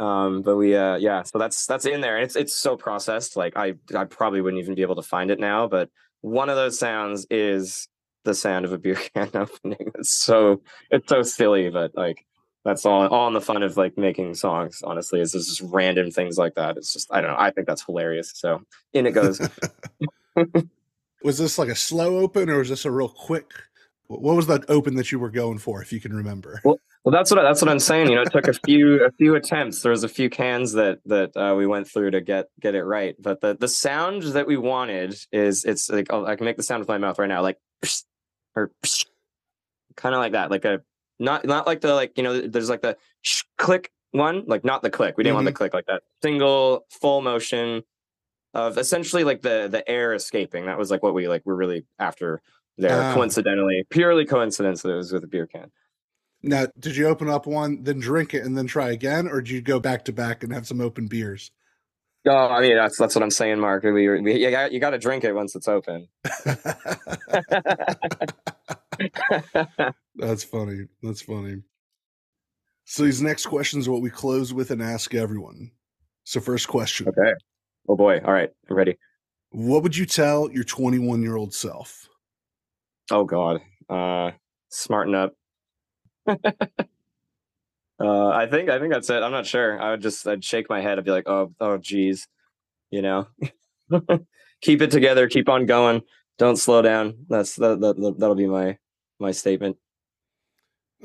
Um, 0.00 0.42
but 0.42 0.56
we 0.56 0.76
uh 0.76 0.96
yeah 0.96 1.24
so 1.24 1.38
that's 1.38 1.66
that's 1.66 1.84
in 1.84 2.00
there 2.00 2.20
it's 2.20 2.36
it's 2.36 2.54
so 2.54 2.76
processed 2.76 3.36
like 3.36 3.56
I 3.56 3.74
I 3.96 4.04
probably 4.04 4.40
wouldn't 4.40 4.62
even 4.62 4.76
be 4.76 4.82
able 4.82 4.94
to 4.94 5.02
find 5.02 5.32
it 5.32 5.40
now 5.40 5.66
but 5.66 5.90
one 6.20 6.48
of 6.48 6.56
those 6.56 6.78
sounds 6.78 7.26
is 7.30 7.88
the 8.24 8.34
sound 8.34 8.64
of 8.64 8.72
a 8.72 8.78
beer 8.78 8.98
can 9.14 9.30
opening. 9.34 9.92
It's 9.96 10.10
so 10.10 10.62
it's 10.90 11.08
so 11.08 11.22
silly, 11.22 11.70
but 11.70 11.92
like 11.94 12.24
that's 12.68 12.84
all 12.84 13.06
all 13.08 13.28
in 13.28 13.34
the 13.34 13.40
fun 13.40 13.62
of 13.62 13.78
like 13.78 13.96
making 13.96 14.34
songs. 14.34 14.82
Honestly, 14.84 15.20
is 15.20 15.32
just 15.32 15.62
random 15.62 16.10
things 16.10 16.36
like 16.36 16.54
that. 16.56 16.76
It's 16.76 16.92
just 16.92 17.08
I 17.10 17.22
don't 17.22 17.30
know. 17.30 17.36
I 17.38 17.50
think 17.50 17.66
that's 17.66 17.82
hilarious. 17.84 18.32
So 18.34 18.60
in 18.92 19.06
it 19.06 19.12
goes. 19.12 19.40
was 21.24 21.38
this 21.38 21.58
like 21.58 21.70
a 21.70 21.74
slow 21.74 22.18
open 22.18 22.50
or 22.50 22.58
was 22.58 22.68
this 22.68 22.84
a 22.84 22.90
real 22.90 23.08
quick? 23.08 23.50
What 24.08 24.36
was 24.36 24.46
that 24.46 24.64
open 24.68 24.96
that 24.96 25.10
you 25.10 25.18
were 25.18 25.30
going 25.30 25.58
for, 25.58 25.82
if 25.82 25.92
you 25.92 26.00
can 26.00 26.14
remember? 26.14 26.60
Well, 26.64 26.78
well, 27.04 27.12
that's 27.12 27.30
what 27.30 27.42
that's 27.42 27.62
what 27.62 27.70
I'm 27.70 27.78
saying. 27.78 28.10
You 28.10 28.16
know, 28.16 28.22
it 28.22 28.32
took 28.32 28.48
a 28.48 28.52
few 28.52 29.04
a 29.04 29.10
few 29.12 29.34
attempts. 29.34 29.80
There 29.80 29.92
was 29.92 30.04
a 30.04 30.08
few 30.08 30.28
cans 30.28 30.72
that 30.72 30.98
that 31.06 31.34
uh, 31.36 31.54
we 31.54 31.66
went 31.66 31.88
through 31.88 32.10
to 32.10 32.20
get 32.20 32.48
get 32.60 32.74
it 32.74 32.84
right. 32.84 33.16
But 33.18 33.40
the 33.40 33.56
the 33.58 33.68
sound 33.68 34.22
that 34.24 34.46
we 34.46 34.58
wanted 34.58 35.18
is 35.32 35.64
it's 35.64 35.88
like 35.88 36.08
oh, 36.10 36.26
I 36.26 36.36
can 36.36 36.44
make 36.44 36.58
the 36.58 36.62
sound 36.62 36.80
with 36.80 36.88
my 36.88 36.98
mouth 36.98 37.18
right 37.18 37.28
now, 37.28 37.40
like 37.40 37.58
or 38.56 38.72
kind 39.96 40.14
of 40.14 40.20
like 40.20 40.32
that, 40.32 40.50
like 40.50 40.66
a 40.66 40.82
not 41.18 41.44
not 41.44 41.66
like 41.66 41.80
the 41.80 41.94
like 41.94 42.16
you 42.16 42.22
know 42.22 42.40
there's 42.40 42.70
like 42.70 42.82
the 42.82 42.96
click 43.56 43.92
one, 44.12 44.44
like 44.46 44.64
not 44.64 44.82
the 44.82 44.90
click. 44.90 45.16
We 45.16 45.24
didn't 45.24 45.30
mm-hmm. 45.30 45.36
want 45.36 45.44
the 45.46 45.50
mm-hmm. 45.52 45.56
click 45.56 45.74
like 45.74 45.86
that. 45.86 46.02
Single 46.22 46.86
full 46.90 47.20
motion 47.22 47.82
of 48.54 48.78
essentially 48.78 49.24
like 49.24 49.42
the 49.42 49.68
the 49.70 49.88
air 49.88 50.14
escaping. 50.14 50.66
That 50.66 50.78
was 50.78 50.90
like 50.90 51.02
what 51.02 51.14
we 51.14 51.28
like 51.28 51.44
were 51.44 51.56
really 51.56 51.84
after 51.98 52.42
there. 52.76 53.02
Ah. 53.02 53.14
Coincidentally, 53.14 53.84
purely 53.90 54.24
coincidence 54.24 54.82
that 54.82 54.90
it 54.90 54.96
was 54.96 55.12
with 55.12 55.24
a 55.24 55.28
beer 55.28 55.46
can. 55.46 55.70
Now, 56.42 56.66
did 56.78 56.96
you 56.96 57.08
open 57.08 57.28
up 57.28 57.46
one, 57.46 57.82
then 57.82 57.98
drink 57.98 58.32
it, 58.32 58.44
and 58.44 58.56
then 58.56 58.68
try 58.68 58.90
again, 58.90 59.26
or 59.26 59.40
did 59.40 59.50
you 59.50 59.60
go 59.60 59.80
back 59.80 60.04
to 60.04 60.12
back 60.12 60.44
and 60.44 60.52
have 60.52 60.68
some 60.68 60.80
open 60.80 61.08
beers? 61.08 61.50
Oh, 62.26 62.48
I 62.48 62.60
mean 62.60 62.76
that's 62.76 62.98
that's 62.98 63.14
what 63.14 63.22
I'm 63.22 63.30
saying, 63.30 63.60
Mark. 63.60 63.84
We, 63.84 63.92
we 63.92 64.34
you 64.34 64.50
got 64.50 64.72
you 64.72 64.80
got 64.80 64.90
to 64.90 64.98
drink 64.98 65.24
it 65.24 65.32
once 65.32 65.54
it's 65.54 65.68
open. 65.68 66.08
that's 70.16 70.44
funny. 70.44 70.86
That's 71.02 71.22
funny. 71.22 71.62
So 72.84 73.04
these 73.04 73.22
next 73.22 73.46
questions 73.46 73.86
are 73.86 73.92
what 73.92 74.02
we 74.02 74.10
close 74.10 74.52
with 74.52 74.70
and 74.70 74.82
ask 74.82 75.14
everyone. 75.14 75.70
So 76.24 76.40
first 76.40 76.68
question. 76.68 77.08
Okay. 77.08 77.32
Oh 77.88 77.96
boy. 77.96 78.20
All 78.24 78.32
right. 78.32 78.50
I'm 78.68 78.76
ready. 78.76 78.96
What 79.50 79.82
would 79.82 79.96
you 79.96 80.04
tell 80.04 80.50
your 80.50 80.64
21 80.64 81.22
year 81.22 81.36
old 81.36 81.54
self? 81.54 82.08
Oh 83.10 83.24
God. 83.24 83.60
Uh, 83.88 84.32
smarten 84.70 85.14
up. 85.14 85.34
uh, 88.00 88.28
I 88.28 88.46
think 88.46 88.70
I 88.70 88.78
think 88.78 88.92
that's 88.92 89.10
it. 89.10 89.22
I'm 89.22 89.32
not 89.32 89.46
sure. 89.46 89.80
I 89.80 89.90
would 89.90 90.02
just 90.02 90.26
I'd 90.26 90.44
shake 90.44 90.68
my 90.68 90.80
head. 90.80 90.98
I'd 90.98 91.04
be 91.04 91.10
like, 91.10 91.28
oh 91.28 91.52
oh 91.60 91.78
geez, 91.78 92.28
you 92.90 93.02
know, 93.02 93.26
keep 94.62 94.82
it 94.82 94.90
together, 94.90 95.28
keep 95.28 95.48
on 95.48 95.66
going, 95.66 96.02
don't 96.38 96.56
slow 96.56 96.82
down. 96.82 97.26
That's 97.28 97.56
that, 97.56 97.80
that 97.80 98.16
that'll 98.18 98.36
be 98.36 98.46
my 98.46 98.78
my 99.18 99.32
statement. 99.32 99.76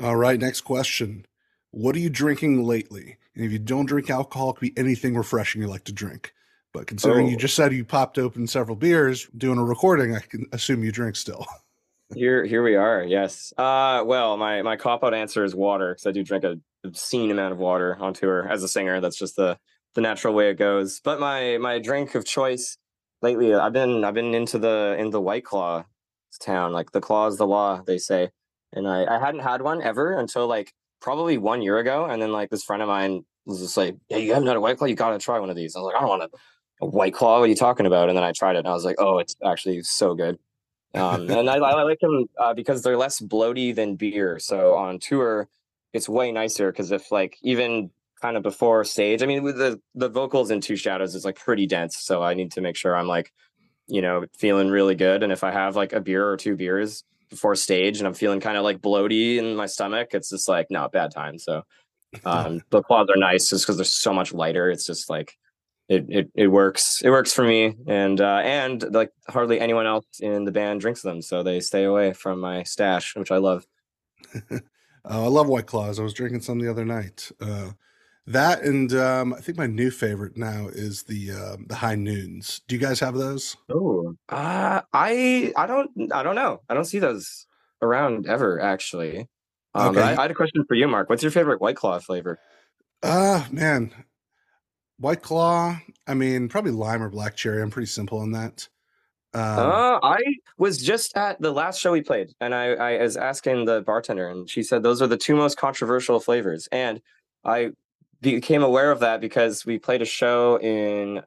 All 0.01 0.15
right, 0.15 0.39
next 0.39 0.61
question. 0.61 1.25
What 1.71 1.95
are 1.95 1.99
you 1.99 2.09
drinking 2.09 2.63
lately? 2.63 3.17
And 3.35 3.43
if 3.43 3.51
you 3.51 3.59
don't 3.59 3.87
drink 3.87 4.09
alcohol, 4.09 4.51
it 4.51 4.53
could 4.57 4.73
be 4.73 4.79
anything 4.79 5.15
refreshing 5.15 5.61
you 5.61 5.67
like 5.67 5.85
to 5.85 5.91
drink. 5.91 6.33
But 6.71 6.87
considering 6.87 7.27
oh. 7.27 7.29
you 7.29 7.37
just 7.37 7.55
said 7.55 7.73
you 7.73 7.85
popped 7.85 8.17
open 8.17 8.47
several 8.47 8.75
beers 8.75 9.27
doing 9.37 9.57
a 9.59 9.63
recording, 9.63 10.15
I 10.15 10.19
can 10.19 10.45
assume 10.51 10.83
you 10.83 10.91
drink 10.91 11.15
still. 11.15 11.45
here, 12.15 12.45
here 12.45 12.63
we 12.63 12.75
are. 12.75 13.03
Yes. 13.03 13.53
Uh, 13.57 14.03
well, 14.05 14.37
my 14.37 14.61
my 14.61 14.75
cop 14.75 15.03
out 15.03 15.13
answer 15.13 15.43
is 15.43 15.55
water 15.55 15.93
because 15.93 16.07
I 16.07 16.11
do 16.11 16.23
drink 16.23 16.43
a 16.43 16.59
obscene 16.83 17.31
amount 17.31 17.53
of 17.53 17.59
water 17.59 17.97
on 17.99 18.13
tour 18.13 18.47
as 18.49 18.63
a 18.63 18.67
singer. 18.67 18.99
That's 18.99 19.17
just 19.17 19.35
the 19.35 19.57
the 19.95 20.01
natural 20.01 20.33
way 20.33 20.49
it 20.49 20.55
goes. 20.55 20.99
But 21.03 21.19
my 21.19 21.57
my 21.57 21.79
drink 21.79 22.15
of 22.15 22.25
choice 22.25 22.77
lately, 23.21 23.53
I've 23.53 23.73
been 23.73 24.03
I've 24.03 24.13
been 24.13 24.33
into 24.33 24.59
the 24.59 24.95
in 24.99 25.09
the 25.09 25.21
White 25.21 25.45
Claw 25.45 25.85
town. 26.39 26.73
Like 26.73 26.91
the 26.91 27.01
claw 27.01 27.27
is 27.27 27.37
the 27.37 27.47
law, 27.47 27.81
they 27.85 27.97
say. 27.97 28.29
And 28.73 28.87
I 28.87 29.05
I 29.05 29.19
hadn't 29.19 29.41
had 29.41 29.61
one 29.61 29.81
ever 29.81 30.17
until 30.17 30.47
like 30.47 30.73
probably 31.01 31.37
one 31.37 31.61
year 31.61 31.77
ago. 31.77 32.05
And 32.05 32.21
then 32.21 32.31
like 32.31 32.49
this 32.49 32.63
friend 32.63 32.81
of 32.81 32.87
mine 32.87 33.25
was 33.45 33.59
just 33.59 33.77
like, 33.77 33.95
"Yeah, 34.09 34.17
you 34.17 34.33
haven't 34.33 34.47
had 34.47 34.57
a 34.57 34.61
White 34.61 34.77
Claw. 34.77 34.87
You 34.87 34.95
gotta 34.95 35.19
try 35.19 35.39
one 35.39 35.49
of 35.49 35.55
these." 35.55 35.75
I 35.75 35.79
was 35.79 35.87
like, 35.87 35.95
"I 35.95 35.99
don't 35.99 36.09
want 36.09 36.23
a, 36.23 36.29
a 36.81 36.87
White 36.87 37.13
Claw. 37.13 37.39
What 37.39 37.45
are 37.45 37.47
you 37.47 37.55
talking 37.55 37.85
about?" 37.85 38.09
And 38.09 38.17
then 38.17 38.23
I 38.23 38.31
tried 38.31 38.55
it, 38.55 38.59
and 38.59 38.67
I 38.67 38.73
was 38.73 38.85
like, 38.85 38.95
"Oh, 38.99 39.19
it's 39.19 39.35
actually 39.45 39.83
so 39.83 40.15
good." 40.15 40.39
Um, 40.95 41.29
and 41.29 41.49
I, 41.49 41.55
I, 41.55 41.83
like 41.83 41.99
them 41.99 42.27
uh, 42.37 42.53
because 42.53 42.83
they're 42.83 42.97
less 42.97 43.19
bloaty 43.19 43.73
than 43.73 43.95
beer. 43.95 44.37
So 44.37 44.75
on 44.75 44.99
tour, 44.99 45.49
it's 45.93 46.09
way 46.09 46.31
nicer 46.31 46.71
because 46.71 46.91
if 46.91 47.11
like 47.11 47.37
even 47.43 47.91
kind 48.21 48.35
of 48.35 48.43
before 48.43 48.83
stage, 48.83 49.21
I 49.21 49.25
mean, 49.25 49.43
with 49.43 49.57
the 49.57 49.79
the 49.95 50.09
vocals 50.09 50.51
in 50.51 50.61
Two 50.61 50.75
Shadows 50.75 51.15
is 51.15 51.25
like 51.25 51.37
pretty 51.39 51.67
dense, 51.67 51.97
so 51.99 52.23
I 52.23 52.33
need 52.33 52.51
to 52.53 52.61
make 52.61 52.75
sure 52.75 52.95
I'm 52.97 53.07
like, 53.07 53.31
you 53.87 54.01
know, 54.01 54.25
feeling 54.37 54.69
really 54.69 54.95
good. 54.95 55.23
And 55.23 55.31
if 55.31 55.43
I 55.43 55.51
have 55.51 55.75
like 55.75 55.93
a 55.93 56.01
beer 56.01 56.27
or 56.27 56.37
two 56.37 56.55
beers 56.55 57.03
before 57.29 57.55
stage 57.55 57.97
and 57.99 58.07
I'm 58.07 58.13
feeling 58.13 58.39
kind 58.39 58.57
of 58.57 58.63
like 58.63 58.81
bloaty 58.81 59.37
in 59.37 59.55
my 59.55 59.65
stomach, 59.65 60.09
it's 60.11 60.29
just 60.29 60.47
like 60.47 60.67
not 60.69 60.91
bad 60.91 61.11
time. 61.11 61.37
So 61.37 61.63
um, 62.25 62.61
the 62.71 62.81
claws 62.81 63.07
are 63.09 63.19
nice 63.19 63.49
just 63.49 63.65
because 63.65 63.77
they're 63.77 63.85
so 63.85 64.13
much 64.13 64.33
lighter. 64.33 64.69
It's 64.69 64.85
just 64.85 65.09
like 65.09 65.37
it, 65.89 66.05
it 66.09 66.31
it 66.33 66.47
works. 66.47 67.01
It 67.03 67.09
works 67.09 67.33
for 67.33 67.43
me, 67.43 67.75
and 67.87 68.19
uh, 68.19 68.41
and 68.43 68.83
like 68.93 69.11
hardly 69.27 69.59
anyone 69.59 69.85
else 69.85 70.05
in 70.19 70.45
the 70.45 70.51
band 70.51 70.81
drinks 70.81 71.01
them, 71.01 71.21
so 71.21 71.43
they 71.43 71.59
stay 71.59 71.83
away 71.83 72.13
from 72.13 72.39
my 72.39 72.63
stash, 72.63 73.15
which 73.15 73.31
I 73.31 73.37
love. 73.37 73.65
uh, 75.09 75.23
I 75.23 75.27
love 75.27 75.47
White 75.47 75.67
Claws. 75.67 75.99
I 75.99 76.03
was 76.03 76.13
drinking 76.13 76.41
some 76.41 76.59
the 76.59 76.69
other 76.69 76.85
night. 76.85 77.31
Uh, 77.41 77.71
that 78.25 78.61
and 78.63 78.93
um, 78.93 79.33
I 79.33 79.41
think 79.41 79.57
my 79.57 79.67
new 79.67 79.91
favorite 79.91 80.37
now 80.37 80.67
is 80.67 81.03
the 81.03 81.31
uh, 81.31 81.57
the 81.67 81.75
High 81.75 81.95
Noons. 81.95 82.61
Do 82.67 82.75
you 82.75 82.81
guys 82.81 82.99
have 83.01 83.15
those? 83.15 83.57
Oh, 83.69 84.15
uh, 84.29 84.81
I 84.93 85.51
I 85.57 85.67
don't 85.67 86.13
I 86.13 86.23
don't 86.23 86.35
know. 86.35 86.61
I 86.69 86.73
don't 86.73 86.85
see 86.85 86.99
those 86.99 87.47
around 87.81 88.27
ever 88.27 88.61
actually. 88.61 89.27
Um, 89.75 89.89
okay. 89.89 90.01
I, 90.01 90.15
I, 90.15 90.21
had 90.21 90.31
a 90.31 90.35
question 90.35 90.63
for 90.67 90.75
you, 90.75 90.87
Mark. 90.87 91.09
What's 91.09 91.23
your 91.23 91.31
favorite 91.31 91.59
White 91.59 91.75
Claw 91.75 91.99
flavor? 91.99 92.39
Ah, 93.03 93.45
uh, 93.45 93.51
man, 93.51 93.91
White 94.99 95.21
Claw. 95.21 95.77
I 96.07 96.13
mean, 96.13 96.47
probably 96.47 96.71
lime 96.71 97.03
or 97.03 97.09
black 97.09 97.35
cherry. 97.35 97.61
I'm 97.61 97.71
pretty 97.71 97.87
simple 97.87 98.19
on 98.19 98.31
that. 98.31 98.69
Um, 99.35 99.41
uh, 99.41 99.99
I 100.03 100.19
was 100.57 100.77
just 100.77 101.17
at 101.17 101.41
the 101.41 101.51
last 101.51 101.79
show 101.79 101.91
we 101.91 102.01
played, 102.01 102.33
and 102.39 102.53
I, 102.53 102.73
I 102.73 103.01
was 103.01 103.17
asking 103.17 103.65
the 103.65 103.81
bartender, 103.81 104.27
and 104.27 104.47
she 104.47 104.61
said 104.61 104.83
those 104.83 105.01
are 105.01 105.07
the 105.07 105.17
two 105.17 105.35
most 105.35 105.57
controversial 105.57 106.19
flavors. 106.19 106.67
And 106.71 107.01
I 107.43 107.71
became 108.21 108.63
aware 108.63 108.91
of 108.91 108.99
that 108.99 109.21
because 109.21 109.65
we 109.65 109.79
played 109.79 110.01
a 110.01 110.05
show 110.05 110.59
in 110.59 111.21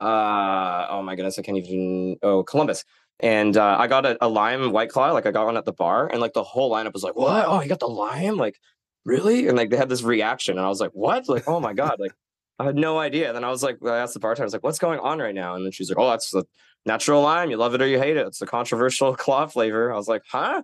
uh 0.00 0.86
oh 0.90 1.02
my 1.02 1.14
goodness, 1.14 1.38
I 1.38 1.42
can't 1.42 1.58
even 1.58 2.16
oh 2.22 2.42
Columbus. 2.42 2.84
And 3.20 3.56
uh, 3.56 3.76
I 3.78 3.86
got 3.86 4.04
a, 4.04 4.16
a, 4.24 4.28
lime 4.28 4.72
white 4.72 4.88
claw, 4.88 5.12
like 5.12 5.26
I 5.26 5.30
got 5.30 5.46
one 5.46 5.56
at 5.56 5.64
the 5.64 5.72
bar, 5.72 6.08
and 6.08 6.20
like 6.20 6.32
the 6.32 6.42
whole 6.42 6.72
lineup 6.72 6.92
was 6.92 7.04
like, 7.04 7.14
"What? 7.14 7.44
Oh, 7.46 7.60
you 7.60 7.68
got 7.68 7.78
the 7.78 7.86
lime? 7.86 8.36
Like, 8.36 8.58
really?" 9.04 9.46
And 9.46 9.56
like 9.56 9.70
they 9.70 9.76
had 9.76 9.88
this 9.88 10.02
reaction, 10.02 10.58
and 10.58 10.66
I 10.66 10.68
was 10.68 10.80
like, 10.80 10.90
"What? 10.92 11.28
Like, 11.28 11.46
oh 11.46 11.60
my 11.60 11.72
god!" 11.72 11.96
Like, 12.00 12.12
I 12.58 12.64
had 12.64 12.76
no 12.76 12.98
idea. 12.98 13.32
Then 13.32 13.44
I 13.44 13.50
was 13.50 13.62
like, 13.62 13.78
I 13.84 13.98
asked 13.98 14.14
the 14.14 14.20
bartender, 14.20 14.44
I 14.44 14.46
was 14.46 14.52
like, 14.52 14.62
"What's 14.62 14.78
going 14.78 15.00
on 15.00 15.18
right 15.18 15.34
now?" 15.34 15.54
And 15.54 15.64
then 15.64 15.72
she's 15.72 15.88
like, 15.88 15.98
"Oh, 15.98 16.08
that's 16.10 16.30
the 16.30 16.44
natural 16.86 17.22
lime. 17.22 17.50
You 17.50 17.56
love 17.56 17.74
it 17.74 17.82
or 17.82 17.86
you 17.86 17.98
hate 17.98 18.16
it. 18.16 18.26
It's 18.26 18.42
a 18.42 18.46
controversial 18.46 19.14
claw 19.16 19.46
flavor." 19.46 19.92
I 19.92 19.96
was 19.96 20.08
like, 20.08 20.22
"Huh?" 20.30 20.62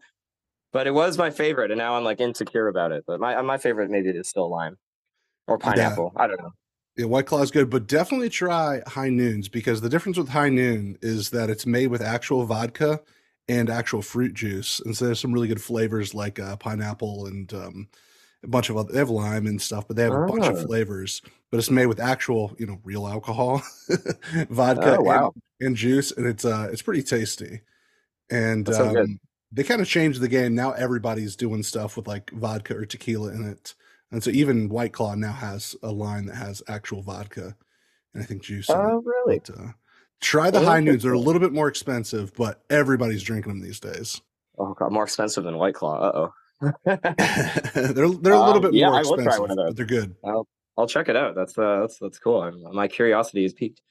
But 0.73 0.87
it 0.87 0.93
was 0.93 1.17
my 1.17 1.31
favorite, 1.31 1.71
and 1.71 1.79
now 1.79 1.97
I'm 1.97 2.05
like 2.05 2.21
insecure 2.21 2.69
about 2.69 2.93
it. 2.93 3.05
But 3.07 3.21
my 3.21 3.41
my 3.43 3.59
favorite 3.59 3.91
maybe 3.91 4.11
is 4.11 4.29
still 4.29 4.51
lime 4.51 4.77
or 5.47 5.59
pineapple. 5.59 6.13
Yeah. 6.15 6.23
I 6.23 6.27
don't 6.27 6.41
know. 6.41 6.53
Yeah, 6.97 7.07
White 7.07 7.27
Claw 7.27 7.43
is 7.43 7.53
good, 7.53 7.71
but 7.71 7.87
definitely 7.87 8.29
try 8.29 8.83
High 8.87 9.09
Noons 9.09 9.49
because 9.49 9.81
the 9.81 9.89
difference 9.89 10.19
with 10.19 10.29
High 10.31 10.49
Noon 10.49 10.99
is 11.01 11.31
that 11.31 11.49
it's 11.49 11.65
made 11.65 11.87
with 11.89 12.03
actual 12.03 12.45
vodka 12.45 13.01
and 13.49 13.71
actual 13.71 14.03
fruit 14.03 14.35
juice, 14.35 14.81
and 14.85 14.97
so 14.97 15.07
there's 15.07 15.21
some 15.21 15.33
really 15.33 15.49
good 15.49 15.63
flavors 15.63 16.13
like 16.13 16.39
uh, 16.39 16.57
pineapple 16.57 17.27
and 17.27 17.55
um, 17.55 17.89
a 18.45 18.49
bunch 18.49 18.71
of 18.71 18.77
other. 18.77 18.93
They 18.93 18.99
have 18.99 19.11
lime 19.11 19.47
and 19.47 19.61
stuff, 19.61 19.87
but 19.87 19.97
they 19.97 20.05
have 20.05 20.13
oh. 20.13 20.25
a 20.25 20.27
bunch 20.27 20.47
of 20.47 20.57
oh. 20.57 20.67
flavors. 20.67 21.23
But 21.51 21.59
it's 21.59 21.71
made 21.71 21.87
with 21.87 22.01
actual, 22.01 22.55
you 22.59 22.67
know, 22.67 22.79
real 22.85 23.07
alcohol, 23.07 23.63
vodka, 24.51 24.99
oh, 24.99 25.03
wow. 25.03 25.33
and, 25.61 25.69
and, 25.69 25.77
juice, 25.77 26.13
and 26.13 26.27
it's 26.27 26.45
uh, 26.45 26.69
it's 26.71 26.83
pretty 26.83 27.03
tasty. 27.03 27.63
And 28.31 28.69
um, 28.69 29.19
they 29.51 29.65
kind 29.65 29.81
of 29.81 29.89
changed 29.89 30.21
the 30.21 30.29
game. 30.29 30.55
Now 30.55 30.73
everybody's 30.73 31.37
doing 31.37 31.63
stuff 31.63 31.97
with 31.97 32.07
like 32.07 32.31
vodka 32.33 32.77
or 32.77 32.85
tequila 32.85 33.33
in 33.33 33.49
it. 33.49 33.75
And 34.11 34.23
so 34.23 34.31
even 34.31 34.69
White 34.69 34.93
Claw 34.93 35.15
now 35.15 35.33
has 35.33 35.75
a 35.83 35.91
line 35.91 36.27
that 36.27 36.37
has 36.37 36.63
actual 36.69 37.03
vodka 37.03 37.57
and 38.15 38.23
I 38.23 38.27
think 38.27 38.43
juice. 38.43 38.69
Oh, 38.71 39.03
really? 39.05 39.41
But, 39.41 39.59
uh, 39.59 39.69
try 40.21 40.51
the 40.51 40.61
oh, 40.61 40.65
high 40.65 40.81
noons. 40.81 41.03
They're 41.03 41.13
a 41.13 41.19
little 41.19 41.41
bit 41.41 41.53
more 41.53 41.69
expensive, 41.69 42.35
but 42.35 42.63
everybody's 42.71 43.23
drinking 43.23 43.53
them 43.53 43.61
these 43.61 43.81
days. 43.81 44.21
Oh 44.59 44.75
god, 44.75 44.93
more 44.93 45.05
expensive 45.05 45.45
than 45.45 45.57
White 45.57 45.75
Claw. 45.75 46.01
Uh 46.01 46.13
oh. 46.15 46.35
they're 46.85 47.93
they're 47.93 48.05
a 48.05 48.09
little 48.09 48.57
um, 48.57 48.63
bit 48.63 48.75
yeah, 48.75 48.91
more 48.91 49.01
expensive, 49.01 49.47
but 49.49 49.77
they're 49.77 49.87
good. 49.87 50.15
I'll, 50.25 50.47
I'll 50.77 50.87
check 50.87 51.09
it 51.09 51.17
out. 51.17 51.35
That's 51.35 51.57
uh, 51.57 51.81
that's 51.81 51.99
that's 51.99 52.19
cool. 52.19 52.43
I'm, 52.43 52.63
my 52.75 52.89
curiosity 52.89 53.45
is 53.45 53.53
piqued. 53.53 53.83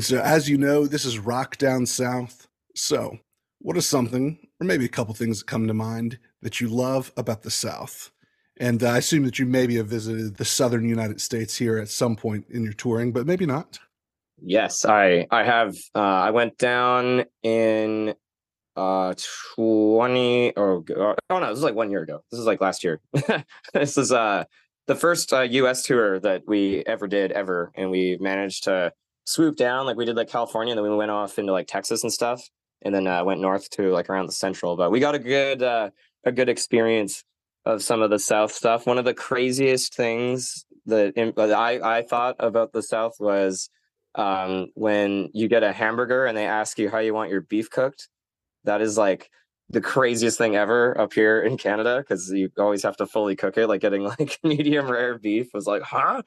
So, 0.00 0.18
as 0.18 0.48
you 0.48 0.58
know, 0.58 0.86
this 0.86 1.04
is 1.04 1.18
Rock 1.18 1.56
Down 1.56 1.86
South. 1.86 2.48
So, 2.74 3.16
what 3.60 3.76
is 3.76 3.86
something, 3.86 4.38
or 4.60 4.66
maybe 4.66 4.84
a 4.84 4.88
couple 4.88 5.14
things 5.14 5.38
that 5.38 5.46
come 5.46 5.68
to 5.68 5.74
mind 5.74 6.18
that 6.42 6.60
you 6.60 6.68
love 6.68 7.12
about 7.16 7.42
the 7.42 7.50
South? 7.50 8.10
And 8.58 8.82
uh, 8.82 8.90
I 8.90 8.98
assume 8.98 9.24
that 9.24 9.38
you 9.38 9.46
maybe 9.46 9.76
have 9.76 9.86
visited 9.86 10.36
the 10.36 10.44
southern 10.44 10.88
United 10.88 11.20
States 11.20 11.56
here 11.56 11.78
at 11.78 11.88
some 11.88 12.16
point 12.16 12.46
in 12.50 12.62
your 12.62 12.72
touring, 12.72 13.12
but 13.12 13.26
maybe 13.26 13.46
not. 13.46 13.78
Yes, 14.42 14.84
I 14.84 15.26
I 15.30 15.44
have. 15.44 15.76
Uh, 15.94 16.00
I 16.00 16.30
went 16.30 16.58
down 16.58 17.24
in 17.42 18.14
uh 18.76 19.14
20 19.54 20.52
or 20.56 20.84
oh, 20.96 21.14
oh 21.30 21.38
no, 21.38 21.48
this 21.48 21.58
is 21.58 21.64
like 21.64 21.74
one 21.74 21.90
year 21.90 22.02
ago. 22.02 22.22
This 22.30 22.40
is 22.40 22.46
like 22.46 22.60
last 22.60 22.84
year. 22.84 23.00
this 23.72 23.96
is 23.96 24.12
uh 24.12 24.44
the 24.86 24.94
first 24.94 25.32
uh, 25.32 25.40
US 25.40 25.82
tour 25.82 26.20
that 26.20 26.42
we 26.46 26.82
ever 26.86 27.06
did 27.06 27.32
ever 27.32 27.72
and 27.74 27.90
we 27.90 28.18
managed 28.20 28.64
to 28.64 28.92
swoop 29.24 29.56
down 29.56 29.86
like 29.86 29.96
we 29.96 30.04
did 30.04 30.16
like 30.16 30.28
California 30.28 30.72
and 30.72 30.78
then 30.78 30.90
we 30.90 30.96
went 30.96 31.10
off 31.10 31.38
into 31.38 31.52
like 31.52 31.66
Texas 31.66 32.02
and 32.02 32.12
stuff 32.12 32.42
and 32.82 32.94
then 32.94 33.06
uh, 33.06 33.24
went 33.24 33.40
north 33.40 33.70
to 33.70 33.90
like 33.90 34.10
around 34.10 34.26
the 34.26 34.32
central 34.32 34.76
but 34.76 34.90
we 34.90 35.00
got 35.00 35.14
a 35.14 35.18
good 35.18 35.62
uh, 35.62 35.88
a 36.24 36.32
good 36.32 36.48
experience 36.48 37.24
of 37.64 37.82
some 37.82 38.02
of 38.02 38.10
the 38.10 38.18
South 38.18 38.52
stuff. 38.52 38.86
One 38.86 38.98
of 38.98 39.04
the 39.04 39.14
craziest 39.14 39.94
things 39.94 40.66
that, 40.86 41.14
I, 41.38 41.98
I 41.98 42.02
thought 42.02 42.36
about 42.38 42.72
the 42.72 42.82
South 42.82 43.14
was 43.18 43.70
um, 44.14 44.68
when 44.74 45.30
you 45.32 45.48
get 45.48 45.62
a 45.62 45.72
hamburger 45.72 46.26
and 46.26 46.36
they 46.36 46.46
ask 46.46 46.78
you 46.78 46.90
how 46.90 46.98
you 46.98 47.14
want 47.14 47.30
your 47.30 47.40
beef 47.40 47.70
cooked. 47.70 48.08
That 48.64 48.80
is 48.80 48.98
like 48.98 49.30
the 49.70 49.80
craziest 49.80 50.38
thing 50.38 50.56
ever 50.56 50.98
up 51.00 51.12
here 51.12 51.40
in 51.40 51.56
Canada 51.56 51.98
because 51.98 52.30
you 52.30 52.50
always 52.58 52.82
have 52.82 52.96
to 52.98 53.06
fully 53.06 53.36
cook 53.36 53.56
it. 53.56 53.66
Like 53.66 53.80
getting 53.80 54.02
like 54.18 54.38
medium 54.42 54.90
rare 54.90 55.18
beef 55.18 55.52
was 55.54 55.66
like, 55.66 55.82
huh? 55.82 56.22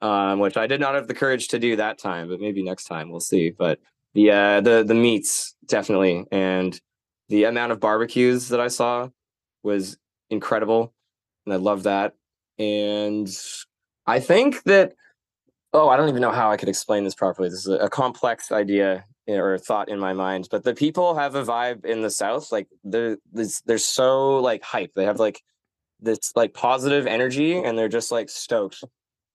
Um, 0.00 0.40
which 0.40 0.56
I 0.56 0.66
did 0.66 0.80
not 0.80 0.96
have 0.96 1.06
the 1.06 1.14
courage 1.14 1.48
to 1.48 1.60
do 1.60 1.76
that 1.76 1.98
time, 1.98 2.28
but 2.28 2.40
maybe 2.40 2.62
next 2.62 2.84
time 2.84 3.10
we'll 3.10 3.20
see. 3.20 3.50
But 3.50 3.78
the 4.14 4.30
uh, 4.30 4.60
the 4.60 4.84
the 4.84 4.94
meats 4.94 5.54
definitely, 5.66 6.24
and 6.32 6.78
the 7.28 7.44
amount 7.44 7.72
of 7.72 7.80
barbecues 7.80 8.48
that 8.48 8.60
I 8.60 8.68
saw 8.68 9.08
was 9.62 9.96
incredible, 10.28 10.92
and 11.46 11.54
I 11.54 11.56
love 11.56 11.84
that. 11.84 12.14
And 12.58 13.28
I 14.06 14.18
think 14.18 14.64
that 14.64 14.94
oh, 15.72 15.88
I 15.88 15.96
don't 15.96 16.08
even 16.08 16.20
know 16.20 16.32
how 16.32 16.50
I 16.50 16.56
could 16.56 16.68
explain 16.68 17.04
this 17.04 17.14
properly. 17.14 17.48
This 17.48 17.60
is 17.60 17.68
a, 17.68 17.76
a 17.84 17.90
complex 17.90 18.52
idea 18.52 19.04
or 19.28 19.58
thought 19.58 19.88
in 19.88 19.98
my 19.98 20.12
mind, 20.12 20.48
but 20.50 20.64
the 20.64 20.74
people 20.74 21.14
have 21.14 21.34
a 21.34 21.44
vibe 21.44 21.84
in 21.84 22.02
the 22.02 22.10
South, 22.10 22.50
like 22.50 22.68
they're 22.84 23.18
they're 23.64 23.78
so 23.78 24.38
like 24.38 24.62
hype. 24.62 24.92
They 24.94 25.04
have 25.04 25.20
like 25.20 25.42
this 26.00 26.32
like 26.34 26.54
positive 26.54 27.06
energy, 27.06 27.56
and 27.56 27.78
they're 27.78 27.88
just 27.88 28.10
like 28.10 28.28
stoked 28.28 28.82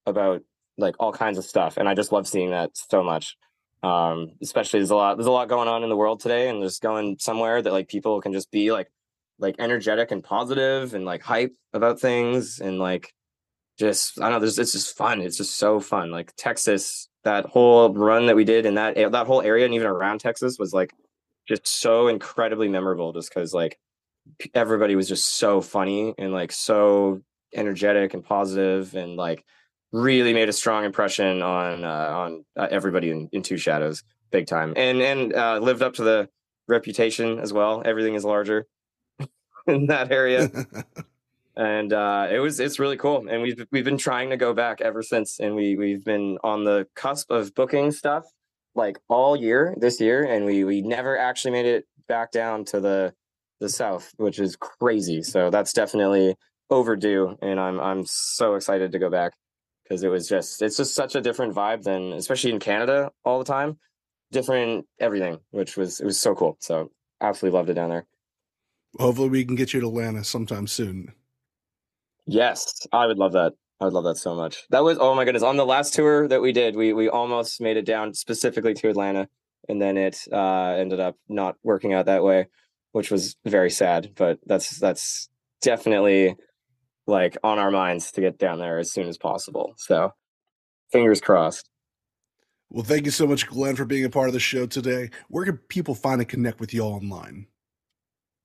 about 0.06 0.42
like 0.78 0.96
all 1.00 1.14
kinds 1.14 1.38
of 1.38 1.46
stuff. 1.46 1.78
And 1.78 1.88
I 1.88 1.94
just 1.94 2.12
love 2.12 2.28
seeing 2.28 2.52
that 2.52 2.72
so 2.74 3.04
much. 3.04 3.38
Um, 3.84 4.32
especially 4.42 4.80
there's 4.80 4.92
a 4.92 4.96
lot 4.96 5.18
there's 5.18 5.28
a 5.28 5.32
lot 5.32 5.50
going 5.50 5.68
on 5.68 5.84
in 5.84 5.90
the 5.90 5.96
world 5.96 6.20
today, 6.20 6.50
and 6.50 6.62
just 6.64 6.82
going 6.82 7.18
somewhere 7.20 7.62
that 7.62 7.74
like 7.74 7.88
people 7.88 8.20
can 8.22 8.34
just 8.34 8.52
be 8.52 8.72
like 8.72 8.92
like 9.40 9.56
energetic 9.60 10.12
and 10.12 10.24
positive 10.24 10.94
and 10.94 11.06
like 11.06 11.22
hype 11.22 11.56
about 11.74 12.00
things 12.00 12.60
and 12.60 12.80
like 12.80 13.14
just 13.78 14.20
I 14.20 14.24
don't 14.24 14.34
know. 14.34 14.40
There's 14.40 14.60
it's 14.60 14.74
just 14.74 14.98
fun. 14.98 15.22
It's 15.22 15.38
just 15.38 15.56
so 15.56 15.80
fun. 15.80 16.12
Like 16.12 16.34
Texas, 16.36 17.10
that 17.28 17.46
whole 17.46 17.94
run 17.94 18.28
that 18.28 18.38
we 18.38 18.46
did 18.46 18.66
in 18.66 18.76
that 18.76 18.96
that 18.96 19.28
whole 19.28 19.42
area 19.42 19.66
and 19.66 19.74
even 19.74 19.86
around 19.86 20.20
Texas 20.20 20.58
was 20.58 20.72
like 20.74 20.94
just 21.46 21.68
so 21.68 22.08
incredibly 22.08 22.70
memorable. 22.70 23.12
Just 23.12 23.30
because 23.30 23.54
like 23.54 23.78
everybody 24.54 24.96
was 24.96 25.10
just 25.10 25.36
so 25.36 25.60
funny 25.60 26.14
and 26.18 26.32
like 26.32 26.54
so 26.54 27.22
energetic 27.54 28.14
and 28.14 28.24
positive 28.24 28.96
and 28.96 29.18
like 29.18 29.44
really 29.92 30.34
made 30.34 30.48
a 30.48 30.54
strong 30.54 30.86
impression 30.86 31.42
on 31.42 31.84
uh, 31.84 31.88
on 31.88 32.46
uh, 32.58 32.68
everybody 32.72 33.12
in, 33.12 33.28
in 33.34 33.44
Two 33.44 33.58
Shadows, 33.58 34.04
big 34.32 34.48
time, 34.48 34.74
and 34.78 35.02
and 35.02 35.34
uh, 35.34 35.60
lived 35.60 35.82
up 35.82 35.96
to 35.96 36.04
the 36.04 36.30
reputation 36.70 37.40
as 37.40 37.52
well. 37.52 37.82
Everything 37.84 38.16
is 38.16 38.24
larger 38.24 38.68
in 39.68 39.88
that 39.88 40.14
area. 40.14 40.50
and 41.58 41.92
uh, 41.92 42.28
it 42.32 42.38
was 42.40 42.60
it's 42.60 42.80
really 42.80 42.98
cool. 42.98 43.28
And 43.28 43.42
we've 43.42 43.66
we've 43.72 43.84
been 43.84 43.98
trying 43.98 44.30
to 44.30 44.38
go 44.38 44.54
back 44.54 44.80
ever 44.80 45.02
since, 45.02 45.40
and 45.40 45.56
we 45.56 45.76
we've 45.76 46.04
been 46.04 46.38
on 46.44 46.64
the 46.64 46.88
cusp 46.96 47.32
of 47.32 47.54
booking 47.56 47.92
stuff 47.92 48.26
like 48.76 49.00
all 49.10 49.36
year 49.36 49.76
this 49.78 50.00
year, 50.00 50.24
and 50.24 50.46
we 50.46 50.64
we 50.64 50.82
never 50.82 51.18
actually 51.18 51.52
made 51.52 51.66
it 51.66 51.86
back 52.08 52.32
down 52.32 52.64
to 52.66 52.80
the 52.80 53.14
the 53.60 53.70
south, 53.70 54.14
which 54.18 54.40
is 54.40 54.56
crazy. 54.56 55.24
So 55.24 55.50
that's 55.50 55.74
definitely 55.74 56.36
overdue, 56.70 57.36
and 57.42 57.60
I'm 57.60 57.80
I'm 57.80 58.06
so 58.06 58.54
excited 58.54 58.92
to 58.92 59.00
go 59.00 59.10
back 59.10 59.34
because 59.84 60.04
it 60.04 60.10
was 60.10 60.30
just 60.30 60.62
it's 60.62 60.78
just 60.78 60.94
such 60.94 61.16
a 61.16 61.22
different 61.22 61.56
vibe 61.56 61.82
than 61.82 62.14
especially 62.14 62.52
in 62.52 62.60
Canada 62.60 63.10
all 63.26 63.40
the 63.40 63.46
time, 63.46 63.80
different 64.32 64.86
everything, 65.00 65.40
which 65.50 65.76
was 65.76 66.00
it 66.00 66.06
was 66.06 66.22
so 66.22 66.36
cool. 66.36 66.56
So 66.60 66.92
absolutely 67.20 67.58
loved 67.58 67.72
it 67.72 67.74
down 67.74 67.90
there. 67.90 68.06
Hopefully, 69.00 69.30
we 69.30 69.44
can 69.44 69.56
get 69.56 69.74
you 69.74 69.82
to 69.82 69.88
Atlanta 69.88 70.24
sometime 70.24 70.68
soon. 70.68 71.14
Yes, 72.28 72.86
I 72.92 73.08
would 73.08 73.18
love 73.18 73.32
that. 73.34 73.54
I 73.80 73.86
would 73.86 73.94
love 73.94 74.04
that 74.04 74.18
so 74.18 74.36
much. 74.36 74.64
That 74.70 74.84
was 74.84 74.98
oh 75.00 75.16
my 75.16 75.24
goodness. 75.24 75.44
On 75.44 75.56
the 75.56 75.66
last 75.66 75.94
tour 75.94 76.28
that 76.28 76.42
we 76.42 76.52
did, 76.52 76.76
we 76.76 76.94
we 76.94 77.10
almost 77.10 77.62
made 77.62 77.78
it 77.78 77.86
down 77.86 78.14
specifically 78.14 78.74
to 78.76 78.90
Atlanta, 78.90 79.30
and 79.70 79.82
then 79.82 79.98
it 79.98 80.20
uh, 80.32 80.76
ended 80.78 81.00
up 81.00 81.16
not 81.30 81.56
working 81.64 81.94
out 81.94 82.08
that 82.08 82.24
way, 82.24 82.48
which 82.92 83.12
was 83.12 83.36
very 83.46 83.70
sad. 83.70 84.12
But 84.16 84.40
that's 84.46 84.78
that's 84.80 85.30
definitely 85.62 86.36
like 87.06 87.38
on 87.44 87.60
our 87.60 87.72
minds 87.72 88.12
to 88.12 88.22
get 88.22 88.38
down 88.38 88.60
there 88.60 88.78
as 88.80 88.92
soon 88.92 89.08
as 89.08 89.18
possible. 89.18 89.74
So 89.78 90.12
fingers 90.92 91.22
crossed. 91.22 91.70
Well, 92.70 92.84
thank 92.84 93.06
you 93.06 93.12
so 93.12 93.26
much, 93.26 93.48
Glen, 93.48 93.78
for 93.78 93.86
being 93.86 94.04
a 94.04 94.10
part 94.10 94.28
of 94.28 94.34
the 94.34 94.42
show 94.42 94.66
today. 94.66 95.10
Where 95.30 95.46
can 95.46 95.58
people 95.70 95.96
find 95.96 96.20
and 96.20 96.30
connect 96.30 96.60
with 96.60 96.74
you 96.74 96.82
all 96.82 96.94
online? 96.96 97.48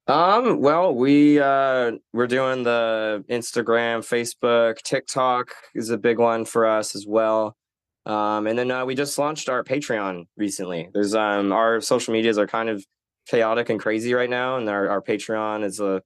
Um, 0.09 0.61
well, 0.61 0.95
we 0.95 1.39
uh 1.39 1.93
we're 2.13 2.27
doing 2.27 2.65
the 2.65 3.25
Instagram, 3.31 4.01
Facebook, 4.01 4.79
TikTok 4.79 5.53
is 5.75 5.91
a 5.91 5.99
big 5.99 6.19
one 6.19 6.45
for 6.45 6.67
us 6.67 6.97
as 6.97 7.07
well. 7.07 7.57
Um, 8.05 8.49
and 8.49 8.59
then 8.59 8.71
uh, 8.73 8.85
we 8.85 8.97
just 8.97 9.17
launched 9.17 9.49
our 9.49 9.63
Patreon 9.63 10.25
recently. 10.37 10.89
There's 10.93 11.15
um 11.15 11.53
our 11.53 11.81
social 11.81 12.13
medias 12.13 12.37
are 12.37 12.49
kind 12.49 12.69
of 12.69 12.85
chaotic 13.29 13.71
and 13.71 13.79
crazy 13.79 14.13
right 14.13 14.31
now, 14.31 14.57
and 14.57 14.69
our, 14.69 14.89
our 14.89 15.01
Patreon 15.01 15.65
is 15.65 15.79
a 15.79 16.03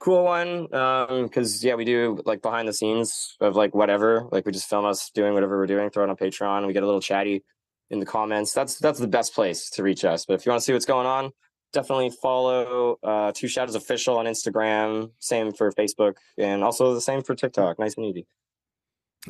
cool 0.00 0.24
one. 0.24 0.74
Um, 0.74 1.24
because 1.24 1.62
yeah, 1.62 1.74
we 1.74 1.84
do 1.84 2.22
like 2.24 2.40
behind 2.40 2.66
the 2.66 2.72
scenes 2.72 3.36
of 3.40 3.56
like 3.56 3.74
whatever. 3.74 4.26
Like 4.32 4.46
we 4.46 4.52
just 4.52 4.70
film 4.70 4.86
us 4.86 5.10
doing 5.10 5.34
whatever 5.34 5.58
we're 5.58 5.66
doing, 5.66 5.90
throw 5.90 6.04
it 6.04 6.10
on 6.10 6.16
Patreon, 6.16 6.66
we 6.66 6.72
get 6.72 6.82
a 6.82 6.86
little 6.86 7.02
chatty 7.02 7.44
in 7.90 8.00
the 8.00 8.06
comments. 8.06 8.54
That's 8.54 8.78
that's 8.78 8.98
the 8.98 9.06
best 9.08 9.34
place 9.34 9.68
to 9.70 9.82
reach 9.82 10.02
us. 10.06 10.24
But 10.24 10.34
if 10.34 10.46
you 10.46 10.50
want 10.50 10.62
to 10.62 10.64
see 10.64 10.72
what's 10.72 10.86
going 10.86 11.06
on, 11.06 11.30
definitely 11.74 12.10
follow 12.10 12.98
uh, 13.02 13.32
Two 13.34 13.48
Shadows 13.48 13.74
Official 13.74 14.16
on 14.16 14.24
Instagram. 14.24 15.10
Same 15.18 15.52
for 15.52 15.70
Facebook, 15.72 16.14
and 16.38 16.64
also 16.64 16.94
the 16.94 17.00
same 17.00 17.22
for 17.22 17.34
TikTok. 17.34 17.78
Nice 17.78 17.96
and 17.96 18.06
easy. 18.06 18.26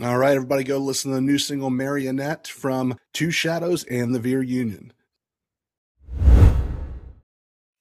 All 0.03 0.19
right, 0.19 0.35
everybody, 0.35 0.65
go 0.65 0.79
listen 0.79 1.11
to 1.11 1.17
the 1.17 1.21
new 1.21 1.39
single 1.39 1.71
"Marionette" 1.71 2.47
from 2.47 2.99
Two 3.13 3.31
Shadows 3.31 3.85
and 3.85 4.15
the 4.15 4.21
Veer 4.21 4.43
Union. 4.43 4.93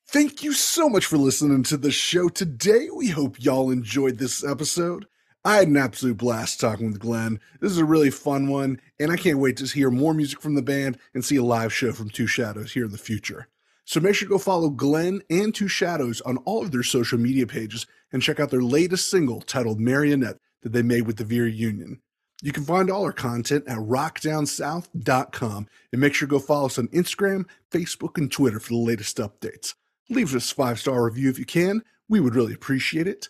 Thank 0.07 0.43
you 0.43 0.53
so 0.53 0.89
much 0.89 1.07
for 1.07 1.17
listening 1.17 1.63
to 1.63 1.77
the 1.77 1.89
show 1.89 2.29
today. 2.29 2.87
We 2.95 3.07
hope 3.07 3.43
y'all 3.43 3.71
enjoyed 3.71 4.19
this 4.19 4.43
episode. 4.43 5.07
I 5.43 5.55
had 5.55 5.67
an 5.67 5.75
absolute 5.75 6.17
blast 6.17 6.59
talking 6.59 6.91
with 6.91 6.99
Glen. 6.99 7.39
This 7.59 7.71
is 7.71 7.79
a 7.79 7.85
really 7.85 8.11
fun 8.11 8.47
one, 8.47 8.79
and 8.99 9.11
I 9.11 9.17
can't 9.17 9.39
wait 9.39 9.57
to 9.57 9.65
hear 9.65 9.89
more 9.89 10.13
music 10.13 10.39
from 10.39 10.53
the 10.53 10.61
band 10.61 10.99
and 11.15 11.25
see 11.25 11.37
a 11.37 11.43
live 11.43 11.73
show 11.73 11.91
from 11.91 12.11
Two 12.11 12.27
Shadows 12.27 12.73
here 12.73 12.85
in 12.85 12.91
the 12.91 12.97
future. 12.99 13.47
So 13.85 13.99
make 13.99 14.15
sure 14.15 14.27
to 14.27 14.33
go 14.33 14.37
follow 14.37 14.69
Glen 14.69 15.21
and 15.29 15.53
Two 15.53 15.67
Shadows 15.67 16.21
on 16.21 16.37
all 16.37 16.63
of 16.63 16.71
their 16.71 16.83
social 16.83 17.19
media 17.19 17.45
pages 17.45 17.85
and 18.11 18.21
check 18.21 18.39
out 18.39 18.49
their 18.49 18.61
latest 18.61 19.09
single 19.09 19.41
titled 19.41 19.79
Marionette 19.79 20.37
that 20.61 20.71
they 20.71 20.81
made 20.81 21.05
with 21.05 21.17
the 21.17 21.25
Veer 21.25 21.47
Union. 21.47 22.01
You 22.41 22.51
can 22.51 22.65
find 22.65 22.89
all 22.89 23.03
our 23.03 23.13
content 23.13 23.65
at 23.67 23.77
rockdownsouth.com 23.77 25.67
and 25.91 26.01
make 26.01 26.13
sure 26.13 26.27
to 26.27 26.31
go 26.31 26.39
follow 26.39 26.65
us 26.65 26.77
on 26.77 26.89
Instagram, 26.89 27.45
Facebook, 27.71 28.17
and 28.17 28.31
Twitter 28.31 28.59
for 28.59 28.69
the 28.69 28.77
latest 28.77 29.17
updates. 29.17 29.75
Leave 30.09 30.35
us 30.35 30.51
a 30.51 30.55
five 30.55 30.79
star 30.79 31.05
review 31.05 31.29
if 31.29 31.39
you 31.39 31.45
can. 31.45 31.83
We 32.09 32.19
would 32.19 32.35
really 32.35 32.53
appreciate 32.53 33.07
it. 33.07 33.29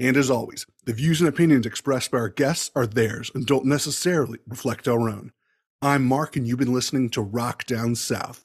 And 0.00 0.16
as 0.16 0.30
always, 0.30 0.66
the 0.84 0.92
views 0.92 1.20
and 1.20 1.28
opinions 1.28 1.66
expressed 1.66 2.10
by 2.10 2.18
our 2.18 2.28
guests 2.28 2.70
are 2.74 2.86
theirs 2.86 3.30
and 3.34 3.46
don't 3.46 3.64
necessarily 3.64 4.38
reflect 4.46 4.86
our 4.86 5.08
own. 5.08 5.32
I'm 5.80 6.04
Mark, 6.04 6.36
and 6.36 6.46
you've 6.46 6.58
been 6.58 6.74
listening 6.74 7.10
to 7.10 7.22
Rock 7.22 7.64
Down 7.64 7.94
South. 7.94 8.44